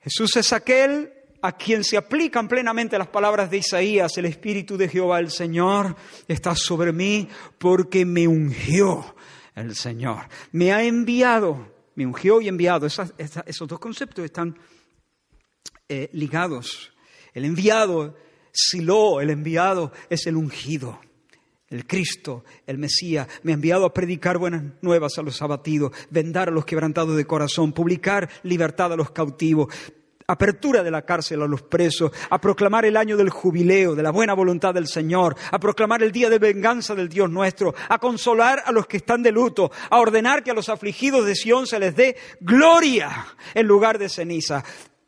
Jesús 0.00 0.34
es 0.36 0.54
aquel 0.54 1.21
a 1.42 1.52
quien 1.52 1.82
se 1.82 1.96
aplican 1.96 2.46
plenamente 2.46 2.96
las 2.96 3.08
palabras 3.08 3.50
de 3.50 3.58
Isaías, 3.58 4.16
el 4.16 4.26
Espíritu 4.26 4.76
de 4.76 4.88
Jehová 4.88 5.18
el 5.18 5.30
Señor 5.30 5.96
está 6.28 6.54
sobre 6.54 6.92
mí 6.92 7.28
porque 7.58 8.06
me 8.06 8.28
ungió 8.28 9.16
el 9.56 9.74
Señor. 9.74 10.28
Me 10.52 10.72
ha 10.72 10.84
enviado, 10.84 11.74
me 11.96 12.06
ungió 12.06 12.40
y 12.40 12.48
enviado. 12.48 12.86
esos 12.86 13.68
dos 13.68 13.78
conceptos 13.80 14.24
están 14.24 14.56
eh, 15.88 16.08
ligados. 16.12 16.92
El 17.34 17.44
enviado, 17.44 18.16
Silo, 18.52 19.20
el 19.20 19.30
enviado 19.30 19.92
es 20.08 20.26
el 20.26 20.36
ungido. 20.36 21.00
El 21.68 21.86
Cristo, 21.86 22.44
el 22.66 22.76
Mesías, 22.76 23.26
me 23.42 23.52
ha 23.52 23.54
enviado 23.54 23.86
a 23.86 23.94
predicar 23.94 24.36
buenas 24.36 24.62
nuevas 24.82 25.16
a 25.16 25.22
los 25.22 25.40
abatidos, 25.40 25.90
vendar 26.10 26.50
a 26.50 26.52
los 26.52 26.66
quebrantados 26.66 27.16
de 27.16 27.24
corazón, 27.24 27.72
publicar 27.72 28.28
libertad 28.42 28.92
a 28.92 28.96
los 28.96 29.10
cautivos, 29.10 29.74
apertura 30.32 30.82
de 30.82 30.90
la 30.90 31.02
cárcel 31.02 31.42
a 31.42 31.46
los 31.46 31.62
presos, 31.62 32.12
a 32.30 32.40
proclamar 32.40 32.84
el 32.84 32.96
año 32.96 33.16
del 33.16 33.30
jubileo, 33.30 33.94
de 33.94 34.02
la 34.02 34.10
buena 34.10 34.34
voluntad 34.34 34.74
del 34.74 34.86
Señor, 34.86 35.36
a 35.50 35.58
proclamar 35.58 36.02
el 36.02 36.12
día 36.12 36.28
de 36.28 36.38
venganza 36.38 36.94
del 36.94 37.08
Dios 37.08 37.30
nuestro, 37.30 37.74
a 37.88 37.98
consolar 37.98 38.62
a 38.64 38.72
los 38.72 38.86
que 38.86 38.98
están 38.98 39.22
de 39.22 39.32
luto, 39.32 39.70
a 39.90 39.98
ordenar 39.98 40.42
que 40.42 40.50
a 40.50 40.54
los 40.54 40.68
afligidos 40.68 41.26
de 41.26 41.34
Sión 41.34 41.66
se 41.66 41.78
les 41.78 41.94
dé 41.94 42.16
gloria 42.40 43.26
en 43.54 43.66
lugar 43.66 43.98
de 43.98 44.08
ceniza. 44.08 44.64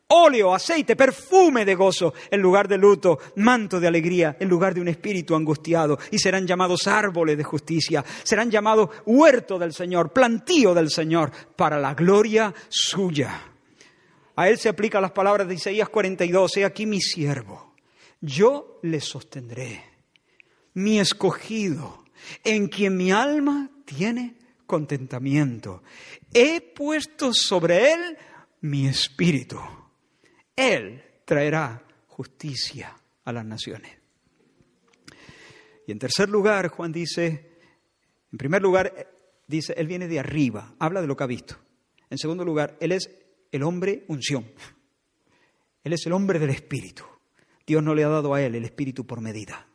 óleo, 0.07 0.53
aceite, 0.53 0.95
perfume 0.95 1.65
de 1.65 1.73
gozo 1.73 2.13
en 2.29 2.39
lugar 2.39 2.67
de 2.67 2.77
luto, 2.77 3.17
manto 3.37 3.79
de 3.79 3.87
alegría 3.87 4.37
en 4.39 4.47
lugar 4.47 4.73
de 4.73 4.81
un 4.81 4.87
espíritu 4.87 5.35
angustiado, 5.35 5.97
y 6.11 6.19
serán 6.19 6.45
llamados 6.45 6.87
árboles 6.87 7.37
de 7.37 7.43
justicia, 7.43 8.05
serán 8.23 8.51
llamados 8.51 8.89
huerto 9.05 9.57
del 9.57 9.73
Señor, 9.73 10.13
plantío 10.13 10.73
del 10.73 10.91
Señor, 10.91 11.31
para 11.55 11.79
la 11.79 11.95
gloria 11.95 12.53
suya. 12.69 13.54
A 14.35 14.49
él 14.49 14.57
se 14.57 14.69
aplican 14.69 15.01
las 15.01 15.11
palabras 15.11 15.47
de 15.47 15.55
Isaías 15.55 15.89
42, 15.89 16.57
he 16.57 16.65
aquí 16.65 16.85
mi 16.85 17.01
siervo, 17.01 17.75
yo 18.21 18.79
le 18.83 18.99
sostendré, 18.99 19.83
mi 20.73 20.99
escogido, 20.99 22.03
en 22.43 22.67
quien 22.67 22.97
mi 22.97 23.11
alma 23.11 23.69
tiene 23.85 24.35
contentamiento. 24.65 25.83
He 26.33 26.59
puesto 26.61 27.33
sobre 27.33 27.93
él 27.93 28.17
mi 28.61 28.87
espíritu 28.87 29.59
él 30.55 31.03
traerá 31.25 31.83
justicia 32.07 32.95
a 33.25 33.33
las 33.33 33.45
naciones. 33.45 33.91
Y 35.87 35.91
en 35.91 35.99
tercer 35.99 36.29
lugar, 36.29 36.69
Juan 36.69 36.91
dice, 36.91 37.51
en 38.31 38.37
primer 38.37 38.61
lugar, 38.61 39.11
dice, 39.47 39.73
Él 39.77 39.87
viene 39.87 40.07
de 40.07 40.19
arriba, 40.19 40.75
habla 40.79 41.01
de 41.01 41.07
lo 41.07 41.15
que 41.15 41.23
ha 41.23 41.27
visto. 41.27 41.57
En 42.09 42.17
segundo 42.17 42.43
lugar, 42.43 42.77
Él 42.79 42.91
es 42.91 43.09
el 43.55 43.63
hombre 43.63 44.05
unción. 44.07 44.45
Él 45.83 45.93
es 45.93 46.05
el 46.05 46.13
hombre 46.13 46.39
del 46.39 46.49
Espíritu. 46.49 47.03
Dios 47.65 47.81
no 47.81 47.95
le 47.95 48.03
ha 48.03 48.09
dado 48.09 48.33
a 48.33 48.41
Él 48.41 48.55
el 48.55 48.65
Espíritu 48.65 49.05
por 49.05 49.21
medida. 49.21 49.67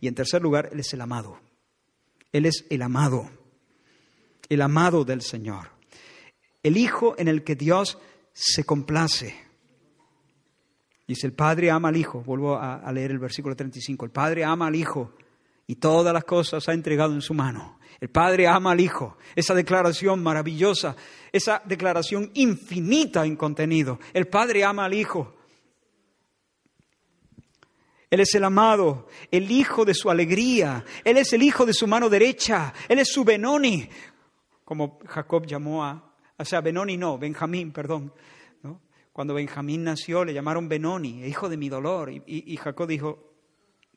Y 0.00 0.08
en 0.08 0.14
tercer 0.14 0.40
lugar, 0.40 0.70
Él 0.72 0.80
es 0.80 0.92
el 0.94 1.00
amado. 1.00 1.38
Él 2.32 2.46
es 2.46 2.64
el 2.70 2.82
amado, 2.82 3.28
el 4.48 4.62
amado 4.62 5.04
del 5.04 5.20
Señor. 5.20 5.70
El 6.62 6.76
Hijo 6.76 7.14
en 7.18 7.26
el 7.26 7.42
que 7.42 7.56
Dios 7.56 7.98
se 8.32 8.64
complace. 8.64 9.34
Dice, 11.08 11.26
el 11.26 11.32
Padre 11.32 11.70
ama 11.70 11.88
al 11.88 11.96
Hijo. 11.96 12.22
Vuelvo 12.22 12.56
a, 12.56 12.90
leer 12.92 13.10
el 13.10 13.18
versículo 13.18 13.56
35. 13.56 14.04
El 14.04 14.12
Padre 14.12 14.44
ama 14.44 14.68
al 14.68 14.76
Hijo 14.76 15.12
y 15.66 15.76
todas 15.76 16.14
las 16.14 16.24
cosas 16.24 16.68
ha 16.68 16.72
entregado 16.72 17.14
en 17.14 17.20
su 17.20 17.34
mano. 17.34 17.79
El 17.98 18.10
Padre 18.10 18.46
ama 18.46 18.72
al 18.72 18.80
Hijo. 18.80 19.16
Esa 19.34 19.54
declaración 19.54 20.22
maravillosa, 20.22 20.96
esa 21.32 21.62
declaración 21.64 22.30
infinita 22.34 23.24
en 23.26 23.36
contenido. 23.36 23.98
El 24.12 24.28
Padre 24.28 24.64
ama 24.64 24.84
al 24.84 24.94
Hijo. 24.94 25.36
Él 28.10 28.20
es 28.20 28.34
el 28.34 28.42
amado, 28.42 29.06
el 29.30 29.48
hijo 29.50 29.84
de 29.84 29.94
su 29.94 30.10
alegría. 30.10 30.84
Él 31.04 31.16
es 31.16 31.32
el 31.32 31.44
hijo 31.44 31.64
de 31.64 31.72
su 31.72 31.86
mano 31.86 32.08
derecha. 32.08 32.74
Él 32.88 32.98
es 32.98 33.12
su 33.12 33.22
Benoni, 33.22 33.88
como 34.64 34.98
Jacob 35.06 35.46
llamó 35.46 35.84
a, 35.84 36.12
o 36.36 36.44
sea, 36.44 36.60
Benoni 36.60 36.96
no, 36.96 37.18
Benjamín, 37.18 37.70
perdón. 37.72 38.12
Cuando 39.12 39.34
Benjamín 39.34 39.84
nació 39.84 40.24
le 40.24 40.32
llamaron 40.32 40.68
Benoni, 40.68 41.24
hijo 41.24 41.48
de 41.48 41.56
mi 41.56 41.68
dolor. 41.68 42.10
Y, 42.26 42.56
Jacob 42.56 42.88
dijo, 42.88 43.29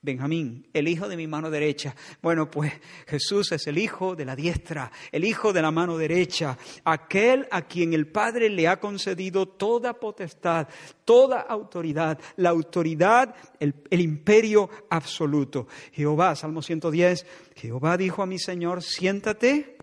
Benjamín, 0.03 0.67
el 0.73 0.89
hijo 0.89 1.07
de 1.07 1.15
mi 1.15 1.27
mano 1.27 1.49
derecha. 1.49 1.95
Bueno, 2.21 2.51
pues 2.51 2.73
Jesús 3.07 3.53
es 3.53 3.67
el 3.67 3.77
hijo 3.77 4.17
de 4.17 4.25
la 4.25 4.35
diestra, 4.35 4.91
el 5.13 5.23
hijo 5.23 5.53
de 5.53 5.61
la 5.61 5.71
mano 5.71 5.97
derecha, 5.97 6.57
aquel 6.83 7.47
a 7.49 7.61
quien 7.61 7.93
el 7.93 8.07
Padre 8.07 8.49
le 8.49 8.67
ha 8.67 8.81
concedido 8.81 9.47
toda 9.47 9.93
potestad, 9.93 10.67
toda 11.05 11.39
autoridad, 11.39 12.19
la 12.35 12.49
autoridad, 12.49 13.33
el, 13.61 13.73
el 13.89 14.01
imperio 14.01 14.69
absoluto. 14.89 15.69
Jehová, 15.93 16.35
Salmo 16.35 16.61
110, 16.61 17.25
Jehová 17.55 17.95
dijo 17.95 18.21
a 18.21 18.25
mi 18.25 18.39
Señor, 18.39 18.83
siéntate 18.83 19.77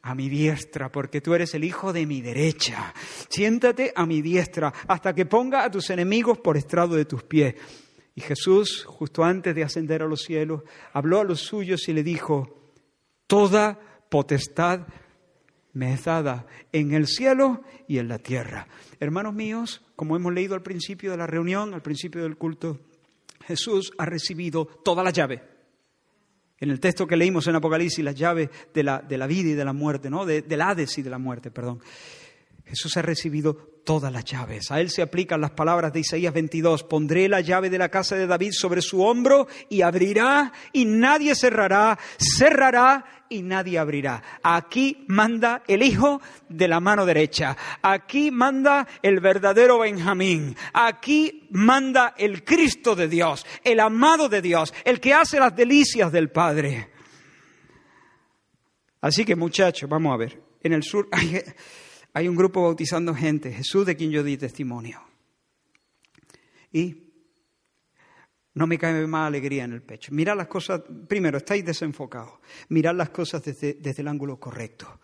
a 0.00 0.14
mi 0.14 0.30
diestra, 0.30 0.90
porque 0.90 1.20
tú 1.20 1.34
eres 1.34 1.52
el 1.52 1.64
hijo 1.64 1.92
de 1.92 2.06
mi 2.06 2.22
derecha. 2.22 2.94
Siéntate 3.28 3.92
a 3.94 4.06
mi 4.06 4.22
diestra 4.22 4.72
hasta 4.86 5.14
que 5.14 5.26
ponga 5.26 5.62
a 5.62 5.70
tus 5.70 5.90
enemigos 5.90 6.38
por 6.38 6.56
estrado 6.56 6.96
de 6.96 7.04
tus 7.04 7.22
pies. 7.24 7.54
Y 8.18 8.20
Jesús, 8.20 8.82
justo 8.84 9.22
antes 9.22 9.54
de 9.54 9.62
ascender 9.62 10.02
a 10.02 10.08
los 10.08 10.22
cielos, 10.22 10.64
habló 10.92 11.20
a 11.20 11.24
los 11.24 11.38
suyos 11.38 11.88
y 11.88 11.92
le 11.92 12.02
dijo, 12.02 12.72
toda 13.28 13.78
potestad 14.08 14.88
me 15.72 15.92
es 15.92 16.02
dada 16.02 16.44
en 16.72 16.94
el 16.94 17.06
cielo 17.06 17.62
y 17.86 17.98
en 17.98 18.08
la 18.08 18.18
tierra. 18.18 18.66
Hermanos 18.98 19.34
míos, 19.34 19.82
como 19.94 20.16
hemos 20.16 20.34
leído 20.34 20.56
al 20.56 20.64
principio 20.64 21.12
de 21.12 21.16
la 21.16 21.28
reunión, 21.28 21.74
al 21.74 21.82
principio 21.82 22.24
del 22.24 22.36
culto, 22.36 22.80
Jesús 23.46 23.92
ha 23.98 24.04
recibido 24.04 24.66
toda 24.66 25.04
la 25.04 25.10
llave 25.10 25.40
en 26.58 26.70
el 26.70 26.80
texto 26.80 27.06
que 27.06 27.16
leímos 27.16 27.46
en 27.46 27.54
Apocalipsis, 27.54 28.04
las 28.04 28.16
llaves 28.16 28.50
de 28.74 28.82
la, 28.82 28.98
de 28.98 29.16
la 29.16 29.28
vida 29.28 29.50
y 29.50 29.54
de 29.54 29.64
la 29.64 29.72
muerte, 29.72 30.10
¿no? 30.10 30.26
De, 30.26 30.42
del 30.42 30.60
Hades 30.60 30.98
y 30.98 31.02
de 31.02 31.10
la 31.10 31.18
muerte, 31.18 31.52
perdón. 31.52 31.80
Jesús 32.68 32.96
ha 32.98 33.02
recibido 33.02 33.54
todas 33.84 34.12
las 34.12 34.24
llaves. 34.24 34.70
A 34.70 34.80
él 34.80 34.90
se 34.90 35.00
aplican 35.00 35.40
las 35.40 35.52
palabras 35.52 35.92
de 35.92 36.00
Isaías 36.00 36.34
22. 36.34 36.84
Pondré 36.84 37.26
la 37.26 37.40
llave 37.40 37.70
de 37.70 37.78
la 37.78 37.88
casa 37.88 38.16
de 38.16 38.26
David 38.26 38.50
sobre 38.52 38.82
su 38.82 39.02
hombro 39.02 39.48
y 39.70 39.80
abrirá 39.80 40.52
y 40.74 40.84
nadie 40.84 41.34
cerrará, 41.34 41.98
cerrará 42.18 43.24
y 43.30 43.40
nadie 43.40 43.78
abrirá. 43.78 44.22
Aquí 44.42 45.04
manda 45.08 45.62
el 45.66 45.82
hijo 45.82 46.20
de 46.50 46.68
la 46.68 46.80
mano 46.80 47.06
derecha. 47.06 47.56
Aquí 47.80 48.30
manda 48.30 48.86
el 49.00 49.20
verdadero 49.20 49.78
Benjamín. 49.78 50.54
Aquí 50.74 51.48
manda 51.50 52.14
el 52.18 52.44
Cristo 52.44 52.94
de 52.94 53.08
Dios, 53.08 53.46
el 53.64 53.80
amado 53.80 54.28
de 54.28 54.42
Dios, 54.42 54.74
el 54.84 55.00
que 55.00 55.14
hace 55.14 55.40
las 55.40 55.56
delicias 55.56 56.12
del 56.12 56.30
Padre. 56.30 56.90
Así 59.00 59.24
que 59.24 59.34
muchachos, 59.34 59.88
vamos 59.88 60.12
a 60.12 60.18
ver. 60.18 60.42
En 60.60 60.74
el 60.74 60.82
sur 60.82 61.08
hay 62.12 62.28
un 62.28 62.36
grupo 62.36 62.62
bautizando 62.62 63.14
gente, 63.14 63.52
Jesús 63.52 63.86
de 63.86 63.96
quien 63.96 64.10
yo 64.10 64.22
di 64.22 64.36
testimonio. 64.36 65.00
Y 66.72 67.08
no 68.54 68.66
me 68.66 68.76
cae 68.76 69.06
más 69.06 69.28
alegría 69.28 69.64
en 69.64 69.72
el 69.72 69.82
pecho. 69.82 70.12
Mirad 70.12 70.36
las 70.36 70.48
cosas, 70.48 70.82
primero, 71.08 71.38
estáis 71.38 71.64
desenfocados. 71.64 72.40
Mirad 72.70 72.94
las 72.94 73.10
cosas 73.10 73.44
desde, 73.44 73.74
desde, 73.74 74.02
el 74.02 74.08
ángulo 74.08 74.38
correcto. 74.40 75.00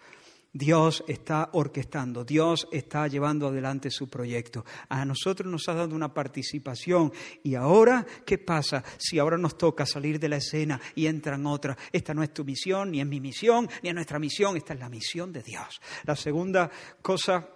Dios 0.57 1.03
está 1.09 1.51
orquestando, 1.53 2.25
Dios 2.25 2.69
está 2.71 3.09
llevando 3.09 3.49
adelante 3.49 3.91
su 3.91 4.09
proyecto. 4.09 4.65
A 4.89 5.05
nosotros 5.05 5.51
nos 5.51 5.69
ha 5.69 5.75
dado 5.75 5.97
una 5.97 6.15
participación. 6.15 7.13
Y 7.43 7.57
ahora, 7.57 8.07
¿qué 8.25 8.39
pasa 8.39 8.85
si 8.97 9.19
ahora 9.19 9.37
nos 9.37 9.59
toca 9.59 9.85
salir 9.85 10.21
de 10.21 10.29
la 10.29 10.37
escena 10.37 10.81
y 10.95 11.07
entran 11.07 11.45
otras? 11.47 11.77
Esta 11.91 12.15
no 12.15 12.23
es 12.23 12.33
tu 12.33 12.45
misión, 12.45 12.93
ni 12.93 13.01
es 13.01 13.07
mi 13.07 13.21
misión, 13.21 13.69
ni 13.83 13.89
es 13.89 13.95
nuestra 13.97 14.21
misión, 14.21 14.57
esta 14.57 14.75
es 14.75 14.79
la 14.79 14.89
misión 14.89 15.33
de 15.33 15.43
Dios. 15.43 15.81
La 16.05 16.15
segunda 16.15 16.71
cosa 17.03 17.49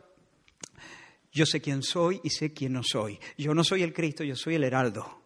yo 1.31 1.47
sé 1.47 1.61
quién 1.61 1.85
soy 1.85 2.21
y 2.25 2.31
sé 2.31 2.53
quién 2.53 2.73
no 2.73 2.83
soy. 2.83 3.21
Yo 3.37 3.55
no 3.55 3.63
soy 3.63 3.85
el 3.85 3.93
Cristo, 3.93 4.25
yo 4.25 4.35
soy 4.35 4.57
el 4.57 4.65
heraldo. 4.65 5.23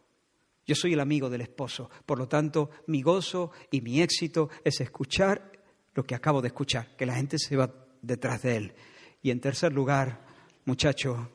Yo 0.67 0.75
soy 0.75 0.93
el 0.93 1.01
amigo 1.01 1.31
del 1.31 1.41
esposo. 1.41 1.89
Por 2.05 2.19
lo 2.19 2.29
tanto, 2.29 2.69
mi 2.87 3.01
gozo 3.01 3.51
y 3.71 3.81
mi 3.81 4.03
éxito 4.03 4.51
es 4.63 4.81
escuchar 4.83 5.52
lo 5.95 6.05
que 6.05 6.15
acabo 6.15 6.41
de 6.41 6.49
escuchar, 6.49 6.97
que 6.97 7.07
la 7.07 7.15
gente 7.15 7.39
se 7.39 7.57
va 7.57 7.73
detrás 8.01 8.43
de 8.43 8.57
él. 8.57 8.75
Y 9.23 9.31
en 9.31 9.41
tercer 9.41 9.73
lugar, 9.73 10.25
muchacho, 10.65 11.31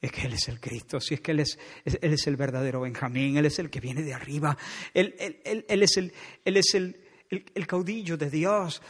es 0.00 0.12
que 0.12 0.26
Él 0.26 0.34
es 0.34 0.48
el 0.48 0.60
Cristo, 0.60 1.00
si 1.00 1.14
es 1.14 1.20
que 1.20 1.32
Él 1.32 1.40
es, 1.40 1.58
él 1.84 2.12
es 2.12 2.26
el 2.26 2.36
verdadero 2.36 2.82
Benjamín, 2.82 3.38
Él 3.38 3.46
es 3.46 3.58
el 3.58 3.70
que 3.70 3.80
viene 3.80 4.02
de 4.02 4.12
arriba, 4.12 4.56
Él, 4.92 5.14
él 5.18 5.82
es, 5.82 5.96
el, 5.96 6.12
él 6.44 6.56
es 6.58 6.74
el, 6.74 7.00
el, 7.30 7.66
caudillo 7.66 8.18
de 8.18 8.28
Dios, 8.28 8.82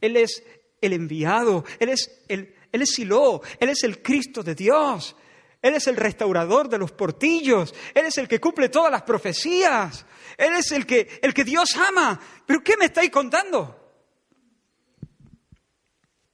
Él 0.00 0.16
es 0.16 0.42
el 0.80 0.94
enviado, 0.94 1.64
Él 1.78 1.90
es, 1.90 2.24
el, 2.28 2.54
él 2.72 2.82
es 2.82 2.90
Silo, 2.90 3.42
Él 3.60 3.68
es 3.68 3.84
el 3.84 4.00
Cristo 4.00 4.42
de 4.42 4.54
Dios. 4.54 5.14
Él 5.62 5.74
es 5.74 5.86
el 5.86 5.96
restaurador 5.96 6.68
de 6.68 6.76
los 6.76 6.90
portillos. 6.90 7.72
Él 7.94 8.06
es 8.06 8.18
el 8.18 8.26
que 8.26 8.40
cumple 8.40 8.68
todas 8.68 8.90
las 8.90 9.02
profecías. 9.02 10.04
Él 10.36 10.54
es 10.54 10.72
el 10.72 10.84
que, 10.84 11.20
el 11.22 11.32
que 11.32 11.44
Dios 11.44 11.76
ama. 11.76 12.20
¿Pero 12.44 12.64
qué 12.64 12.76
me 12.76 12.86
estáis 12.86 13.10
contando? 13.10 13.78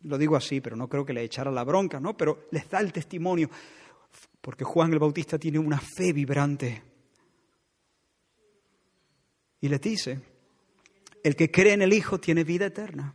Lo 0.03 0.17
digo 0.17 0.35
así, 0.35 0.63
pero 0.63 0.77
no 0.77 0.89
creo 0.89 1.05
que 1.05 1.13
le 1.13 1.23
echara 1.23 1.51
la 1.51 1.63
bronca, 1.63 2.01
¿no? 2.01 2.17
Pero 2.17 2.49
les 2.53 2.71
da 2.71 2.81
el 2.81 2.91
testimonio. 2.91 3.51
Porque 4.41 4.65
Juan 4.65 4.95
el 4.95 4.99
Bautista 4.99 5.39
tiene 5.39 5.59
una 5.59 5.79
fe 5.79 6.15
vibrante. 6.15 6.83
Y 9.61 9.69
les 9.69 9.81
dice, 9.81 10.21
el 11.23 11.37
que 11.37 11.51
cree 11.51 11.75
en 11.75 11.83
el 11.83 11.93
Hijo 11.93 12.19
tiene 12.19 12.45
vida 12.45 12.67
eterna. 12.67 13.15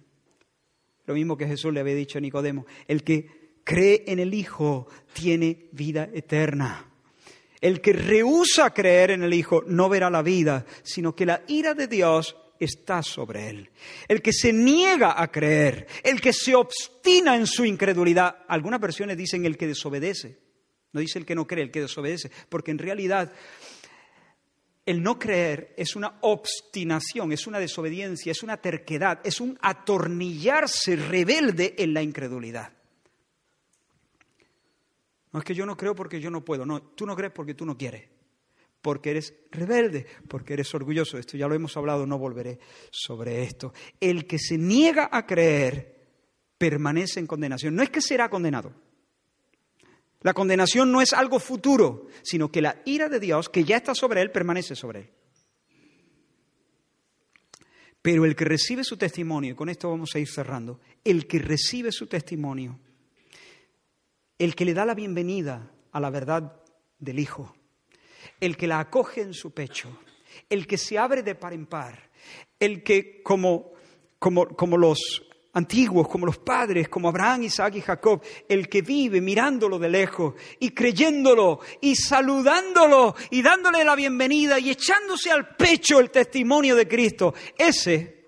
Lo 1.07 1.15
mismo 1.15 1.35
que 1.35 1.47
Jesús 1.47 1.73
le 1.73 1.79
había 1.79 1.95
dicho 1.95 2.19
a 2.19 2.21
Nicodemo. 2.21 2.67
El 2.87 3.03
que 3.03 3.42
cree 3.63 4.03
en 4.07 4.19
el 4.19 4.33
Hijo 4.33 4.87
tiene 5.13 5.69
vida 5.71 6.09
eterna. 6.13 6.89
El 7.61 7.79
que 7.79 7.93
rehúsa 7.93 8.73
creer 8.73 9.11
en 9.11 9.23
el 9.23 9.33
Hijo 9.33 9.63
no 9.65 9.87
verá 9.87 10.09
la 10.09 10.21
vida, 10.21 10.65
sino 10.83 11.15
que 11.15 11.25
la 11.25 11.43
ira 11.47 11.73
de 11.73 11.87
Dios 11.87 12.35
está 12.59 13.01
sobre 13.01 13.49
él. 13.49 13.69
El 14.07 14.21
que 14.21 14.33
se 14.33 14.51
niega 14.51 15.21
a 15.21 15.31
creer, 15.31 15.87
el 16.03 16.19
que 16.19 16.33
se 16.33 16.55
obstina 16.55 17.35
en 17.35 17.47
su 17.47 17.65
incredulidad. 17.65 18.37
Algunas 18.47 18.79
versiones 18.79 19.17
dicen 19.17 19.45
el 19.45 19.57
que 19.57 19.67
desobedece. 19.67 20.37
No 20.91 20.99
dice 20.99 21.19
el 21.19 21.25
que 21.25 21.35
no 21.35 21.47
cree, 21.47 21.63
el 21.63 21.71
que 21.71 21.81
desobedece. 21.81 22.31
Porque 22.49 22.71
en 22.71 22.77
realidad 22.77 23.31
el 24.85 25.01
no 25.01 25.17
creer 25.17 25.73
es 25.77 25.95
una 25.95 26.17
obstinación, 26.21 27.31
es 27.31 27.47
una 27.47 27.59
desobediencia, 27.59 28.31
es 28.31 28.43
una 28.43 28.57
terquedad, 28.57 29.19
es 29.23 29.39
un 29.39 29.57
atornillarse 29.61 30.95
rebelde 30.95 31.75
en 31.77 31.93
la 31.93 32.01
incredulidad. 32.01 32.73
No 35.33 35.39
es 35.39 35.45
que 35.45 35.55
yo 35.55 35.65
no 35.65 35.75
creo 35.75 35.95
porque 35.95 36.21
yo 36.21 36.29
no 36.29 36.45
puedo. 36.45 36.65
No, 36.65 36.81
tú 36.81 37.05
no 37.05 37.15
crees 37.15 37.33
porque 37.33 37.55
tú 37.55 37.65
no 37.65 37.75
quieres. 37.75 38.07
Porque 38.81 39.11
eres 39.11 39.33
rebelde, 39.49 40.05
porque 40.27 40.53
eres 40.53 40.73
orgulloso. 40.75 41.17
Esto 41.17 41.37
ya 41.37 41.47
lo 41.47 41.55
hemos 41.55 41.75
hablado, 41.75 42.05
no 42.05 42.19
volveré 42.19 42.59
sobre 42.91 43.43
esto. 43.43 43.73
El 43.99 44.27
que 44.27 44.37
se 44.37 44.57
niega 44.57 45.09
a 45.11 45.25
creer 45.25 45.93
permanece 46.57 47.19
en 47.19 47.27
condenación. 47.27 47.75
No 47.75 47.81
es 47.81 47.89
que 47.89 47.99
será 47.99 48.29
condenado. 48.29 48.73
La 50.21 50.33
condenación 50.33 50.91
no 50.91 51.01
es 51.01 51.13
algo 51.13 51.39
futuro, 51.39 52.07
sino 52.21 52.51
que 52.51 52.61
la 52.61 52.81
ira 52.85 53.09
de 53.09 53.19
Dios, 53.19 53.49
que 53.49 53.63
ya 53.63 53.77
está 53.77 53.95
sobre 53.95 54.21
él, 54.21 54.31
permanece 54.31 54.75
sobre 54.75 54.99
él. 54.99 55.09
Pero 58.01 58.25
el 58.25 58.35
que 58.35 58.45
recibe 58.45 58.83
su 58.83 58.97
testimonio, 58.97 59.53
y 59.53 59.55
con 59.55 59.69
esto 59.69 59.89
vamos 59.89 60.11
a 60.13 60.19
ir 60.19 60.27
cerrando, 60.27 60.79
el 61.03 61.25
que 61.25 61.39
recibe 61.39 61.91
su 61.91 62.05
testimonio, 62.05 62.79
el 64.37 64.55
que 64.55 64.65
le 64.65 64.73
da 64.73 64.85
la 64.85 64.95
bienvenida 64.95 65.71
a 65.91 65.99
la 65.99 66.09
verdad 66.09 66.61
del 66.99 67.19
Hijo, 67.19 67.55
el 68.39 68.57
que 68.57 68.67
la 68.67 68.79
acoge 68.79 69.21
en 69.21 69.33
su 69.33 69.51
pecho, 69.51 69.99
el 70.49 70.67
que 70.67 70.77
se 70.77 70.97
abre 70.97 71.23
de 71.23 71.35
par 71.35 71.53
en 71.53 71.65
par, 71.65 72.09
el 72.59 72.83
que 72.83 73.21
como, 73.21 73.73
como, 74.19 74.47
como 74.47 74.77
los 74.77 74.99
antiguos, 75.53 76.07
como 76.07 76.25
los 76.25 76.39
padres, 76.39 76.89
como 76.89 77.09
Abraham, 77.09 77.43
Isaac 77.43 77.75
y 77.75 77.81
Jacob, 77.81 78.21
el 78.49 78.67
que 78.67 78.81
vive 78.81 79.21
mirándolo 79.21 79.77
de 79.77 79.89
lejos 79.89 80.33
y 80.59 80.71
creyéndolo 80.71 81.59
y 81.79 81.95
saludándolo 81.95 83.15
y 83.29 83.41
dándole 83.41 83.83
la 83.83 83.95
bienvenida 83.95 84.59
y 84.59 84.71
echándose 84.71 85.31
al 85.31 85.55
pecho 85.55 85.99
el 85.99 86.09
testimonio 86.09 86.75
de 86.75 86.87
Cristo, 86.87 87.33
ese 87.57 88.23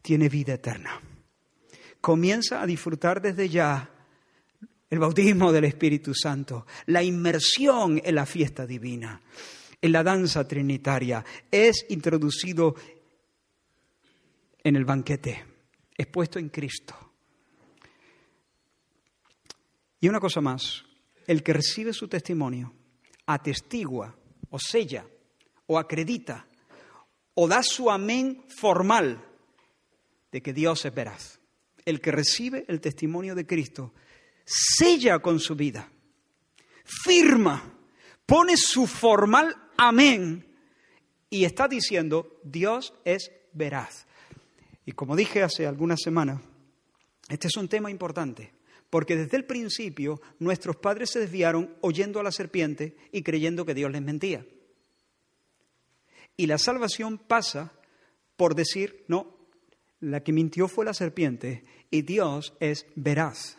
tiene 0.00 0.28
vida 0.28 0.54
eterna. 0.54 1.02
Comienza 2.00 2.62
a 2.62 2.66
disfrutar 2.66 3.20
desde 3.20 3.48
ya 3.48 3.90
el 4.90 4.98
bautismo 4.98 5.52
del 5.52 5.64
Espíritu 5.64 6.14
Santo, 6.14 6.66
la 6.86 7.02
inmersión 7.02 8.00
en 8.02 8.14
la 8.14 8.26
fiesta 8.26 8.66
divina, 8.66 9.20
en 9.80 9.92
la 9.92 10.02
danza 10.02 10.46
trinitaria, 10.46 11.24
es 11.50 11.86
introducido 11.90 12.74
en 14.62 14.76
el 14.76 14.84
banquete 14.84 15.44
expuesto 15.96 16.38
en 16.38 16.48
Cristo. 16.48 16.94
Y 20.00 20.08
una 20.08 20.20
cosa 20.20 20.40
más, 20.40 20.84
el 21.26 21.42
que 21.42 21.52
recibe 21.52 21.92
su 21.92 22.06
testimonio 22.06 22.72
atestigua 23.26 24.16
o 24.48 24.58
sella 24.58 25.04
o 25.66 25.78
acredita 25.78 26.46
o 27.34 27.46
da 27.46 27.62
su 27.62 27.90
amén 27.90 28.44
formal 28.48 29.20
de 30.32 30.40
que 30.40 30.52
Dios 30.52 30.84
es 30.84 30.94
veraz. 30.94 31.40
El 31.84 32.00
que 32.00 32.12
recibe 32.12 32.64
el 32.68 32.80
testimonio 32.80 33.34
de 33.34 33.46
Cristo 33.46 33.92
sella 34.48 35.18
con 35.18 35.38
su 35.40 35.54
vida, 35.54 35.92
firma, 36.84 37.78
pone 38.24 38.56
su 38.56 38.86
formal 38.86 39.54
amén 39.76 40.46
y 41.28 41.44
está 41.44 41.68
diciendo, 41.68 42.40
Dios 42.42 42.94
es 43.04 43.30
veraz. 43.52 44.06
Y 44.86 44.92
como 44.92 45.16
dije 45.16 45.42
hace 45.42 45.66
algunas 45.66 46.00
semanas, 46.02 46.40
este 47.28 47.48
es 47.48 47.56
un 47.58 47.68
tema 47.68 47.90
importante, 47.90 48.54
porque 48.88 49.16
desde 49.16 49.36
el 49.36 49.44
principio 49.44 50.20
nuestros 50.38 50.76
padres 50.76 51.10
se 51.10 51.20
desviaron 51.20 51.76
oyendo 51.82 52.18
a 52.20 52.22
la 52.22 52.32
serpiente 52.32 52.96
y 53.12 53.22
creyendo 53.22 53.66
que 53.66 53.74
Dios 53.74 53.90
les 53.92 54.00
mentía. 54.00 54.46
Y 56.38 56.46
la 56.46 56.56
salvación 56.56 57.18
pasa 57.18 57.72
por 58.36 58.54
decir, 58.54 59.04
no, 59.08 59.36
la 60.00 60.22
que 60.22 60.32
mintió 60.32 60.68
fue 60.68 60.86
la 60.86 60.94
serpiente 60.94 61.64
y 61.90 62.02
Dios 62.02 62.54
es 62.60 62.86
veraz. 62.94 63.58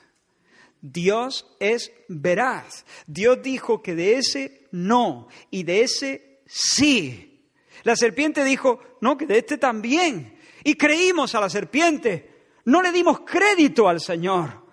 Dios 0.81 1.55
es 1.59 1.91
veraz. 2.07 2.85
Dios 3.05 3.41
dijo 3.41 3.81
que 3.81 3.95
de 3.95 4.17
ese 4.17 4.67
no 4.71 5.27
y 5.49 5.63
de 5.63 5.81
ese 5.81 6.41
sí. 6.45 7.49
La 7.83 7.95
serpiente 7.95 8.43
dijo, 8.43 8.79
no, 9.01 9.17
que 9.17 9.25
de 9.25 9.39
este 9.39 9.57
también 9.57 10.37
y 10.63 10.75
creímos 10.75 11.35
a 11.35 11.41
la 11.41 11.49
serpiente. 11.49 12.47
No 12.65 12.81
le 12.81 12.91
dimos 12.91 13.21
crédito 13.21 13.87
al 13.87 13.99
Señor. 13.99 14.65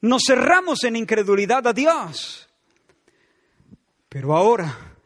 Nos 0.00 0.22
cerramos 0.26 0.84
en 0.84 0.96
incredulidad 0.96 1.66
a 1.66 1.72
Dios. 1.72 2.48
Pero 4.08 4.36
ahora 4.36 4.96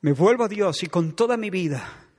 me 0.00 0.12
vuelvo 0.12 0.44
a 0.44 0.48
Dios 0.48 0.82
y 0.82 0.88
con 0.88 1.14
toda 1.14 1.36
mi 1.36 1.50
vida 1.50 2.09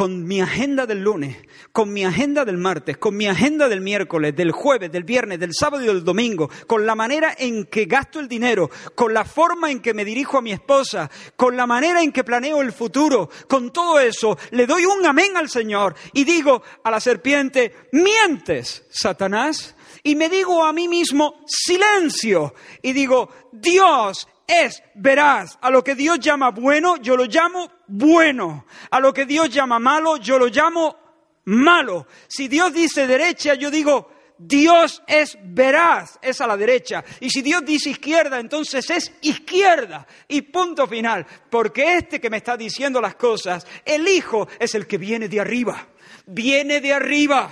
con 0.00 0.26
mi 0.26 0.40
agenda 0.40 0.86
del 0.86 1.02
lunes, 1.02 1.36
con 1.72 1.92
mi 1.92 2.06
agenda 2.06 2.46
del 2.46 2.56
martes, 2.56 2.96
con 2.96 3.14
mi 3.14 3.26
agenda 3.26 3.68
del 3.68 3.82
miércoles, 3.82 4.34
del 4.34 4.50
jueves, 4.50 4.90
del 4.90 5.04
viernes, 5.04 5.38
del 5.38 5.52
sábado 5.52 5.84
y 5.84 5.88
del 5.88 6.02
domingo, 6.02 6.48
con 6.66 6.86
la 6.86 6.94
manera 6.94 7.36
en 7.38 7.66
que 7.66 7.84
gasto 7.84 8.18
el 8.18 8.26
dinero, 8.26 8.70
con 8.94 9.12
la 9.12 9.26
forma 9.26 9.70
en 9.70 9.80
que 9.80 9.92
me 9.92 10.06
dirijo 10.06 10.38
a 10.38 10.40
mi 10.40 10.52
esposa, 10.52 11.10
con 11.36 11.54
la 11.54 11.66
manera 11.66 12.02
en 12.02 12.12
que 12.12 12.24
planeo 12.24 12.62
el 12.62 12.72
futuro, 12.72 13.28
con 13.46 13.74
todo 13.74 14.00
eso, 14.00 14.38
le 14.52 14.66
doy 14.66 14.86
un 14.86 15.04
amén 15.04 15.36
al 15.36 15.50
Señor 15.50 15.94
y 16.14 16.24
digo 16.24 16.62
a 16.82 16.90
la 16.90 16.98
serpiente, 16.98 17.74
mientes, 17.92 18.86
Satanás, 18.88 19.76
y 20.02 20.16
me 20.16 20.30
digo 20.30 20.64
a 20.64 20.72
mí 20.72 20.88
mismo, 20.88 21.44
silencio, 21.46 22.54
y 22.80 22.94
digo, 22.94 23.28
Dios 23.52 24.26
es 24.50 24.82
veraz. 24.94 25.58
A 25.60 25.70
lo 25.70 25.84
que 25.84 25.94
Dios 25.94 26.18
llama 26.18 26.50
bueno, 26.50 26.96
yo 26.96 27.16
lo 27.16 27.24
llamo 27.24 27.70
bueno. 27.86 28.66
A 28.90 28.98
lo 29.00 29.12
que 29.14 29.24
Dios 29.24 29.48
llama 29.48 29.78
malo, 29.78 30.16
yo 30.16 30.38
lo 30.38 30.48
llamo 30.48 30.96
malo. 31.44 32.06
Si 32.26 32.48
Dios 32.48 32.72
dice 32.72 33.06
derecha, 33.06 33.54
yo 33.54 33.70
digo, 33.70 34.10
Dios 34.42 35.02
es 35.06 35.36
veraz, 35.40 36.18
es 36.22 36.40
a 36.40 36.46
la 36.46 36.56
derecha. 36.56 37.04
Y 37.20 37.28
si 37.28 37.42
Dios 37.42 37.62
dice 37.64 37.90
izquierda, 37.90 38.40
entonces 38.40 38.88
es 38.90 39.12
izquierda. 39.20 40.06
Y 40.28 40.42
punto 40.42 40.86
final. 40.86 41.26
Porque 41.50 41.96
este 41.96 42.20
que 42.20 42.30
me 42.30 42.38
está 42.38 42.56
diciendo 42.56 43.00
las 43.00 43.14
cosas, 43.16 43.66
el 43.84 44.08
Hijo 44.08 44.48
es 44.58 44.74
el 44.74 44.86
que 44.86 44.98
viene 44.98 45.28
de 45.28 45.40
arriba. 45.40 45.88
Viene 46.26 46.80
de 46.80 46.92
arriba. 46.92 47.50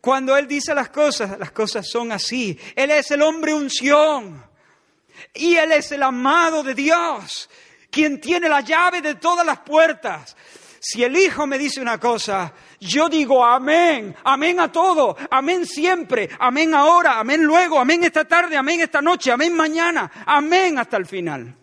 Cuando 0.00 0.36
Él 0.36 0.46
dice 0.46 0.74
las 0.74 0.90
cosas, 0.90 1.38
las 1.38 1.52
cosas 1.52 1.88
son 1.88 2.12
así. 2.12 2.58
Él 2.76 2.90
es 2.92 3.10
el 3.10 3.22
hombre 3.22 3.52
unción. 3.52 4.51
Y 5.34 5.56
Él 5.56 5.72
es 5.72 5.92
el 5.92 6.02
amado 6.02 6.62
de 6.62 6.74
Dios, 6.74 7.48
quien 7.90 8.20
tiene 8.20 8.48
la 8.48 8.60
llave 8.60 9.00
de 9.00 9.16
todas 9.16 9.44
las 9.44 9.60
puertas. 9.60 10.36
Si 10.80 11.04
el 11.04 11.16
Hijo 11.16 11.46
me 11.46 11.58
dice 11.58 11.80
una 11.80 11.98
cosa, 11.98 12.52
yo 12.80 13.08
digo 13.08 13.44
amén, 13.44 14.16
amén 14.24 14.58
a 14.58 14.72
todo, 14.72 15.16
amén 15.30 15.64
siempre, 15.64 16.28
amén 16.40 16.74
ahora, 16.74 17.20
amén 17.20 17.44
luego, 17.44 17.78
amén 17.78 18.02
esta 18.02 18.24
tarde, 18.24 18.56
amén 18.56 18.80
esta 18.80 19.00
noche, 19.00 19.30
amén 19.30 19.54
mañana, 19.54 20.10
amén 20.26 20.78
hasta 20.78 20.96
el 20.96 21.06
final. 21.06 21.61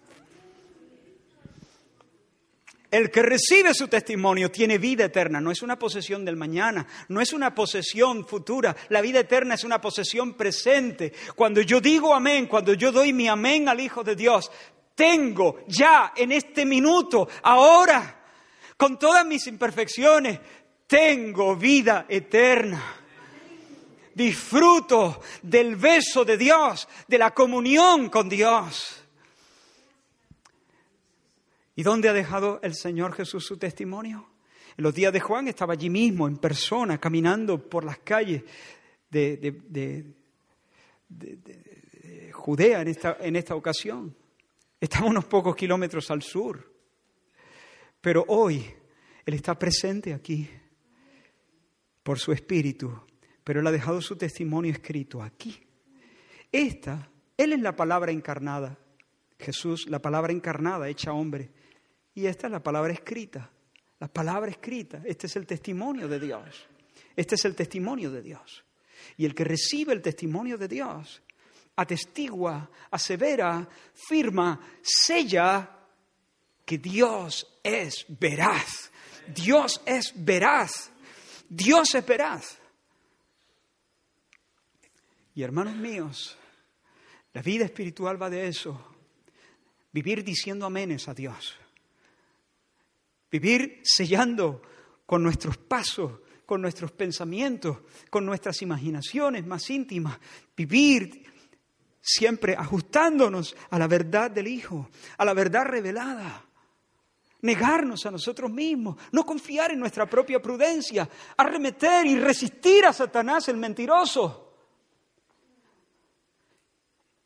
El 2.92 3.12
que 3.12 3.22
recibe 3.22 3.74
su 3.76 3.88
testimonio 3.88 4.50
tiene 4.50 4.80
vida 4.80 5.06
eterna, 5.06 5.40
no 5.40 5.52
es 5.52 5.62
una 5.62 5.78
posesión 5.78 6.26
del 6.26 6.36
mañana, 6.36 6.88
no 7.10 7.22
es 7.22 7.34
una 7.34 7.54
posesión 7.54 8.26
futura, 8.26 8.76
la 8.90 9.02
vida 9.02 9.20
eterna 9.20 9.54
es 9.54 9.64
una 9.64 9.80
posesión 9.80 10.34
presente. 10.34 11.14
Cuando 11.36 11.62
yo 11.62 11.80
digo 11.80 12.16
amén, 12.16 12.48
cuando 12.48 12.74
yo 12.74 12.92
doy 12.92 13.14
mi 13.14 13.28
amén 13.28 13.70
al 13.70 13.80
Hijo 13.80 14.04
de 14.04 14.16
Dios, 14.16 14.52
tengo 14.96 15.60
ya 15.68 16.14
en 16.16 16.32
este 16.32 16.66
minuto, 16.66 17.30
ahora, 17.44 18.24
con 18.76 18.98
todas 18.98 19.24
mis 19.24 19.46
imperfecciones, 19.46 20.40
tengo 20.88 21.56
vida 21.56 22.08
eterna. 22.10 22.96
Disfruto 24.16 25.22
del 25.44 25.76
beso 25.76 26.26
de 26.26 26.38
Dios, 26.38 26.88
de 27.08 27.18
la 27.20 27.32
comunión 27.36 28.10
con 28.10 28.28
Dios. 28.28 28.99
¿Y 31.80 31.84
dónde 31.84 32.10
ha 32.10 32.14
dejado 32.14 32.60
el 32.62 32.76
Señor 32.76 33.14
Jesús 33.14 33.46
su 33.46 33.56
testimonio? 33.56 34.28
En 34.76 34.84
los 34.84 34.94
días 34.94 35.14
de 35.14 35.22
Juan 35.22 35.48
estaba 35.48 35.76
allí 35.76 35.90
mismo, 35.90 36.28
en 36.28 36.36
persona, 36.36 36.98
caminando 36.98 37.58
por 37.58 37.86
las 37.86 38.00
calles 38.00 38.44
de, 39.10 40.04
Judea 42.34 42.82
en 42.82 42.88
esta, 42.90 43.16
en 43.22 43.38
esta 43.38 43.56
ocasión. 43.56 44.14
Estaba 44.78 45.06
unos 45.06 45.24
pocos 45.24 45.56
kilómetros 45.56 46.12
al 46.12 46.22
sur. 46.22 46.70
Pero 48.02 48.26
hoy 48.28 48.66
Él 49.26 49.34
está 49.34 49.58
presente 49.58 50.14
aquí 50.14 50.50
por 52.04 52.20
su 52.20 52.34
espíritu, 52.34 52.92
pero 53.42 53.62
Él 53.62 53.68
ha 53.68 53.72
dejado 53.72 54.02
su 54.02 54.18
testimonio 54.18 54.74
escrito 54.74 55.22
aquí. 55.22 55.58
Esta, 56.52 57.10
Él 57.38 57.54
es 57.54 57.62
la 57.62 57.74
palabra 57.74 58.12
encarnada. 58.12 58.78
Jesús, 59.40 59.88
la 59.88 60.02
palabra 60.02 60.34
encarnada, 60.34 60.90
hecha 60.90 61.14
hombre. 61.14 61.52
Y 62.16 62.26
esta 62.26 62.48
es 62.48 62.52
la 62.52 62.62
palabra 62.62 62.94
escrita, 62.94 63.50
la 64.00 64.08
palabra 64.08 64.52
escrita. 64.52 65.02
Este 65.06 65.28
es 65.28 65.36
el 65.36 65.46
testimonio 65.46 66.08
de 66.08 66.20
Dios. 66.20 66.68
Este 67.16 67.36
es 67.36 67.46
el 67.46 67.56
testimonio 67.56 68.12
de 68.12 68.22
Dios. 68.22 68.64
Y 69.18 69.26
el 69.26 69.34
que 69.34 69.44
recibe 69.44 69.94
el 69.94 70.02
testimonio 70.02 70.58
de 70.58 70.68
Dios 70.68 71.22
atestigua, 71.80 72.70
asevera, 72.92 73.68
firma, 73.94 74.60
sella 74.82 75.78
que 76.66 76.78
Dios 76.78 77.60
es 77.64 78.06
veraz. 78.20 78.92
Dios 79.34 79.82
es 79.86 80.14
veraz. 80.16 80.92
Dios 81.48 81.96
es 81.96 82.06
veraz. 82.06 82.60
Y 85.36 85.44
hermanos 85.44 85.76
míos, 85.76 86.36
La 87.32 87.44
vida 87.44 87.64
espiritual 87.64 88.22
va 88.22 88.28
de 88.28 88.48
eso. 88.48 88.96
Vivir 89.92 90.24
diciendo 90.24 90.66
aménes 90.66 91.08
a 91.08 91.14
Dios. 91.14 91.59
Vivir 93.32 93.82
sellando 93.84 94.62
con 95.06 95.24
nuestros 95.24 95.58
pasos, 95.58 96.20
con 96.46 96.62
nuestros 96.62 96.92
pensamientos, 96.92 97.78
con 98.10 98.26
nuestras 98.26 98.62
imaginaciones 98.62 99.46
más 99.46 99.70
íntimas. 99.70 100.20
Vivir 100.56 101.26
siempre 102.02 102.56
ajustándonos 102.56 103.56
a 103.70 103.78
la 103.78 103.88
verdad 103.88 104.32
del 104.32 104.48
Hijo, 104.48 104.90
a 105.18 105.26
la 105.26 105.34
verdad 105.34 105.66
revelada. 105.66 106.46
Negarnos 107.42 108.06
a 108.06 108.12
nosotros 108.12 108.52
mismos, 108.52 108.98
no 109.12 109.26
confiar 109.26 109.72
en 109.72 109.80
nuestra 109.80 110.06
propia 110.10 110.42
prudencia, 110.42 111.08
arremeter 111.38 112.06
y 112.06 112.20
resistir 112.20 112.86
a 112.86 112.94
Satanás 112.94 113.48
el 113.48 113.58
mentiroso. 113.58 114.56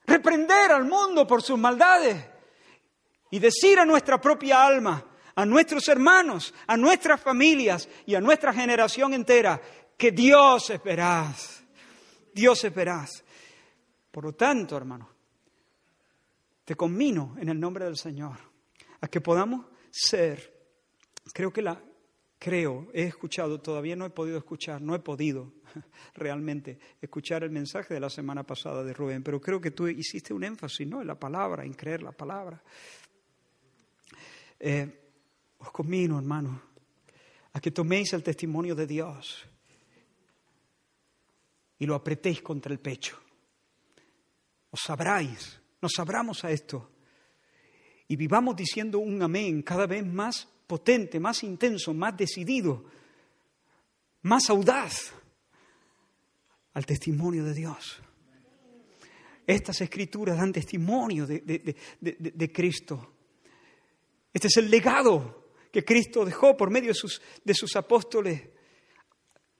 Reprender 0.05 0.71
al 0.71 0.85
mundo 0.85 1.25
por 1.25 1.41
sus 1.41 1.57
maldades 1.57 2.23
y 3.31 3.39
decir 3.39 3.79
a 3.79 3.85
nuestra 3.85 4.19
propia 4.19 4.63
alma, 4.63 5.03
a 5.35 5.45
nuestros 5.45 5.87
hermanos, 5.87 6.53
a 6.67 6.77
nuestras 6.77 7.21
familias 7.21 7.89
y 8.05 8.15
a 8.15 8.21
nuestra 8.21 8.53
generación 8.53 9.13
entera 9.13 9.61
que 9.97 10.11
Dios 10.11 10.69
es 10.69 10.83
veraz. 10.83 11.63
Dios 12.33 12.63
es 12.63 12.73
veraz. 12.73 13.23
Por 14.11 14.25
lo 14.25 14.33
tanto, 14.33 14.77
hermano, 14.77 15.09
te 16.65 16.75
conmino 16.75 17.35
en 17.39 17.49
el 17.49 17.59
nombre 17.59 17.85
del 17.85 17.97
Señor 17.97 18.37
a 19.01 19.07
que 19.07 19.21
podamos 19.21 19.65
ser, 19.91 20.53
creo 21.33 21.51
que 21.51 21.61
la, 21.61 21.81
creo, 22.39 22.87
he 22.93 23.03
escuchado, 23.03 23.59
todavía 23.59 23.95
no 23.95 24.05
he 24.05 24.09
podido 24.09 24.37
escuchar, 24.37 24.81
no 24.81 24.95
he 24.95 24.99
podido 24.99 25.53
realmente 26.15 26.79
escuchar 27.01 27.43
el 27.43 27.51
mensaje 27.51 27.93
de 27.93 27.99
la 27.99 28.09
semana 28.09 28.43
pasada 28.43 28.83
de 28.83 28.93
Rubén, 28.93 29.23
pero 29.23 29.41
creo 29.41 29.59
que 29.59 29.71
tú 29.71 29.87
hiciste 29.87 30.33
un 30.33 30.43
énfasis 30.43 30.87
¿no? 30.87 31.01
en 31.01 31.07
la 31.07 31.19
palabra, 31.19 31.65
en 31.65 31.73
creer 31.73 32.03
la 32.03 32.11
palabra. 32.11 32.61
Eh, 34.59 35.02
os 35.63 35.71
conmino, 35.71 36.19
hermano, 36.19 36.61
a 37.53 37.59
que 37.59 37.71
toméis 37.71 38.11
el 38.13 38.21
testimonio 38.21 38.75
de 38.75 38.85
Dios 38.85 39.47
y 41.79 41.85
lo 41.85 41.95
apretéis 41.95 42.41
contra 42.41 42.71
el 42.71 42.79
pecho 42.79 43.23
os 44.73 44.81
sabráis, 44.81 45.61
nos 45.79 45.91
sabramos 45.95 46.43
a 46.43 46.49
esto. 46.49 46.89
Y 48.07 48.15
vivamos 48.15 48.55
diciendo 48.55 48.97
un 48.97 49.21
amén 49.21 49.61
cada 49.61 49.85
vez 49.85 50.03
más 50.03 50.47
potente, 50.65 51.19
más 51.19 51.43
intenso, 51.43 51.93
más 51.93 52.17
decidido, 52.17 52.83
más 54.23 54.49
audaz 54.49 55.13
al 56.73 56.85
testimonio 56.87 57.45
de 57.45 57.53
Dios. 57.53 58.01
Estas 59.45 59.79
escrituras 59.81 60.37
dan 60.37 60.51
testimonio 60.51 61.27
de, 61.27 61.41
de, 61.99 62.51
Cristo. 62.51 63.13
Este 64.33 64.47
es 64.47 64.57
el 64.57 64.71
legado 64.71 65.42
que 65.73 65.83
Cristo 65.83 66.23
dejó 66.23 66.55
por 66.55 66.69
medio 66.69 66.89
de 66.89 66.93
sus, 66.93 67.19
de 67.43 67.55
sus 67.55 67.75
apóstoles. 67.75 68.43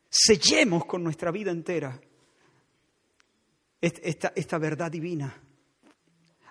Sellemos 0.08 0.86
con 0.86 1.04
nuestra 1.04 1.32
vida 1.32 1.50
entera 1.50 2.00
esta, 3.82 4.32
esta 4.36 4.60
verdad 4.60 4.92
divina. 4.92 5.42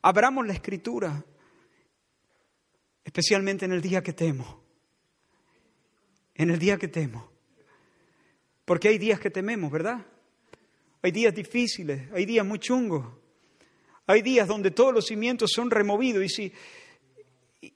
Abramos 0.02 0.44
la 0.48 0.54
escritura, 0.54 1.24
especialmente 3.04 3.64
en 3.64 3.70
el 3.70 3.80
día 3.80 4.02
que 4.02 4.12
temo. 4.12 4.64
En 6.34 6.50
el 6.50 6.58
día 6.58 6.76
que 6.76 6.88
temo. 6.88 7.30
Porque 8.64 8.88
hay 8.88 8.98
días 8.98 9.20
que 9.20 9.30
tememos, 9.30 9.70
¿verdad? 9.70 10.04
Hay 11.02 11.12
días 11.12 11.32
difíciles, 11.32 12.10
hay 12.12 12.26
días 12.26 12.44
muy 12.44 12.58
chungos. 12.58 13.06
Hay 14.08 14.22
días 14.22 14.48
donde 14.48 14.72
todos 14.72 14.92
los 14.92 15.06
cimientos 15.06 15.52
son 15.54 15.70
removidos 15.70 16.24
y, 16.24 16.28
si, 16.28 16.52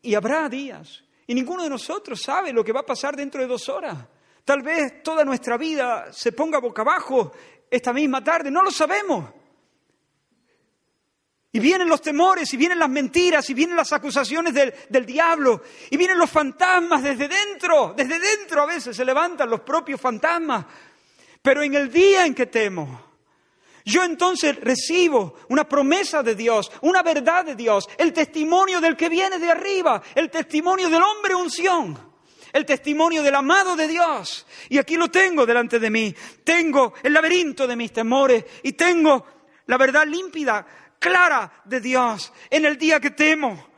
y 0.03 0.14
habrá 0.14 0.49
días. 0.49 1.05
Y 1.27 1.35
ninguno 1.35 1.62
de 1.62 1.70
nosotros 1.70 2.20
sabe 2.22 2.53
lo 2.53 2.64
que 2.64 2.72
va 2.72 2.81
a 2.81 2.87
pasar 2.87 3.16
dentro 3.16 3.41
de 3.41 3.47
dos 3.47 3.68
horas. 3.68 3.97
Tal 4.45 4.62
vez 4.62 5.03
toda 5.03 5.24
nuestra 5.24 5.57
vida 5.57 6.12
se 6.12 6.33
ponga 6.33 6.61
boca 6.61 6.83
abajo 6.83 7.33
esta 7.68 7.93
misma 7.93 8.22
tarde, 8.22 8.51
no 8.51 8.62
lo 8.62 8.70
sabemos. 8.70 9.29
Y 11.51 11.59
vienen 11.59 11.89
los 11.89 12.03
temores, 12.03 12.53
y 12.53 12.57
vienen 12.57 12.79
las 12.79 12.91
mentiras, 12.91 13.49
y 13.49 13.55
vienen 13.55 13.77
las 13.77 13.93
acusaciones 13.93 14.53
del, 14.53 14.74
del, 14.89 15.07
diablo, 15.07 15.62
y 15.91 15.97
vienen 15.97 16.18
los 16.18 16.31
fantasmas 16.31 17.03
desde 17.03 17.29
dentro, 17.29 17.95
desde 17.97 18.20
dentro 18.20 18.62
a 18.62 18.66
veces 18.66 18.95
se 18.95 19.05
levantan 19.05 19.49
los 19.49 19.62
propios 19.62 20.01
fantasmas. 20.01 20.66
Pero 21.41 21.62
en 21.62 21.74
el 21.74 21.91
día 21.91 22.27
en 22.27 22.35
que 22.35 22.47
temo, 22.47 23.05
yo 23.87 24.03
entonces 24.03 24.57
recibo 24.61 25.37
una 25.49 25.68
promesa 25.68 26.20
de 26.24 26.34
Dios, 26.34 26.72
una 26.80 27.05
verdad 27.05 27.45
de 27.45 27.55
Dios, 27.55 27.89
el 27.97 28.12
testimonio 28.12 28.80
del 28.80 28.97
que 28.97 29.09
viene 29.09 29.39
de 29.39 29.49
arriba, 29.49 30.03
el 30.16 30.28
testimonio 30.28 30.91
del 30.91 31.05
hombre 31.05 31.37
unción, 31.37 31.97
el 32.53 32.66
testimonio 32.66 33.22
del 33.22 33.37
amado 33.37 33.76
de 33.76 33.87
Dios. 33.87 34.45
Y 34.70 34.78
aquí 34.78 34.97
lo 34.97 35.09
tengo 35.09 35.47
delante 35.47 35.78
de 35.78 35.89
mí. 35.89 36.12
Tengo 36.43 36.95
el 37.01 37.12
laberinto 37.12 37.64
de 37.68 37.76
mis 37.76 37.93
temores 37.93 38.45
y 38.64 38.72
tengo 38.72 39.24
la 39.66 39.78
verdad 39.78 40.05
límpida 40.05 40.66
clara 40.99 41.62
de 41.64 41.80
Dios 41.80 42.32
en 42.51 42.64
el 42.64 42.76
día 42.76 42.99
que 42.99 43.11
temo. 43.11 43.68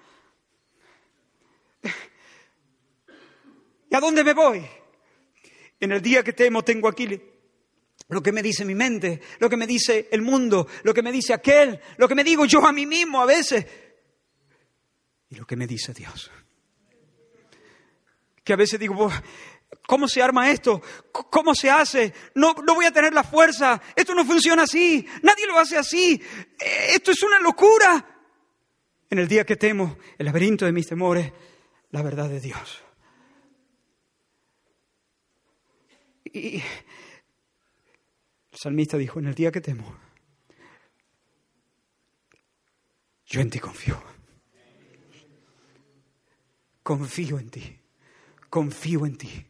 ¿Y 3.90 3.94
a 3.94 4.00
dónde 4.00 4.24
me 4.24 4.32
voy? 4.32 4.66
En 5.78 5.92
el 5.92 6.00
día 6.00 6.24
que 6.24 6.32
temo 6.32 6.64
tengo 6.64 6.88
aquí 6.88 7.06
lo 8.09 8.22
que 8.22 8.32
me 8.32 8.42
dice 8.42 8.64
mi 8.64 8.74
mente, 8.74 9.20
lo 9.38 9.50
que 9.50 9.56
me 9.56 9.66
dice 9.66 10.09
el 10.11 10.22
mundo, 10.22 10.66
lo 10.82 10.94
que 10.94 11.02
me 11.02 11.12
dice 11.12 11.34
aquel, 11.34 11.80
lo 11.96 12.09
que 12.09 12.14
me 12.14 12.24
digo 12.24 12.44
yo 12.46 12.66
a 12.66 12.72
mí 12.72 12.86
mismo 12.86 13.20
a 13.20 13.26
veces 13.26 13.66
y 15.30 15.36
lo 15.36 15.46
que 15.46 15.56
me 15.56 15.66
dice 15.66 15.92
Dios. 15.92 16.30
Que 18.42 18.54
a 18.54 18.56
veces 18.56 18.80
digo, 18.80 19.11
¿Cómo 19.86 20.09
se 20.09 20.22
arma 20.22 20.50
esto? 20.50 20.82
¿Cómo 21.12 21.54
se 21.54 21.70
hace? 21.70 22.12
No, 22.34 22.54
no 22.64 22.74
voy 22.74 22.86
a 22.86 22.90
tener 22.90 23.12
la 23.12 23.24
fuerza. 23.24 23.80
Esto 23.96 24.14
no 24.14 24.24
funciona 24.24 24.64
así. 24.64 25.06
Nadie 25.22 25.46
lo 25.46 25.59
hace 25.59 25.78
así. 25.78 26.20
Eh, 26.59 26.88
esto 26.94 27.11
es 27.11 27.22
una 27.22 27.40
locura. 27.40 28.06
En 29.11 29.18
el 29.18 29.28
día 29.28 29.46
que 29.46 29.56
temo, 29.56 29.96
el 30.18 30.26
laberinto 30.26 30.66
de 30.66 30.72
mis 30.72 30.86
temores, 30.86 31.32
la 31.90 32.02
verdad 32.02 32.28
de 32.28 32.40
Dios. 32.40 32.82
Y 36.24 36.62
salmista 38.61 38.96
dijo, 38.96 39.18
en 39.18 39.26
el 39.26 39.34
día 39.34 39.52
que 39.52 39.61
temo, 39.61 39.96
yo 43.26 43.40
en 43.40 43.50
ti 43.50 43.59
confío. 43.59 44.02
Confío 46.82 47.38
en 47.38 47.50
ti. 47.50 47.78
Confío 48.48 49.04
en 49.04 49.18
ti 49.18 49.48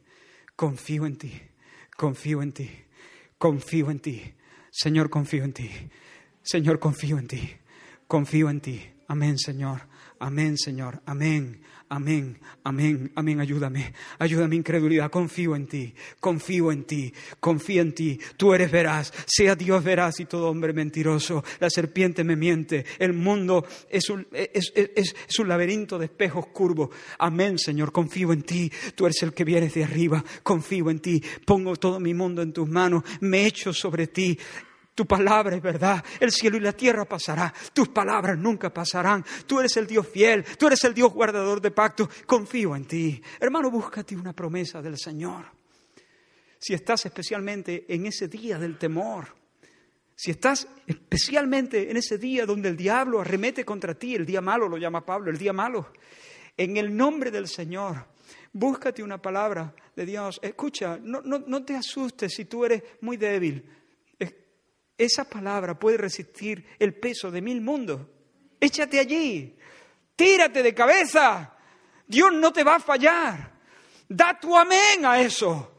confío 0.59 1.07
en 1.07 1.17
ti, 1.17 1.33
confío 1.97 2.43
en 2.43 2.53
ti, 2.53 2.69
confío 3.39 3.93
en 3.93 4.01
ti. 4.01 4.35
Señor, 4.73 5.09
confío 5.09 5.45
en 5.45 5.53
ti. 5.53 5.71
Señor, 6.43 6.81
confío 6.81 7.17
en 7.17 7.29
ti, 7.29 7.57
confío 8.09 8.51
en 8.51 8.61
ti. 8.61 8.83
Amén, 9.07 9.39
Señor. 9.39 9.83
Amén, 10.19 10.59
Señor. 10.59 11.01
Amén. 11.07 11.63
Amén, 11.91 12.37
amén, 12.65 13.11
amén, 13.15 13.41
ayúdame, 13.41 13.95
ayúdame 14.19 14.57
incredulidad, 14.57 15.11
confío 15.11 15.57
en 15.57 15.67
ti, 15.67 15.95
confío 16.21 16.71
en 16.71 16.85
ti, 16.85 17.15
confío 17.41 17.81
en 17.81 17.95
ti, 17.95 18.21
tú 18.37 18.53
eres 18.53 18.71
veraz, 18.71 19.11
sea 19.27 19.57
Dios 19.57 19.83
veraz 19.83 20.21
y 20.21 20.27
todo 20.27 20.51
hombre 20.51 20.75
mentiroso, 20.75 21.43
la 21.61 21.71
serpiente 21.71 22.25
me 22.25 22.37
miente, 22.37 22.85
el 22.99 23.15
mundo 23.15 23.65
es 23.89 24.11
un, 24.11 24.27
es, 24.33 24.71
es 24.75 25.39
un 25.39 25.49
laberinto 25.49 25.99
de 25.99 26.05
espejos 26.07 26.49
curvos, 26.49 26.91
amén 27.19 27.59
Señor, 27.59 27.91
confío 27.91 28.35
en 28.35 28.43
ti, 28.43 28.71
tú 28.95 29.07
eres 29.07 29.23
el 29.23 29.33
que 29.33 29.45
vienes 29.45 29.73
de 29.73 29.85
arriba, 29.85 30.23
confío 30.43 30.91
en 30.91 31.01
ti, 31.01 31.23
pongo 31.47 31.77
todo 31.77 31.99
mi 32.01 32.13
mundo 32.13 32.43
en 32.43 32.53
tus 32.53 32.69
manos, 32.69 33.03
me 33.21 33.47
echo 33.47 33.73
sobre 33.73 34.09
ti, 34.09 34.39
tu 34.99 35.07
palabra 35.07 35.55
es 35.55 35.63
verdad. 35.63 36.05
El 36.19 36.33
cielo 36.33 36.57
y 36.57 36.61
la 36.61 36.73
tierra 36.73 37.05
pasará. 37.05 37.55
Tus 37.73 37.89
palabras 37.91 38.37
nunca 38.37 38.75
pasarán. 38.75 39.25
Tú 39.47 39.61
eres 39.61 39.77
el 39.77 39.87
Dios 39.87 40.09
fiel. 40.09 40.45
Tú 40.59 40.67
eres 40.67 40.83
el 40.83 40.93
Dios 40.93 41.13
guardador 41.13 41.61
de 41.61 41.71
pacto. 41.71 42.11
Confío 42.27 42.75
en 42.75 42.85
ti. 42.85 43.23
Hermano, 43.39 43.71
búscate 43.71 44.17
una 44.17 44.33
promesa 44.33 44.83
del 44.83 44.99
Señor. 44.99 45.53
Si 46.59 46.75
estás 46.75 47.07
especialmente 47.07 47.85
en 47.87 48.07
ese 48.07 48.27
día 48.27 48.59
del 48.59 48.77
temor, 48.77 49.29
si 50.17 50.33
estás 50.33 50.67
especialmente 50.85 51.89
en 51.89 51.97
ese 51.97 52.19
día 52.19 52.45
donde 52.45 52.69
el 52.69 52.77
diablo 52.77 53.21
arremete 53.21 53.65
contra 53.65 53.95
ti, 53.95 54.17
el 54.17 54.27
día 54.27 54.41
malo 54.41 54.69
lo 54.69 54.79
llama 54.79 55.07
Pablo, 55.07 55.31
el 55.31 55.39
día 55.39 55.53
malo, 55.53 55.93
en 56.57 56.77
el 56.77 56.97
nombre 56.97 57.31
del 57.31 57.47
Señor, 57.47 58.05
búscate 58.53 59.05
una 59.05 59.23
palabra 59.23 59.73
de 59.95 60.05
Dios. 60.05 60.41
Escucha, 60.43 60.99
no, 61.01 61.21
no, 61.21 61.39
no 61.47 61.65
te 61.65 61.77
asustes 61.77 62.35
si 62.35 62.47
tú 62.47 62.65
eres 62.65 62.83
muy 63.01 63.17
débil. 63.17 63.79
Esa 64.99 65.25
palabra 65.25 65.79
puede 65.79 65.97
resistir 65.97 66.67
el 66.81 66.95
peso 66.95 67.31
de 67.31 67.41
mil 67.41 67.61
mundos. 67.61 68.01
Échate 68.61 68.99
allí, 68.99 69.57
tírate 70.17 70.61
de 70.61 70.75
cabeza. 70.75 71.55
Dios 72.05 72.33
no 72.33 72.53
te 72.53 72.65
va 72.65 72.75
a 72.75 72.81
fallar. 72.81 73.53
Da 74.09 74.39
tu 74.41 74.57
amén 74.57 75.07
a 75.07 75.21
eso. 75.21 75.75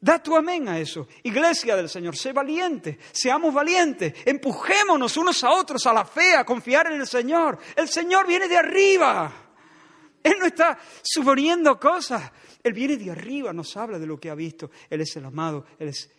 Da 0.00 0.20
tu 0.20 0.34
amén 0.34 0.68
a 0.68 0.80
eso. 0.80 1.06
Iglesia 1.22 1.76
del 1.76 1.88
Señor, 1.88 2.16
sé 2.16 2.32
valiente, 2.32 2.98
seamos 3.12 3.54
valientes, 3.54 4.12
empujémonos 4.24 5.16
unos 5.16 5.44
a 5.44 5.52
otros 5.52 5.86
a 5.86 5.92
la 5.92 6.04
fe, 6.04 6.34
a 6.34 6.44
confiar 6.44 6.88
en 6.90 7.00
el 7.00 7.06
Señor. 7.06 7.58
El 7.76 7.88
Señor 7.88 8.26
viene 8.26 8.48
de 8.48 8.56
arriba. 8.56 9.32
Él 10.20 10.34
no 10.40 10.46
está 10.46 10.76
suponiendo 11.02 11.78
cosas. 11.78 12.32
Él 12.64 12.72
viene 12.72 12.96
de 12.96 13.12
arriba, 13.12 13.52
nos 13.52 13.76
habla 13.76 14.00
de 14.00 14.06
lo 14.06 14.18
que 14.18 14.30
ha 14.30 14.34
visto. 14.34 14.72
Él 14.90 15.02
es 15.02 15.14
el 15.14 15.24
amado, 15.24 15.66
Él 15.78 15.90
es 15.90 16.10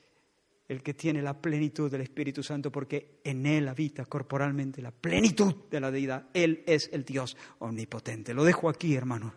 el 0.74 0.84
que 0.84 0.94
tiene 0.94 1.22
la 1.22 1.34
plenitud 1.40 1.90
del 1.90 2.02
Espíritu 2.02 2.44
Santo 2.44 2.72
porque 2.72 3.20
en 3.24 3.46
Él 3.46 3.68
habita 3.68 4.06
corporalmente 4.06 4.82
la 4.82 4.92
plenitud 4.92 5.56
de 5.70 5.80
la 5.80 5.92
deidad. 5.92 6.26
Él 6.34 6.64
es 6.66 6.90
el 6.92 7.06
Dios 7.06 7.38
omnipotente. 7.60 8.34
Lo 8.34 8.44
dejo 8.44 8.70
aquí, 8.70 8.96
hermano. 8.96 9.34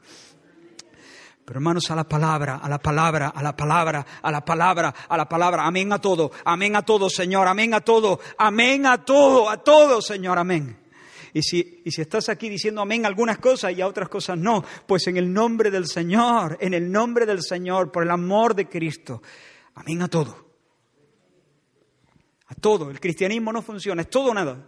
Pero 1.44 1.58
hermanos, 1.58 1.88
a 1.92 1.94
la 1.94 2.04
palabra, 2.04 2.56
a 2.56 2.68
la 2.68 2.78
palabra, 2.78 3.28
a 3.28 3.40
la 3.40 3.54
palabra, 3.54 4.04
a 4.20 4.32
la 4.32 4.44
palabra, 4.44 4.94
a 5.08 5.16
la 5.16 5.28
palabra. 5.28 5.64
Amén 5.64 5.92
a 5.92 6.00
todo, 6.00 6.32
amén 6.44 6.74
a 6.74 6.82
todo, 6.82 7.08
Señor, 7.08 7.46
amén 7.46 7.72
a 7.72 7.82
todo, 7.82 8.18
amén 8.36 8.84
a 8.84 9.04
todo, 9.04 9.48
a 9.48 9.62
todo, 9.62 10.02
Señor, 10.02 10.38
amén. 10.38 10.76
Y 11.32 11.42
si, 11.42 11.82
y 11.84 11.90
si 11.92 12.00
estás 12.00 12.30
aquí 12.30 12.48
diciendo 12.48 12.80
amén 12.80 13.04
a 13.04 13.08
algunas 13.08 13.38
cosas 13.38 13.76
y 13.76 13.80
a 13.82 13.86
otras 13.86 14.08
cosas 14.08 14.38
no, 14.38 14.64
pues 14.86 15.06
en 15.06 15.18
el 15.18 15.32
nombre 15.32 15.70
del 15.70 15.86
Señor, 15.86 16.56
en 16.60 16.74
el 16.74 16.90
nombre 16.90 17.26
del 17.26 17.42
Señor, 17.42 17.92
por 17.92 18.02
el 18.02 18.10
amor 18.10 18.54
de 18.56 18.68
Cristo, 18.68 19.22
amén 19.74 20.02
a 20.02 20.08
todo. 20.08 20.45
A 22.46 22.54
todo. 22.54 22.90
El 22.90 23.00
cristianismo 23.00 23.52
no 23.52 23.62
funciona, 23.62 24.02
es 24.02 24.10
todo 24.10 24.30
o 24.30 24.34
nada. 24.34 24.64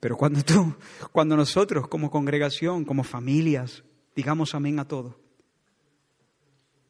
Pero 0.00 0.18
cuando 0.18 0.42
tú, 0.42 0.76
cuando 1.12 1.34
nosotros 1.34 1.88
como 1.88 2.10
congregación, 2.10 2.84
como 2.84 3.04
familias, 3.04 3.84
digamos 4.14 4.54
amén 4.54 4.78
a 4.78 4.86
todo, 4.86 5.18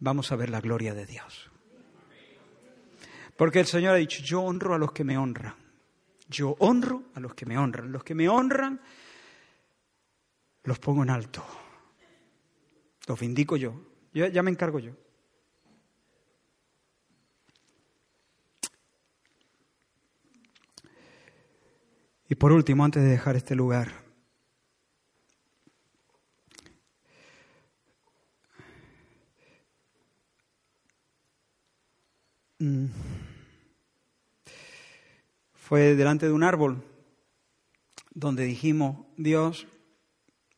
vamos 0.00 0.32
a 0.32 0.36
ver 0.36 0.50
la 0.50 0.60
gloria 0.60 0.94
de 0.94 1.06
Dios. 1.06 1.48
Porque 3.36 3.60
el 3.60 3.66
Señor 3.66 3.94
ha 3.94 3.98
dicho, 3.98 4.22
yo 4.22 4.40
honro 4.40 4.74
a 4.74 4.78
los 4.78 4.92
que 4.92 5.04
me 5.04 5.16
honran. 5.16 5.54
Yo 6.28 6.56
honro 6.58 7.04
a 7.14 7.20
los 7.20 7.34
que 7.34 7.46
me 7.46 7.56
honran. 7.58 7.92
Los 7.92 8.02
que 8.02 8.14
me 8.14 8.28
honran, 8.28 8.80
los 10.64 10.78
pongo 10.78 11.02
en 11.02 11.10
alto. 11.10 11.44
Los 13.06 13.20
vindico 13.20 13.56
yo. 13.56 13.74
yo 14.12 14.26
ya 14.26 14.42
me 14.42 14.50
encargo 14.50 14.78
yo. 14.78 14.92
Y 22.28 22.34
por 22.36 22.52
último, 22.52 22.84
antes 22.84 23.02
de 23.02 23.10
dejar 23.10 23.36
este 23.36 23.54
lugar, 23.54 23.92
mm, 32.58 32.86
fue 35.52 35.94
delante 35.94 36.26
de 36.26 36.32
un 36.32 36.42
árbol 36.42 36.82
donde 38.14 38.44
dijimos, 38.44 39.06
Dios, 39.16 39.66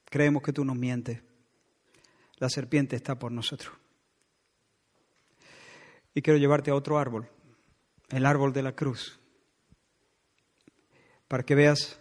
creemos 0.04 0.42
que 0.42 0.52
tú 0.52 0.64
nos 0.64 0.76
mientes, 0.76 1.22
la 2.36 2.48
serpiente 2.48 2.96
está 2.96 3.18
por 3.18 3.32
nosotros. 3.32 3.74
Y 6.14 6.22
quiero 6.22 6.38
llevarte 6.38 6.70
a 6.70 6.74
otro 6.74 6.98
árbol, 6.98 7.28
el 8.10 8.24
árbol 8.24 8.52
de 8.52 8.62
la 8.62 8.74
cruz 8.74 9.18
para 11.28 11.44
que 11.44 11.54
veas 11.54 12.00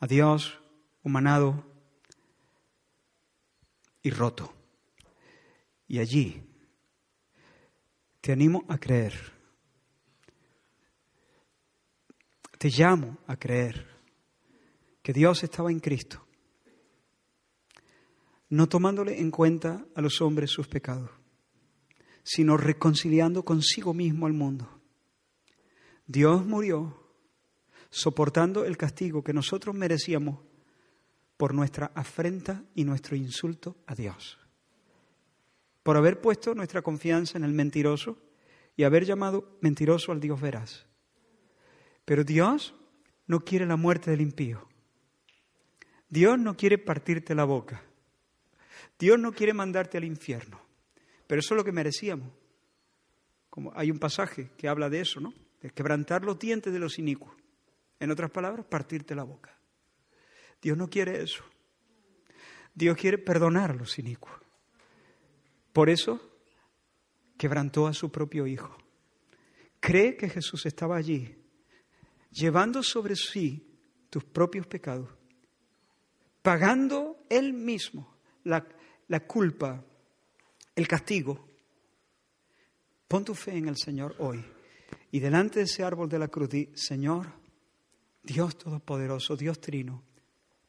a 0.00 0.06
Dios 0.06 0.60
humanado 1.02 1.64
y 4.02 4.10
roto. 4.10 4.52
Y 5.86 5.98
allí 5.98 6.42
te 8.20 8.32
animo 8.32 8.64
a 8.68 8.78
creer. 8.78 9.14
Te 12.58 12.68
llamo 12.70 13.18
a 13.26 13.36
creer 13.36 13.86
que 15.02 15.12
Dios 15.12 15.42
estaba 15.42 15.70
en 15.70 15.80
Cristo, 15.80 16.26
no 18.50 18.68
tomándole 18.68 19.20
en 19.20 19.30
cuenta 19.30 19.84
a 19.94 20.00
los 20.00 20.20
hombres 20.20 20.50
sus 20.50 20.68
pecados, 20.68 21.10
sino 22.22 22.56
reconciliando 22.56 23.44
consigo 23.44 23.94
mismo 23.94 24.26
al 24.26 24.32
mundo. 24.32 24.80
Dios 26.06 26.46
murió 26.46 27.08
soportando 27.90 28.64
el 28.64 28.76
castigo 28.76 29.22
que 29.22 29.32
nosotros 29.32 29.74
merecíamos 29.74 30.40
por 31.36 31.54
nuestra 31.54 31.92
afrenta 31.94 32.64
y 32.74 32.84
nuestro 32.84 33.16
insulto 33.16 33.76
a 33.86 33.94
Dios. 33.94 34.38
Por 35.82 35.96
haber 35.96 36.20
puesto 36.20 36.54
nuestra 36.54 36.82
confianza 36.82 37.38
en 37.38 37.44
el 37.44 37.52
mentiroso 37.52 38.18
y 38.76 38.84
haber 38.84 39.04
llamado 39.04 39.58
mentiroso 39.60 40.12
al 40.12 40.20
Dios 40.20 40.40
veraz. 40.40 40.86
Pero 42.04 42.24
Dios 42.24 42.74
no 43.26 43.40
quiere 43.40 43.66
la 43.66 43.76
muerte 43.76 44.10
del 44.10 44.20
impío. 44.20 44.66
Dios 46.08 46.38
no 46.38 46.56
quiere 46.56 46.78
partirte 46.78 47.34
la 47.34 47.44
boca. 47.44 47.82
Dios 48.98 49.18
no 49.18 49.32
quiere 49.32 49.52
mandarte 49.52 49.96
al 49.96 50.04
infierno. 50.04 50.60
Pero 51.26 51.40
eso 51.40 51.54
es 51.54 51.58
lo 51.58 51.64
que 51.64 51.72
merecíamos. 51.72 52.32
Como 53.50 53.72
hay 53.74 53.90
un 53.90 53.98
pasaje 53.98 54.50
que 54.56 54.68
habla 54.68 54.88
de 54.88 55.00
eso, 55.00 55.20
¿no? 55.20 55.32
De 55.60 55.70
quebrantar 55.70 56.24
los 56.24 56.38
dientes 56.38 56.72
de 56.72 56.78
los 56.78 56.98
inicuos. 56.98 57.34
En 58.00 58.10
otras 58.10 58.30
palabras, 58.30 58.66
partirte 58.66 59.14
la 59.14 59.24
boca. 59.24 59.56
Dios 60.60 60.76
no 60.76 60.88
quiere 60.88 61.22
eso. 61.22 61.44
Dios 62.74 62.96
quiere 62.96 63.18
perdonar 63.18 63.72
a 63.72 63.74
los 63.74 63.98
inicuos. 63.98 64.34
Por 65.72 65.90
eso 65.90 66.20
quebrantó 67.36 67.86
a 67.86 67.94
su 67.94 68.10
propio 68.10 68.46
Hijo. 68.46 68.76
Cree 69.80 70.16
que 70.16 70.28
Jesús 70.28 70.66
estaba 70.66 70.96
allí, 70.96 71.36
llevando 72.30 72.82
sobre 72.82 73.14
sí 73.14 73.64
tus 74.10 74.24
propios 74.24 74.66
pecados, 74.66 75.08
pagando 76.42 77.24
él 77.28 77.52
mismo 77.52 78.16
la, 78.44 78.66
la 79.08 79.20
culpa, 79.20 79.82
el 80.74 80.86
castigo. 80.86 81.48
Pon 83.06 83.24
tu 83.24 83.34
fe 83.34 83.56
en 83.56 83.68
el 83.68 83.76
Señor 83.76 84.14
hoy. 84.18 84.44
Y 85.10 85.20
delante 85.20 85.60
de 85.60 85.64
ese 85.64 85.82
árbol 85.82 86.08
de 86.08 86.18
la 86.18 86.28
cruz, 86.28 86.50
di, 86.50 86.70
Señor, 86.74 87.32
Dios 88.22 88.58
Todopoderoso, 88.58 89.36
Dios 89.36 89.60
Trino, 89.60 90.04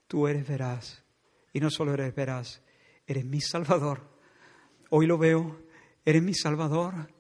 tú 0.08 0.28
eres 0.28 0.48
veraz. 0.48 1.04
Y 1.52 1.60
no 1.60 1.70
solo 1.70 1.94
eres 1.94 2.16
veraz, 2.16 2.62
eres 3.06 3.26
mi 3.26 3.42
Salvador. 3.42 4.02
Hoy 4.90 5.06
lo 5.06 5.18
veo, 5.18 5.62
eres 6.06 6.24
mi 6.24 6.34
Salvador, 6.34 7.14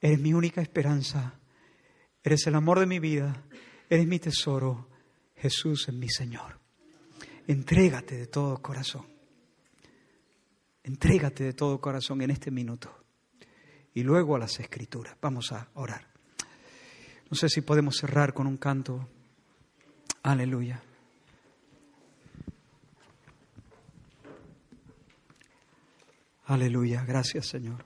eres 0.00 0.18
mi 0.20 0.34
única 0.34 0.60
esperanza, 0.60 1.38
eres 2.22 2.46
el 2.46 2.54
amor 2.54 2.80
de 2.80 2.86
mi 2.86 2.98
vida, 2.98 3.44
eres 3.88 4.06
mi 4.06 4.18
tesoro. 4.18 4.88
Jesús 5.36 5.88
es 5.88 5.94
mi 5.94 6.08
Señor. 6.08 6.58
Entrégate 7.46 8.16
de 8.16 8.26
todo 8.26 8.60
corazón. 8.60 9.15
Entrégate 10.86 11.42
de 11.42 11.52
todo 11.52 11.80
corazón 11.80 12.22
en 12.22 12.30
este 12.30 12.52
minuto. 12.52 12.96
Y 13.92 14.04
luego 14.04 14.36
a 14.36 14.38
las 14.38 14.60
escrituras. 14.60 15.16
Vamos 15.20 15.50
a 15.50 15.68
orar. 15.74 16.06
No 17.28 17.36
sé 17.36 17.48
si 17.48 17.60
podemos 17.60 17.96
cerrar 17.96 18.32
con 18.32 18.46
un 18.46 18.56
canto. 18.56 19.08
Aleluya. 20.22 20.80
Aleluya. 26.44 27.04
Gracias, 27.04 27.48
Señor. 27.48 27.84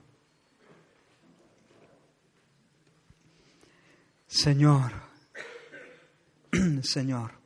Señor, 4.27 4.91
Señor. 6.83 7.40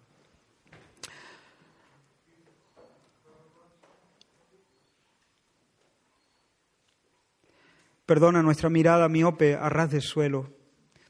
Perdona 8.05 8.43
nuestra 8.43 8.69
mirada 8.69 9.09
miope 9.09 9.55
a 9.55 9.69
ras 9.69 9.91
de 9.91 10.01
suelo. 10.01 10.53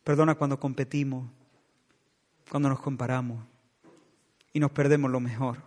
Perdona 0.04 0.36
cuando 0.36 0.60
competimos, 0.60 1.30
cuando 2.50 2.70
nos 2.70 2.80
comparamos 2.80 3.44
y 4.54 4.60
nos 4.60 4.72
perdemos 4.72 5.12
lo 5.12 5.20
mejor. 5.20 5.64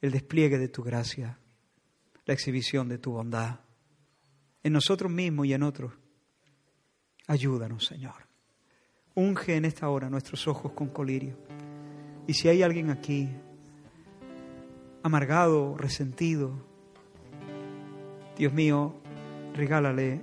El 0.00 0.12
despliegue 0.12 0.58
de 0.58 0.68
tu 0.68 0.82
gracia, 0.82 1.38
la 2.24 2.34
exhibición 2.34 2.88
de 2.88 2.98
tu 2.98 3.12
bondad, 3.12 3.60
en 4.62 4.72
nosotros 4.72 5.10
mismos 5.10 5.46
y 5.46 5.52
en 5.52 5.62
otros. 5.62 5.92
Ayúdanos, 7.26 7.84
Señor. 7.84 8.26
Unge 9.14 9.56
en 9.56 9.64
esta 9.64 9.88
hora 9.88 10.08
nuestros 10.08 10.46
ojos 10.46 10.72
con 10.72 10.88
colirio. 10.88 11.36
Y 12.26 12.34
si 12.34 12.48
hay 12.48 12.62
alguien 12.62 12.90
aquí 12.90 13.28
amargado, 15.02 15.76
resentido, 15.76 16.52
Dios 18.36 18.52
mío, 18.52 18.94
regálale 19.58 20.20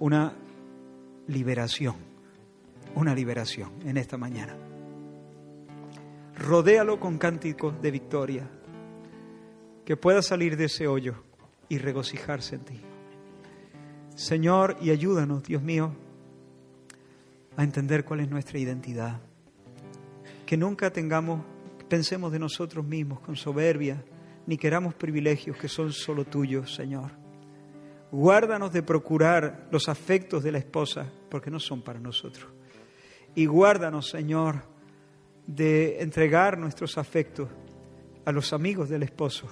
una 0.00 0.34
liberación, 1.28 1.94
una 2.96 3.14
liberación 3.14 3.70
en 3.86 3.96
esta 3.96 4.18
mañana. 4.18 4.56
Rodéalo 6.36 6.98
con 6.98 7.16
cánticos 7.16 7.80
de 7.80 7.90
victoria. 7.92 8.50
Que 9.84 9.96
pueda 9.96 10.20
salir 10.22 10.56
de 10.56 10.64
ese 10.64 10.88
hoyo 10.88 11.14
y 11.68 11.78
regocijarse 11.78 12.56
en 12.56 12.64
ti. 12.64 12.80
Señor, 14.16 14.76
y 14.80 14.90
ayúdanos, 14.90 15.44
Dios 15.44 15.62
mío, 15.62 15.94
a 17.56 17.62
entender 17.62 18.04
cuál 18.04 18.20
es 18.20 18.30
nuestra 18.30 18.58
identidad. 18.58 19.20
Que 20.44 20.56
nunca 20.56 20.90
tengamos, 20.90 21.44
pensemos 21.88 22.32
de 22.32 22.38
nosotros 22.38 22.84
mismos 22.84 23.20
con 23.20 23.36
soberbia, 23.36 24.02
ni 24.46 24.56
queramos 24.56 24.94
privilegios 24.94 25.56
que 25.56 25.68
son 25.68 25.92
solo 25.92 26.24
tuyos, 26.24 26.74
Señor. 26.74 27.23
Guárdanos 28.16 28.72
de 28.72 28.84
procurar 28.84 29.66
los 29.72 29.88
afectos 29.88 30.44
de 30.44 30.52
la 30.52 30.58
esposa, 30.58 31.10
porque 31.28 31.50
no 31.50 31.58
son 31.58 31.82
para 31.82 31.98
nosotros. 31.98 32.46
Y 33.34 33.46
guárdanos, 33.46 34.08
Señor, 34.08 34.62
de 35.48 36.00
entregar 36.00 36.56
nuestros 36.56 36.96
afectos 36.96 37.48
a 38.24 38.30
los 38.30 38.52
amigos 38.52 38.88
del 38.88 39.02
esposo, 39.02 39.48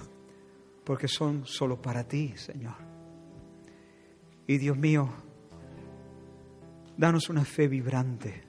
porque 0.85 1.09
son 1.09 1.45
solo 1.45 1.81
para 1.81 2.05
ti, 2.05 2.37
Señor. 2.37 2.75
Y 4.47 4.57
Dios 4.59 4.77
mío, 4.77 5.09
danos 6.95 7.27
una 7.27 7.43
fe 7.43 7.67
vibrante. 7.67 8.45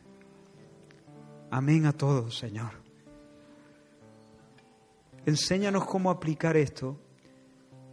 Amén 1.51 1.87
a 1.87 1.93
todos, 1.93 2.39
Señor. 2.39 2.71
Enséñanos 5.27 5.85
cómo 5.87 6.09
aplicar 6.09 6.57
esto 6.57 7.01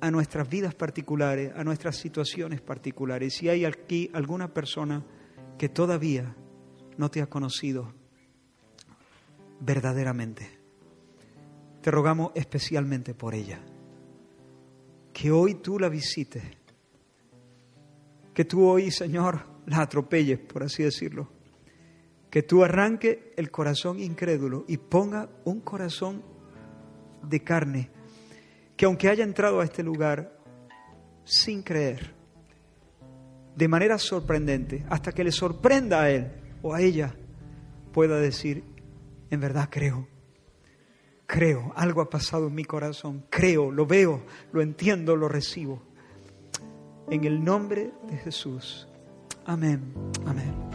a 0.02 0.10
nuestras 0.10 0.50
vidas 0.50 0.74
particulares, 0.74 1.54
a 1.56 1.64
nuestras 1.64 1.96
situaciones 1.96 2.60
particulares. 2.60 3.36
Si 3.36 3.48
hay 3.48 3.66
aquí 3.66 4.10
alguna 4.14 4.52
persona 4.52 5.06
que 5.58 5.70
todavía 5.70 6.36
no 6.98 7.10
te 7.10 7.22
ha 7.22 7.28
conocido 7.28 7.94
verdaderamente, 9.60 10.50
te 11.82 11.92
rogamos 11.92 12.32
especialmente 12.34 13.14
por 13.14 13.36
ella. 13.36 13.64
Que 15.14 15.32
hoy 15.32 15.56
tú 15.56 15.78
la 15.78 15.88
visites. 15.88 16.44
Que 18.34 18.46
tú 18.46 18.66
hoy, 18.66 18.90
Señor, 18.90 19.46
la 19.68 19.82
atropelles, 19.82 20.40
por 20.40 20.64
así 20.64 20.84
decirlo. 20.84 21.30
Que 22.32 22.42
tú 22.42 22.64
arranque 22.64 23.34
el 23.38 23.52
corazón 23.52 24.00
incrédulo 24.00 24.66
y 24.68 24.78
ponga 24.78 25.30
un 25.44 25.60
corazón 25.60 26.24
de 27.22 27.44
carne 27.44 28.01
que 28.82 28.86
aunque 28.86 29.10
haya 29.10 29.24
entrado 29.24 29.60
a 29.60 29.64
este 29.64 29.84
lugar 29.84 30.36
sin 31.24 31.62
creer, 31.62 32.16
de 33.56 33.68
manera 33.68 34.00
sorprendente, 34.00 34.84
hasta 34.90 35.12
que 35.12 35.24
le 35.24 35.32
sorprenda 35.32 36.02
a 36.02 36.10
él 36.10 36.32
o 36.64 36.74
a 36.74 36.82
ella, 36.82 37.14
pueda 37.94 38.18
decir, 38.18 38.64
en 39.30 39.40
verdad 39.40 39.70
creo, 39.70 40.08
creo, 41.28 41.72
algo 41.76 42.02
ha 42.02 42.10
pasado 42.10 42.48
en 42.48 42.56
mi 42.56 42.66
corazón, 42.66 43.24
creo, 43.30 43.70
lo 43.70 43.86
veo, 43.86 44.26
lo 44.52 44.64
entiendo, 44.64 45.16
lo 45.16 45.30
recibo. 45.30 45.84
En 47.12 47.24
el 47.24 47.44
nombre 47.44 47.92
de 48.10 48.18
Jesús. 48.18 48.88
Amén, 49.46 49.94
amén. 50.26 50.71